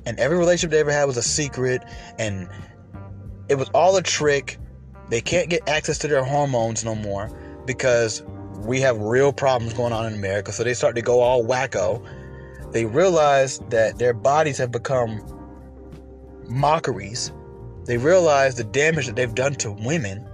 and 0.05 0.19
every 0.19 0.37
relationship 0.37 0.71
they 0.71 0.79
ever 0.79 0.91
had 0.91 1.05
was 1.05 1.17
a 1.17 1.23
secret, 1.23 1.83
and 2.17 2.49
it 3.49 3.55
was 3.55 3.69
all 3.69 3.95
a 3.97 4.01
trick, 4.01 4.57
they 5.09 5.21
can't 5.21 5.49
get 5.49 5.67
access 5.69 5.99
to 5.99 6.07
their 6.07 6.23
hormones 6.23 6.83
no 6.83 6.95
more 6.95 7.29
because 7.65 8.23
we 8.65 8.81
have 8.81 8.97
real 8.97 9.31
problems 9.31 9.73
going 9.73 9.93
on 9.93 10.07
in 10.07 10.13
America. 10.13 10.51
So 10.51 10.63
they 10.63 10.73
start 10.73 10.95
to 10.95 11.01
go 11.01 11.19
all 11.19 11.43
wacko. 11.43 12.03
They 12.71 12.85
realize 12.85 13.59
that 13.69 13.99
their 13.99 14.13
bodies 14.13 14.57
have 14.57 14.71
become 14.71 15.21
mockeries 16.47 17.31
they 17.85 17.97
realize 17.97 18.55
the 18.55 18.63
damage 18.63 19.07
that 19.07 19.15
they've 19.15 19.33
done 19.33 19.55
to 19.55 19.71
women. 19.71 20.27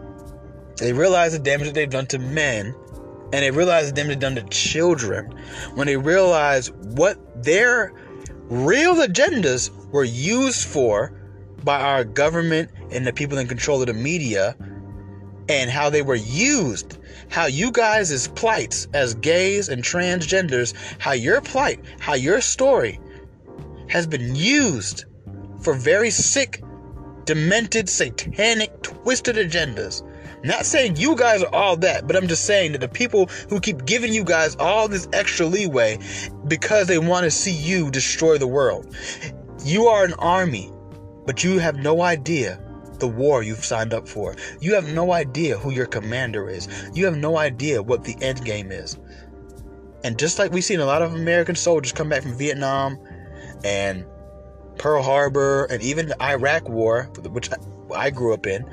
They 0.78 0.94
realize 0.94 1.34
the 1.34 1.40
damage 1.40 1.68
that 1.68 1.74
they've 1.74 1.90
done 1.90 2.08
to 2.08 2.20
men. 2.20 2.76
and 3.34 3.44
they 3.44 3.52
realize 3.52 3.88
the 3.88 3.92
damage 3.92 4.12
they've 4.12 4.20
done 4.20 4.36
to 4.36 4.44
children, 4.44 5.34
when 5.76 5.86
they 5.86 5.98
realize 5.98 6.72
what 6.72 7.44
their 7.44 7.92
real 8.44 8.96
agendas 8.96 9.70
were 9.92 10.06
used 10.06 10.66
for 10.66 11.12
by 11.64 11.82
our 11.82 12.06
government 12.06 12.70
and 12.92 13.06
the 13.06 13.12
people 13.12 13.38
in 13.38 13.48
control 13.48 13.82
of 13.82 13.88
the 13.88 13.94
media, 13.94 14.56
and 15.50 15.70
how 15.70 15.90
they 15.90 16.02
were 16.02 16.16
used, 16.16 16.98
how 17.30 17.46
you 17.46 17.72
guys' 17.72 18.28
plights 18.30 18.88
as 18.94 19.14
gays 19.16 19.68
and 19.68 19.84
transgenders, 19.84 20.74
how 21.00 21.12
your 21.12 21.42
plight, 21.42 21.84
how 22.00 22.14
your 22.14 22.40
story 22.40 23.00
has 23.90 24.08
been 24.08 24.36
used 24.36 25.04
for 25.62 25.74
very 25.74 26.10
sick, 26.10 26.62
demented, 27.26 27.90
satanic, 27.90 28.82
twisted 28.82 29.36
agendas. 29.36 30.02
Not 30.44 30.66
saying 30.66 30.98
you 30.98 31.16
guys 31.16 31.42
are 31.42 31.54
all 31.54 31.78
that, 31.78 32.08
but 32.08 32.16
I'm 32.16 32.28
just 32.28 32.46
saying 32.46 32.74
that 32.74 32.82
the 32.82 32.88
people 32.88 33.28
who 33.50 33.60
keep 33.60 33.86
giving 33.86 34.14
you 34.14 34.24
guys 34.24 34.56
all 34.58 34.88
this 34.88 35.08
extra 35.14 35.46
leeway 35.46 36.00
because 36.48 36.88
they 36.88 37.00
want 37.00 37.24
to 37.24 37.32
see 37.32 37.52
you 37.52 37.90
destroy 37.90 38.38
the 38.38 38.48
world. 38.48 38.96
You 39.66 39.88
are 39.88 40.06
an 40.06 40.14
army, 40.14 40.72
but 41.26 41.44
you 41.44 41.60
have 41.60 41.78
no 41.78 42.02
idea 42.02 42.62
the 43.00 43.08
war 43.08 43.44
you've 43.44 43.66
signed 43.66 43.94
up 43.94 44.08
for. 44.08 44.36
You 44.60 44.74
have 44.76 44.94
no 44.94 45.12
idea 45.12 45.58
who 45.58 45.72
your 45.72 45.86
commander 45.86 46.50
is. 46.50 46.68
You 46.94 47.06
have 47.06 47.18
no 47.18 47.38
idea 47.38 47.82
what 47.82 48.04
the 48.04 48.16
end 48.22 48.44
game 48.44 48.72
is. 48.72 48.98
And 50.04 50.18
just 50.18 50.40
like 50.40 50.52
we've 50.52 50.64
seen 50.64 50.80
a 50.80 50.86
lot 50.86 51.02
of 51.02 51.14
American 51.14 51.56
soldiers 51.56 51.92
come 51.92 52.10
back 52.10 52.22
from 52.22 52.38
Vietnam 52.38 52.98
and 53.64 54.06
Pearl 54.78 55.02
Harbor 55.02 55.66
and 55.66 55.82
even 55.82 56.08
the 56.08 56.22
Iraq 56.22 56.70
War, 56.70 57.04
which 57.32 57.50
I 57.96 58.10
grew 58.12 58.34
up 58.34 58.46
in, 58.46 58.64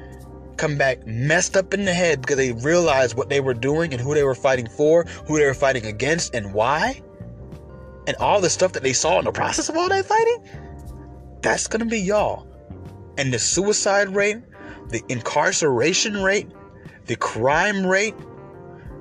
come 0.56 0.76
back 0.76 1.06
messed 1.06 1.56
up 1.56 1.74
in 1.74 1.84
the 1.84 1.92
head 1.92 2.20
because 2.20 2.36
they 2.36 2.52
realized 2.52 3.16
what 3.16 3.28
they 3.28 3.40
were 3.40 3.54
doing 3.54 3.92
and 3.92 4.00
who 4.00 4.14
they 4.14 4.24
were 4.24 4.34
fighting 4.34 4.68
for, 4.68 5.04
who 5.26 5.38
they 5.38 5.44
were 5.46 5.54
fighting 5.54 5.86
against, 5.86 6.34
and 6.34 6.52
why. 6.54 7.02
And 8.06 8.16
all 8.16 8.40
the 8.40 8.50
stuff 8.50 8.72
that 8.72 8.82
they 8.82 8.92
saw 8.92 9.18
in 9.18 9.24
the 9.24 9.32
process 9.32 9.68
of 9.68 9.76
all 9.76 9.88
that 9.88 10.04
fighting. 10.04 10.48
That's 11.40 11.66
gonna 11.66 11.86
be 11.86 12.00
y'all. 12.00 12.46
And 13.16 13.32
the 13.32 13.38
suicide 13.38 14.14
rate, 14.14 14.38
the 14.88 15.02
incarceration 15.08 16.22
rate, 16.22 16.48
the 17.06 17.16
crime 17.16 17.86
rate, 17.86 18.14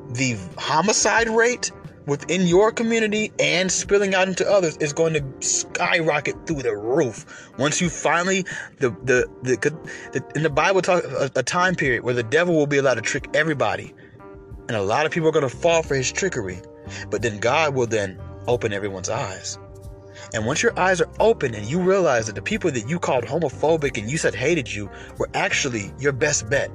the 0.09 0.37
homicide 0.57 1.29
rate, 1.29 1.71
within 2.05 2.47
your 2.47 2.71
community 2.71 3.31
and 3.39 3.71
spilling 3.71 4.13
out 4.13 4.27
into 4.27 4.49
others 4.49 4.77
is 4.77 4.93
going 4.93 5.13
to 5.13 5.47
skyrocket 5.47 6.47
through 6.47 6.61
the 6.61 6.75
roof. 6.75 7.51
Once 7.57 7.81
you 7.81 7.89
finally 7.89 8.45
the 8.79 8.89
the 9.03 9.27
the, 9.43 9.77
the 10.11 10.23
in 10.35 10.43
the 10.43 10.49
bible 10.49 10.81
talk 10.81 11.03
a, 11.03 11.29
a 11.35 11.43
time 11.43 11.75
period 11.75 12.03
where 12.03 12.13
the 12.13 12.23
devil 12.23 12.55
will 12.55 12.67
be 12.67 12.77
allowed 12.77 12.95
to 12.95 13.01
trick 13.01 13.29
everybody 13.33 13.93
and 14.67 14.77
a 14.77 14.81
lot 14.81 15.05
of 15.05 15.11
people 15.11 15.29
are 15.29 15.31
going 15.31 15.47
to 15.47 15.55
fall 15.55 15.83
for 15.83 15.95
his 15.95 16.11
trickery 16.11 16.59
but 17.09 17.21
then 17.21 17.39
god 17.39 17.73
will 17.73 17.87
then 17.87 18.19
open 18.47 18.73
everyone's 18.73 19.09
eyes. 19.09 19.57
And 20.33 20.45
once 20.45 20.63
your 20.63 20.77
eyes 20.79 21.01
are 21.01 21.09
open 21.19 21.53
and 21.53 21.65
you 21.65 21.79
realize 21.79 22.27
that 22.27 22.35
the 22.35 22.41
people 22.41 22.71
that 22.71 22.89
you 22.89 22.99
called 22.99 23.23
homophobic 23.23 23.97
and 23.97 24.09
you 24.09 24.17
said 24.17 24.33
hated 24.33 24.71
you 24.71 24.89
were 25.17 25.29
actually 25.33 25.93
your 25.99 26.11
best 26.11 26.49
bet 26.49 26.71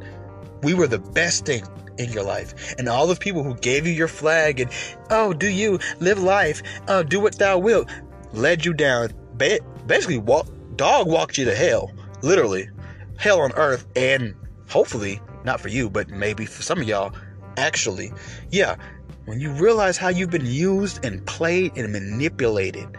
we 0.63 0.75
were 0.75 0.87
the 0.87 0.99
best 0.99 1.47
thing 1.47 1.65
in 1.99 2.13
your 2.13 2.23
life. 2.23 2.75
And 2.79 2.89
all 2.89 3.07
those 3.07 3.19
people 3.19 3.43
who 3.43 3.55
gave 3.55 3.87
you 3.87 3.93
your 3.93 4.09
flag 4.09 4.61
and, 4.61 4.71
oh, 5.11 5.33
do 5.33 5.49
you 5.49 5.79
live 6.01 6.23
life? 6.23 6.63
Oh, 6.87 7.03
do 7.03 7.21
what 7.21 7.39
thou 7.39 7.59
wilt, 7.59 7.89
led 8.33 8.65
you 8.65 8.73
down. 8.73 9.11
Basically, 9.87 10.19
walk, 10.19 10.49
dog 10.77 11.09
walked 11.09 11.39
you 11.39 11.45
to 11.47 11.55
hell. 11.55 11.93
Literally. 12.23 12.69
Hell 13.17 13.41
on 13.41 13.53
earth. 13.53 13.87
And 13.97 14.35
hopefully, 14.69 15.21
not 15.45 15.61
for 15.61 15.69
you, 15.69 15.91
but 15.91 16.09
maybe 16.09 16.47
for 16.47 16.63
some 16.63 16.81
of 16.81 16.89
y'all, 16.89 17.15
actually. 17.57 18.13
Yeah. 18.51 18.77
When 19.25 19.41
you 19.41 19.51
realize 19.51 19.99
how 19.99 20.09
you've 20.09 20.31
been 20.31 20.47
used 20.47 21.05
and 21.05 21.25
played 21.27 21.77
and 21.77 21.93
manipulated, 21.93 22.97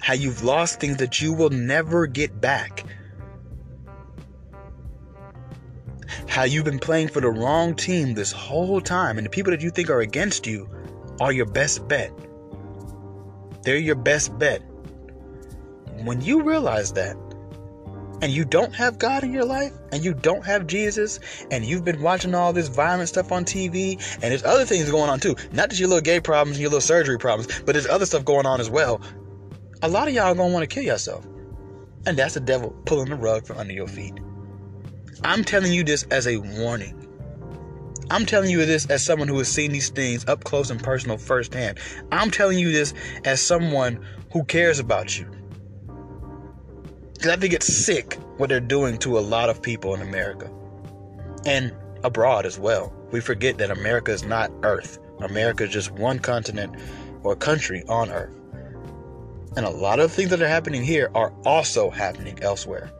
how 0.00 0.14
you've 0.14 0.42
lost 0.42 0.80
things 0.80 0.96
that 0.96 1.20
you 1.20 1.32
will 1.32 1.50
never 1.50 2.06
get 2.06 2.40
back 2.40 2.84
how 6.30 6.44
you've 6.44 6.64
been 6.64 6.78
playing 6.78 7.08
for 7.08 7.20
the 7.20 7.28
wrong 7.28 7.74
team 7.74 8.14
this 8.14 8.30
whole 8.30 8.80
time, 8.80 9.18
and 9.18 9.26
the 9.26 9.30
people 9.30 9.50
that 9.50 9.60
you 9.60 9.68
think 9.68 9.90
are 9.90 10.00
against 10.00 10.46
you 10.46 10.70
are 11.20 11.32
your 11.32 11.44
best 11.44 11.88
bet. 11.88 12.12
They're 13.62 13.76
your 13.76 13.96
best 13.96 14.38
bet. 14.38 14.62
When 16.04 16.20
you 16.20 16.42
realize 16.42 16.92
that, 16.92 17.16
and 18.22 18.30
you 18.30 18.44
don't 18.44 18.72
have 18.74 18.96
God 18.96 19.24
in 19.24 19.32
your 19.32 19.44
life, 19.44 19.72
and 19.90 20.04
you 20.04 20.14
don't 20.14 20.46
have 20.46 20.68
Jesus, 20.68 21.18
and 21.50 21.64
you've 21.64 21.84
been 21.84 22.00
watching 22.00 22.32
all 22.32 22.52
this 22.52 22.68
violent 22.68 23.08
stuff 23.08 23.32
on 23.32 23.44
TV, 23.44 23.94
and 24.14 24.22
there's 24.22 24.44
other 24.44 24.64
things 24.64 24.88
going 24.88 25.10
on 25.10 25.18
too. 25.18 25.34
Not 25.50 25.70
just 25.70 25.80
your 25.80 25.88
little 25.88 26.00
gay 26.00 26.20
problems 26.20 26.58
and 26.58 26.62
your 26.62 26.70
little 26.70 26.80
surgery 26.80 27.18
problems, 27.18 27.60
but 27.62 27.72
there's 27.72 27.88
other 27.88 28.06
stuff 28.06 28.24
going 28.24 28.46
on 28.46 28.60
as 28.60 28.70
well. 28.70 29.00
A 29.82 29.88
lot 29.88 30.06
of 30.06 30.14
y'all 30.14 30.26
are 30.26 30.34
gonna 30.36 30.52
want 30.52 30.62
to 30.62 30.72
kill 30.72 30.84
yourself. 30.84 31.26
And 32.06 32.16
that's 32.16 32.34
the 32.34 32.40
devil 32.40 32.70
pulling 32.86 33.10
the 33.10 33.16
rug 33.16 33.46
from 33.46 33.58
under 33.58 33.72
your 33.72 33.88
feet. 33.88 34.14
I'm 35.22 35.44
telling 35.44 35.72
you 35.72 35.84
this 35.84 36.04
as 36.04 36.26
a 36.26 36.38
warning. 36.38 36.96
I'm 38.10 38.26
telling 38.26 38.50
you 38.50 38.64
this 38.64 38.86
as 38.86 39.04
someone 39.04 39.28
who 39.28 39.38
has 39.38 39.48
seen 39.48 39.70
these 39.70 39.90
things 39.90 40.26
up 40.26 40.44
close 40.44 40.70
and 40.70 40.82
personal 40.82 41.18
firsthand. 41.18 41.78
I'm 42.10 42.30
telling 42.30 42.58
you 42.58 42.72
this 42.72 42.94
as 43.24 43.40
someone 43.40 44.04
who 44.32 44.44
cares 44.44 44.78
about 44.78 45.18
you. 45.18 45.30
Because 47.12 47.30
I 47.30 47.36
think 47.36 47.52
it's 47.52 47.66
sick 47.66 48.14
what 48.38 48.48
they're 48.48 48.60
doing 48.60 48.96
to 48.98 49.18
a 49.18 49.20
lot 49.20 49.50
of 49.50 49.60
people 49.60 49.94
in 49.94 50.00
America 50.00 50.50
and 51.44 51.72
abroad 52.02 52.46
as 52.46 52.58
well. 52.58 52.92
We 53.12 53.20
forget 53.20 53.58
that 53.58 53.70
America 53.70 54.12
is 54.12 54.24
not 54.24 54.50
Earth, 54.62 54.98
America 55.20 55.64
is 55.64 55.70
just 55.70 55.90
one 55.90 56.18
continent 56.18 56.74
or 57.22 57.36
country 57.36 57.84
on 57.88 58.10
Earth. 58.10 58.34
And 59.56 59.66
a 59.66 59.70
lot 59.70 60.00
of 60.00 60.10
things 60.10 60.30
that 60.30 60.40
are 60.40 60.48
happening 60.48 60.82
here 60.82 61.10
are 61.14 61.32
also 61.44 61.90
happening 61.90 62.38
elsewhere. 62.42 62.90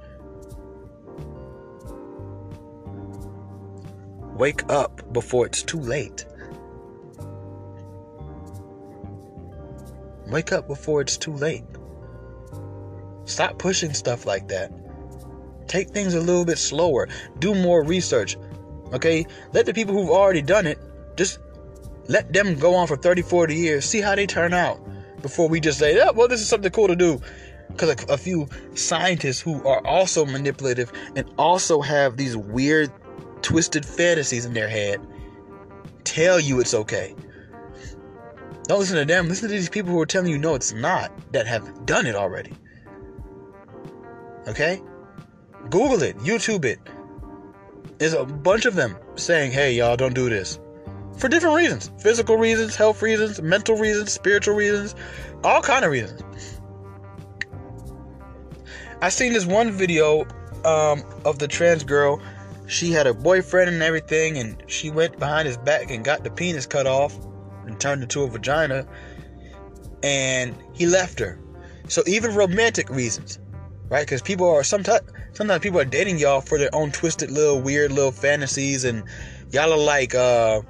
Wake 4.40 4.64
up 4.70 5.12
before 5.12 5.44
it's 5.44 5.62
too 5.62 5.78
late. 5.78 6.24
Wake 10.28 10.50
up 10.50 10.66
before 10.66 11.02
it's 11.02 11.18
too 11.18 11.34
late. 11.34 11.62
Stop 13.26 13.58
pushing 13.58 13.92
stuff 13.92 14.24
like 14.24 14.48
that. 14.48 14.72
Take 15.66 15.90
things 15.90 16.14
a 16.14 16.20
little 16.20 16.46
bit 16.46 16.56
slower. 16.56 17.06
Do 17.38 17.54
more 17.54 17.84
research. 17.84 18.38
Okay? 18.94 19.26
Let 19.52 19.66
the 19.66 19.74
people 19.74 19.92
who've 19.92 20.08
already 20.08 20.40
done 20.40 20.66
it 20.66 20.78
just 21.16 21.38
let 22.08 22.32
them 22.32 22.58
go 22.58 22.74
on 22.76 22.86
for 22.86 22.96
30, 22.96 23.20
40 23.20 23.54
years. 23.54 23.84
See 23.84 24.00
how 24.00 24.14
they 24.14 24.26
turn 24.26 24.54
out 24.54 24.80
before 25.20 25.50
we 25.50 25.60
just 25.60 25.78
say, 25.78 26.00
oh, 26.00 26.12
well, 26.14 26.28
this 26.28 26.40
is 26.40 26.48
something 26.48 26.72
cool 26.72 26.88
to 26.88 26.96
do. 26.96 27.20
Because 27.68 27.90
a, 27.90 28.14
a 28.14 28.16
few 28.16 28.48
scientists 28.72 29.40
who 29.42 29.62
are 29.68 29.86
also 29.86 30.24
manipulative 30.24 30.90
and 31.14 31.30
also 31.36 31.82
have 31.82 32.16
these 32.16 32.38
weird 32.38 32.90
twisted 33.42 33.84
fantasies 33.84 34.44
in 34.44 34.54
their 34.54 34.68
head 34.68 35.00
tell 36.04 36.40
you 36.40 36.60
it's 36.60 36.74
okay. 36.74 37.14
Don't 38.64 38.78
listen 38.78 38.96
to 38.96 39.04
them. 39.04 39.28
Listen 39.28 39.48
to 39.48 39.54
these 39.54 39.68
people 39.68 39.90
who 39.90 40.00
are 40.00 40.06
telling 40.06 40.30
you 40.30 40.38
no, 40.38 40.54
it's 40.54 40.72
not, 40.72 41.12
that 41.32 41.46
have 41.46 41.86
done 41.86 42.06
it 42.06 42.14
already. 42.14 42.52
Okay? 44.46 44.80
Google 45.70 46.02
it, 46.02 46.16
YouTube 46.18 46.64
it. 46.64 46.78
There's 47.98 48.14
a 48.14 48.24
bunch 48.24 48.64
of 48.64 48.74
them 48.74 48.96
saying, 49.16 49.52
hey, 49.52 49.74
y'all, 49.74 49.96
don't 49.96 50.14
do 50.14 50.30
this. 50.30 50.58
For 51.18 51.28
different 51.28 51.56
reasons 51.56 51.90
physical 51.98 52.36
reasons, 52.38 52.74
health 52.76 53.02
reasons, 53.02 53.42
mental 53.42 53.76
reasons, 53.76 54.12
spiritual 54.12 54.54
reasons, 54.54 54.94
all 55.44 55.60
kind 55.60 55.84
of 55.84 55.90
reasons. 55.90 56.22
I 59.02 59.08
seen 59.08 59.32
this 59.32 59.46
one 59.46 59.70
video 59.70 60.22
um, 60.64 61.02
of 61.24 61.38
the 61.38 61.48
trans 61.48 61.84
girl 61.84 62.22
she 62.70 62.92
had 62.92 63.06
a 63.06 63.12
boyfriend 63.12 63.68
and 63.68 63.82
everything, 63.82 64.38
and 64.38 64.62
she 64.66 64.90
went 64.90 65.18
behind 65.18 65.46
his 65.46 65.56
back 65.56 65.90
and 65.90 66.04
got 66.04 66.22
the 66.22 66.30
penis 66.30 66.66
cut 66.66 66.86
off 66.86 67.18
and 67.66 67.78
turned 67.80 68.02
into 68.02 68.22
a 68.22 68.28
vagina, 68.28 68.86
and 70.02 70.54
he 70.72 70.86
left 70.86 71.18
her. 71.18 71.38
So 71.88 72.02
even 72.06 72.34
romantic 72.34 72.88
reasons, 72.88 73.40
right? 73.88 74.06
Because 74.06 74.22
people 74.22 74.48
are 74.48 74.62
sometimes 74.62 75.02
sometimes 75.32 75.62
people 75.62 75.80
are 75.80 75.84
dating 75.84 76.18
y'all 76.18 76.40
for 76.40 76.58
their 76.58 76.72
own 76.72 76.92
twisted 76.92 77.30
little 77.30 77.60
weird 77.60 77.90
little 77.90 78.12
fantasies, 78.12 78.84
and 78.84 79.02
y'all 79.50 79.72
are 79.72 79.76
like 79.76 80.14
uh, 80.14 80.62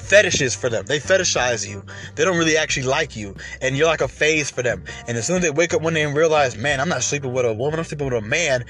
fetishes 0.00 0.54
for 0.54 0.70
them. 0.70 0.86
They 0.86 0.98
fetishize 0.98 1.68
you. 1.68 1.84
They 2.14 2.24
don't 2.24 2.38
really 2.38 2.56
actually 2.56 2.86
like 2.86 3.14
you, 3.14 3.36
and 3.60 3.76
you're 3.76 3.86
like 3.86 4.00
a 4.00 4.08
phase 4.08 4.50
for 4.50 4.62
them. 4.62 4.84
And 5.06 5.18
as 5.18 5.26
soon 5.26 5.36
as 5.36 5.42
they 5.42 5.50
wake 5.50 5.74
up 5.74 5.82
one 5.82 5.92
day 5.94 6.02
and 6.02 6.16
realize, 6.16 6.56
man, 6.56 6.80
I'm 6.80 6.88
not 6.88 7.02
sleeping 7.02 7.32
with 7.32 7.44
a 7.44 7.52
woman, 7.52 7.78
I'm 7.78 7.84
sleeping 7.84 8.06
with 8.06 8.24
a 8.24 8.26
man. 8.26 8.64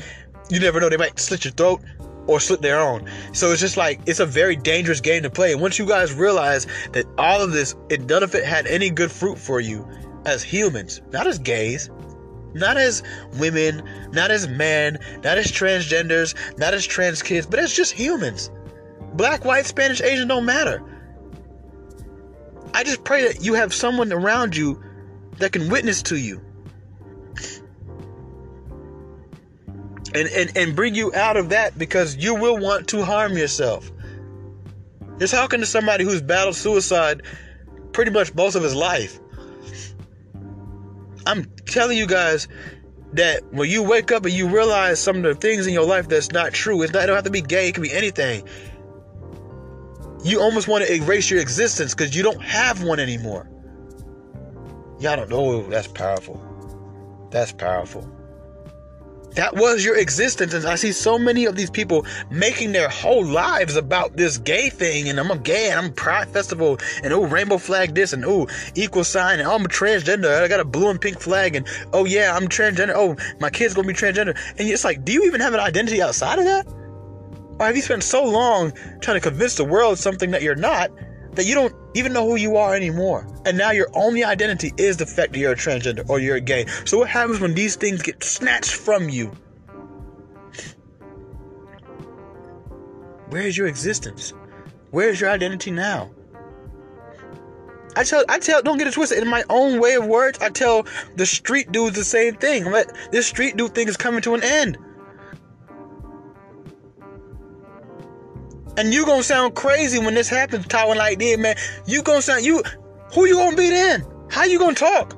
You 0.51 0.61
never 0.61 0.81
know, 0.81 0.89
they 0.89 0.97
might 0.97 1.19
slit 1.19 1.45
your 1.45 1.53
throat 1.53 1.83
or 2.27 2.41
slit 2.41 2.63
their 2.63 2.79
own. 2.79 3.09
So 3.33 3.51
it's 3.51 3.61
just 3.61 3.77
like 3.77 4.01
it's 4.07 4.21
a 4.21 4.27
very 4.27 4.55
dangerous 4.55 5.01
game 5.01 5.23
to 5.25 5.31
play. 5.31 5.53
And 5.53 5.61
once 5.61 5.79
you 5.79 5.87
guys 5.87 6.13
realize 6.13 6.67
that 6.93 7.07
all 7.19 7.43
of 7.43 7.53
this, 7.53 7.75
it 7.89 8.03
none 8.09 8.23
of 8.23 8.35
it 8.35 8.45
had 8.45 8.67
any 8.67 8.91
good 8.91 9.11
fruit 9.11 9.39
for 9.39 9.61
you 9.61 9.89
as 10.25 10.43
humans, 10.43 11.01
not 11.11 11.27
as 11.27 11.39
gays, 11.39 11.91
not 12.55 12.77
as 12.77 13.03
women, 13.39 13.83
not 14.13 14.31
as 14.31 14.47
men, 14.47 14.99
not 15.25 15.39
as 15.39 15.47
transgenders, 15.47 16.35
not 16.59 16.75
as 16.75 16.87
trans 16.87 17.23
kids, 17.23 17.47
but 17.47 17.59
as 17.59 17.73
just 17.73 17.93
humans. 17.93 18.51
Black, 19.15 19.45
white, 19.45 19.67
Spanish, 19.67 20.01
Asian 20.01 20.29
don't 20.29 20.45
matter. 20.45 20.83
I 22.75 22.85
just 22.85 23.05
pray 23.05 23.27
that 23.27 23.43
you 23.43 23.55
have 23.55 23.73
someone 23.73 24.13
around 24.13 24.55
you 24.57 24.83
that 25.39 25.53
can 25.53 25.71
witness 25.71 26.03
to 26.05 26.17
you. 26.17 26.43
And, 30.15 30.29
and, 30.29 30.57
and 30.57 30.77
bring 30.77 30.95
you 30.95 31.15
out 31.15 31.37
of 31.37 31.51
that 31.51 31.79
because 31.79 32.17
you 32.17 32.35
will 32.35 32.57
want 32.57 32.89
to 32.89 33.05
harm 33.05 33.37
yourself. 33.37 33.91
Just 35.19 35.35
talking 35.35 35.61
to 35.61 35.67
somebody 35.67 36.05
who's 36.05 36.23
battled 36.23 36.57
suicide 36.57 37.23
pretty 37.93 38.11
much 38.11 38.35
most 38.35 38.55
of 38.55 38.63
his 38.63 38.75
life. 38.75 39.19
I'm 41.27 41.45
telling 41.67 41.99
you 41.99 42.07
guys 42.07 42.49
that 43.13 43.43
when 43.53 43.69
you 43.69 43.83
wake 43.83 44.13
up 44.13 44.25
and 44.25 44.33
you 44.33 44.49
realize 44.49 45.01
some 45.01 45.17
of 45.17 45.23
the 45.23 45.35
things 45.35 45.67
in 45.67 45.75
your 45.75 45.85
life 45.85 46.09
that's 46.09 46.33
not 46.33 46.53
true, 46.53 46.83
it's 46.83 46.93
not, 46.93 47.03
it 47.03 47.07
don't 47.07 47.17
have 47.17 47.25
to 47.25 47.31
be 47.31 47.43
gay, 47.43 47.69
it 47.69 47.75
can 47.75 47.83
be 47.83 47.93
anything. 47.93 48.49
You 50.25 50.41
almost 50.41 50.69
want 50.69 50.85
to 50.85 50.93
erase 50.93 51.31
your 51.31 51.41
existence 51.41 51.95
because 51.95 52.15
you 52.17 52.23
don't 52.23 52.43
have 52.43 52.83
one 52.83 52.99
anymore. 52.99 53.49
Y'all 55.01 55.17
don't 55.17 55.29
know 55.29 55.63
that's 55.69 55.87
powerful. 55.87 56.41
That's 57.31 57.53
powerful. 57.53 58.09
That 59.33 59.55
was 59.55 59.85
your 59.85 59.97
existence. 59.97 60.55
And 60.55 60.65
I 60.65 60.75
see 60.75 60.93
so 60.93 61.19
many 61.19 61.45
of 61.45 61.55
these 61.55 61.71
people 61.71 62.07
making 62.31 62.73
their 62.73 62.89
whole 62.89 63.25
lives 63.25 63.77
about 63.77 64.17
this 64.17 64.39
gay 64.39 64.69
thing. 64.71 65.09
And 65.09 65.21
I'm 65.21 65.31
a 65.31 65.39
gay 65.39 65.71
and 65.71 65.79
I'm 65.79 65.93
pride 65.93 66.29
festival. 66.29 66.79
And 67.03 67.13
oh, 67.13 67.25
rainbow 67.25 67.59
flag 67.59 67.95
this. 67.95 68.13
And 68.13 68.25
oh, 68.25 68.49
equal 68.75 69.05
sign. 69.05 69.39
And 69.39 69.49
oh, 69.49 69.55
I'm 69.55 69.65
a 69.65 69.69
transgender. 69.69 70.43
I 70.43 70.49
got 70.49 70.61
a 70.61 70.65
blue 70.65 70.89
and 70.89 71.01
pink 71.01 71.21
flag. 71.21 71.57
And 71.57 71.67
oh, 71.93 72.05
yeah, 72.05 72.35
I'm 72.35 72.49
transgender. 72.49 72.93
Oh, 72.95 73.17
my 73.41 73.51
kid's 73.51 73.75
going 73.75 73.87
to 73.87 73.93
be 73.93 73.99
transgender. 73.99 74.37
And 74.59 74.69
it's 74.69 74.85
like, 74.85 75.05
do 75.05 75.13
you 75.13 75.25
even 75.25 75.41
have 75.41 75.55
an 75.55 75.61
identity 75.61 76.03
outside 76.03 76.39
of 76.39 76.45
that? 76.47 76.67
Or 77.61 77.67
have 77.67 77.77
you 77.77 77.83
spent 77.83 78.05
so 78.05 78.25
long 78.25 78.73
trying 79.01 79.17
to 79.17 79.21
convince 79.21 79.57
the 79.57 79.65
world 79.65 79.99
something 79.99 80.31
that 80.31 80.43
you're 80.43 80.55
not 80.55 80.91
that 81.39 81.45
you 81.45 81.55
don't 81.55 81.73
even 81.95 82.13
know 82.13 82.27
who 82.27 82.35
you 82.35 82.57
are 82.57 82.75
anymore. 82.75 83.25
And 83.47 83.57
now 83.57 83.71
your 83.71 83.89
only 83.95 84.25
identity 84.25 84.73
is 84.77 84.97
the 84.97 85.07
fact 85.07 85.33
that 85.33 85.39
you're 85.39 85.53
a 85.53 85.57
transgender 85.57 86.05
or 86.11 86.19
you're 86.19 86.41
gay. 86.41 86.67
So 86.85 86.99
what 86.99 87.09
happens 87.09 87.39
when 87.39 87.55
these 87.55 87.77
things 87.77 88.03
get 88.03 88.25
snatched 88.25 88.75
from 88.75 89.09
you? 89.09 89.31
Where 93.29 93.43
is 93.43 93.57
your 93.57 93.69
existence? 93.69 94.35
Where 94.91 95.11
is 95.11 95.21
your 95.21 95.31
identity 95.31 95.71
now? 95.71 96.11
I 97.95 98.03
tell, 98.03 98.25
I 98.29 98.41
tell, 98.41 98.61
don't 98.61 98.79
get 98.79 98.89
it 98.89 98.95
twisted. 98.95 99.23
In 99.23 99.29
my 99.29 99.45
own 99.49 99.81
way 99.81 99.95
of 99.95 100.07
words, 100.07 100.41
I 100.41 100.49
tell 100.49 100.87
the 101.15 101.27
street 101.27 101.71
dudes 101.71 101.95
the 101.95 102.05
same 102.05 102.35
thing. 102.35 102.65
Let 102.65 102.93
this 103.13 103.29
street 103.29 103.57
dude 103.57 103.77
thing 103.77 103.87
is 103.87 103.97
coming 103.97 104.23
to 104.23 104.35
an 104.35 104.43
end. 104.43 104.77
And 108.79 108.95
you 108.95 109.05
gonna 109.05 109.25
sound 109.25 109.57
crazy 109.57 109.99
when 109.99 110.15
this 110.15 110.29
happens, 110.29 110.65
talking 110.69 110.95
like 110.95 111.19
this, 111.19 111.37
man. 111.37 111.57
You 111.87 112.01
gonna 112.01 112.23
sound 112.23 112.45
you 112.45 112.63
who 113.13 113.27
you 113.27 113.35
gonna 113.35 113.57
be 113.57 113.71
then? 113.71 114.07
How 114.31 114.45
you 114.45 114.57
gonna 114.57 114.77
talk? 114.77 115.17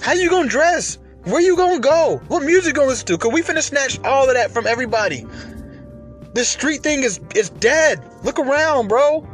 How 0.00 0.14
you 0.14 0.28
gonna 0.28 0.48
dress? 0.48 0.98
Where 1.22 1.40
you 1.40 1.56
gonna 1.56 1.78
go? 1.78 2.20
What 2.26 2.42
music 2.42 2.74
gonna 2.74 2.88
listen 2.88 3.06
to? 3.06 3.18
Cause 3.18 3.32
we 3.32 3.42
finna 3.42 3.62
snatch 3.62 4.00
all 4.00 4.28
of 4.28 4.34
that 4.34 4.50
from 4.50 4.66
everybody. 4.66 5.24
This 6.32 6.48
street 6.48 6.82
thing 6.82 7.04
is 7.04 7.20
is 7.36 7.50
dead. 7.50 8.02
Look 8.24 8.40
around, 8.40 8.88
bro. 8.88 9.24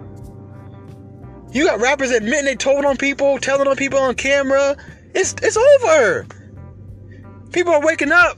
You 1.53 1.65
got 1.65 1.81
rappers 1.81 2.11
admitting 2.11 2.45
they 2.45 2.55
told 2.55 2.85
on 2.85 2.99
people, 2.99 3.39
telling 3.39 3.67
on 3.67 3.77
people 3.77 3.99
on 3.99 4.15
camera. 4.15 4.77
It's 5.15 5.35
it's 5.41 5.57
over. 5.57 6.27
People 7.51 7.73
are 7.73 7.83
waking 7.83 8.13
up. 8.13 8.37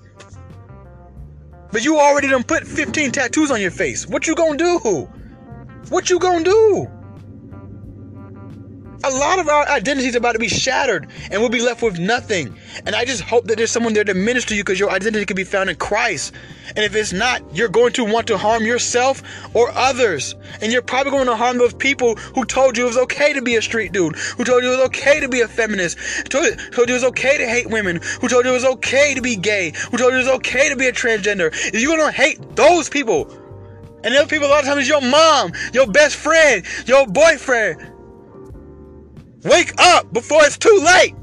But 1.73 1.85
you 1.85 1.99
already 1.99 2.29
done 2.29 2.45
put 2.45 2.66
15 2.66 3.12
tattoos 3.12 3.51
on 3.51 3.61
your 3.61 3.70
face. 3.70 4.07
What 4.07 4.27
you 4.27 4.35
gonna 4.35 4.59
do? 4.59 5.09
What 5.89 6.11
you 6.11 6.18
gonna 6.18 6.45
do? 6.45 6.87
A 9.05 9.11
lot 9.11 9.38
of 9.38 9.48
our 9.48 9.68
identities 9.68 10.14
about 10.14 10.32
to 10.32 10.38
be 10.38 10.48
shattered 10.48 11.09
and 11.30 11.40
we'll 11.40 11.50
be 11.50 11.61
left 11.61 11.82
with 11.82 11.98
nothing. 11.98 12.57
And 12.86 12.94
I 12.94 13.05
just 13.05 13.22
hope 13.22 13.46
that 13.46 13.57
there's 13.57 13.70
someone 13.70 13.92
there 13.94 14.05
to 14.05 14.14
minister 14.14 14.55
you 14.55 14.62
because 14.62 14.78
your 14.78 14.90
identity 14.90 15.24
can 15.26 15.34
be 15.34 15.44
found 15.44 15.70
in 15.70 15.76
Christ. 15.76 16.32
And 16.76 16.84
if 16.84 16.94
it's 16.94 17.12
not, 17.12 17.42
you're 17.55 17.68
going 17.68 17.92
to 17.94 18.05
want 18.05 18.26
to 18.28 18.38
harm 18.38 18.64
yourself 18.64 19.22
or 19.55 19.70
others. 19.72 20.34
And 20.61 20.72
you're 20.72 20.82
probably 20.82 21.11
going 21.11 21.26
to 21.26 21.36
harm 21.36 21.59
those 21.59 21.74
people 21.74 22.14
who 22.16 22.44
told 22.44 22.76
you 22.76 22.84
it 22.84 22.88
was 22.88 22.98
okay 22.98 23.32
to 23.32 23.42
be 23.42 23.57
a 23.57 23.62
street 23.62 23.92
dude, 23.92 24.16
who 24.16 24.44
told 24.44 24.62
you 24.62 24.68
it 24.72 24.76
was 24.76 24.86
okay 24.86 25.20
to 25.20 25.28
be 25.28 25.40
a 25.40 25.48
feminist, 25.48 25.98
told 26.30 26.46
you, 26.46 26.57
told 26.70 26.88
you 26.88 26.94
it 26.94 26.98
was 26.98 27.05
okay 27.05 27.38
to 27.38 27.46
hate 27.46 27.68
women, 27.68 28.00
who 28.20 28.28
told 28.28 28.44
you 28.44 28.53
it 28.53 28.55
was 28.55 28.64
okay 28.64 29.14
to 29.14 29.20
be 29.20 29.36
gay, 29.36 29.72
who 29.90 29.98
told 29.98 30.12
you 30.12 30.18
it 30.20 30.24
was 30.24 30.36
okay 30.36 30.68
to 30.68 30.76
be 30.76 30.86
a 30.86 30.92
transgender. 30.92 31.53
You're 31.72 31.96
going 31.96 32.11
to 32.11 32.16
hate 32.16 32.57
those 32.57 32.88
people. 32.88 33.38
And 34.05 34.14
those 34.14 34.26
people 34.26 34.48
a 34.48 34.50
lot 34.50 34.61
of 34.61 34.66
times 34.66 34.88
your 34.88 35.00
mom, 35.00 35.53
your 35.72 35.86
best 35.86 36.16
friend, 36.16 36.64
your 36.86 37.07
boyfriend, 37.07 37.91
Wake 39.45 39.74
up 39.78 40.12
before 40.12 40.45
it's 40.45 40.57
too 40.57 40.82
late. 40.84 41.16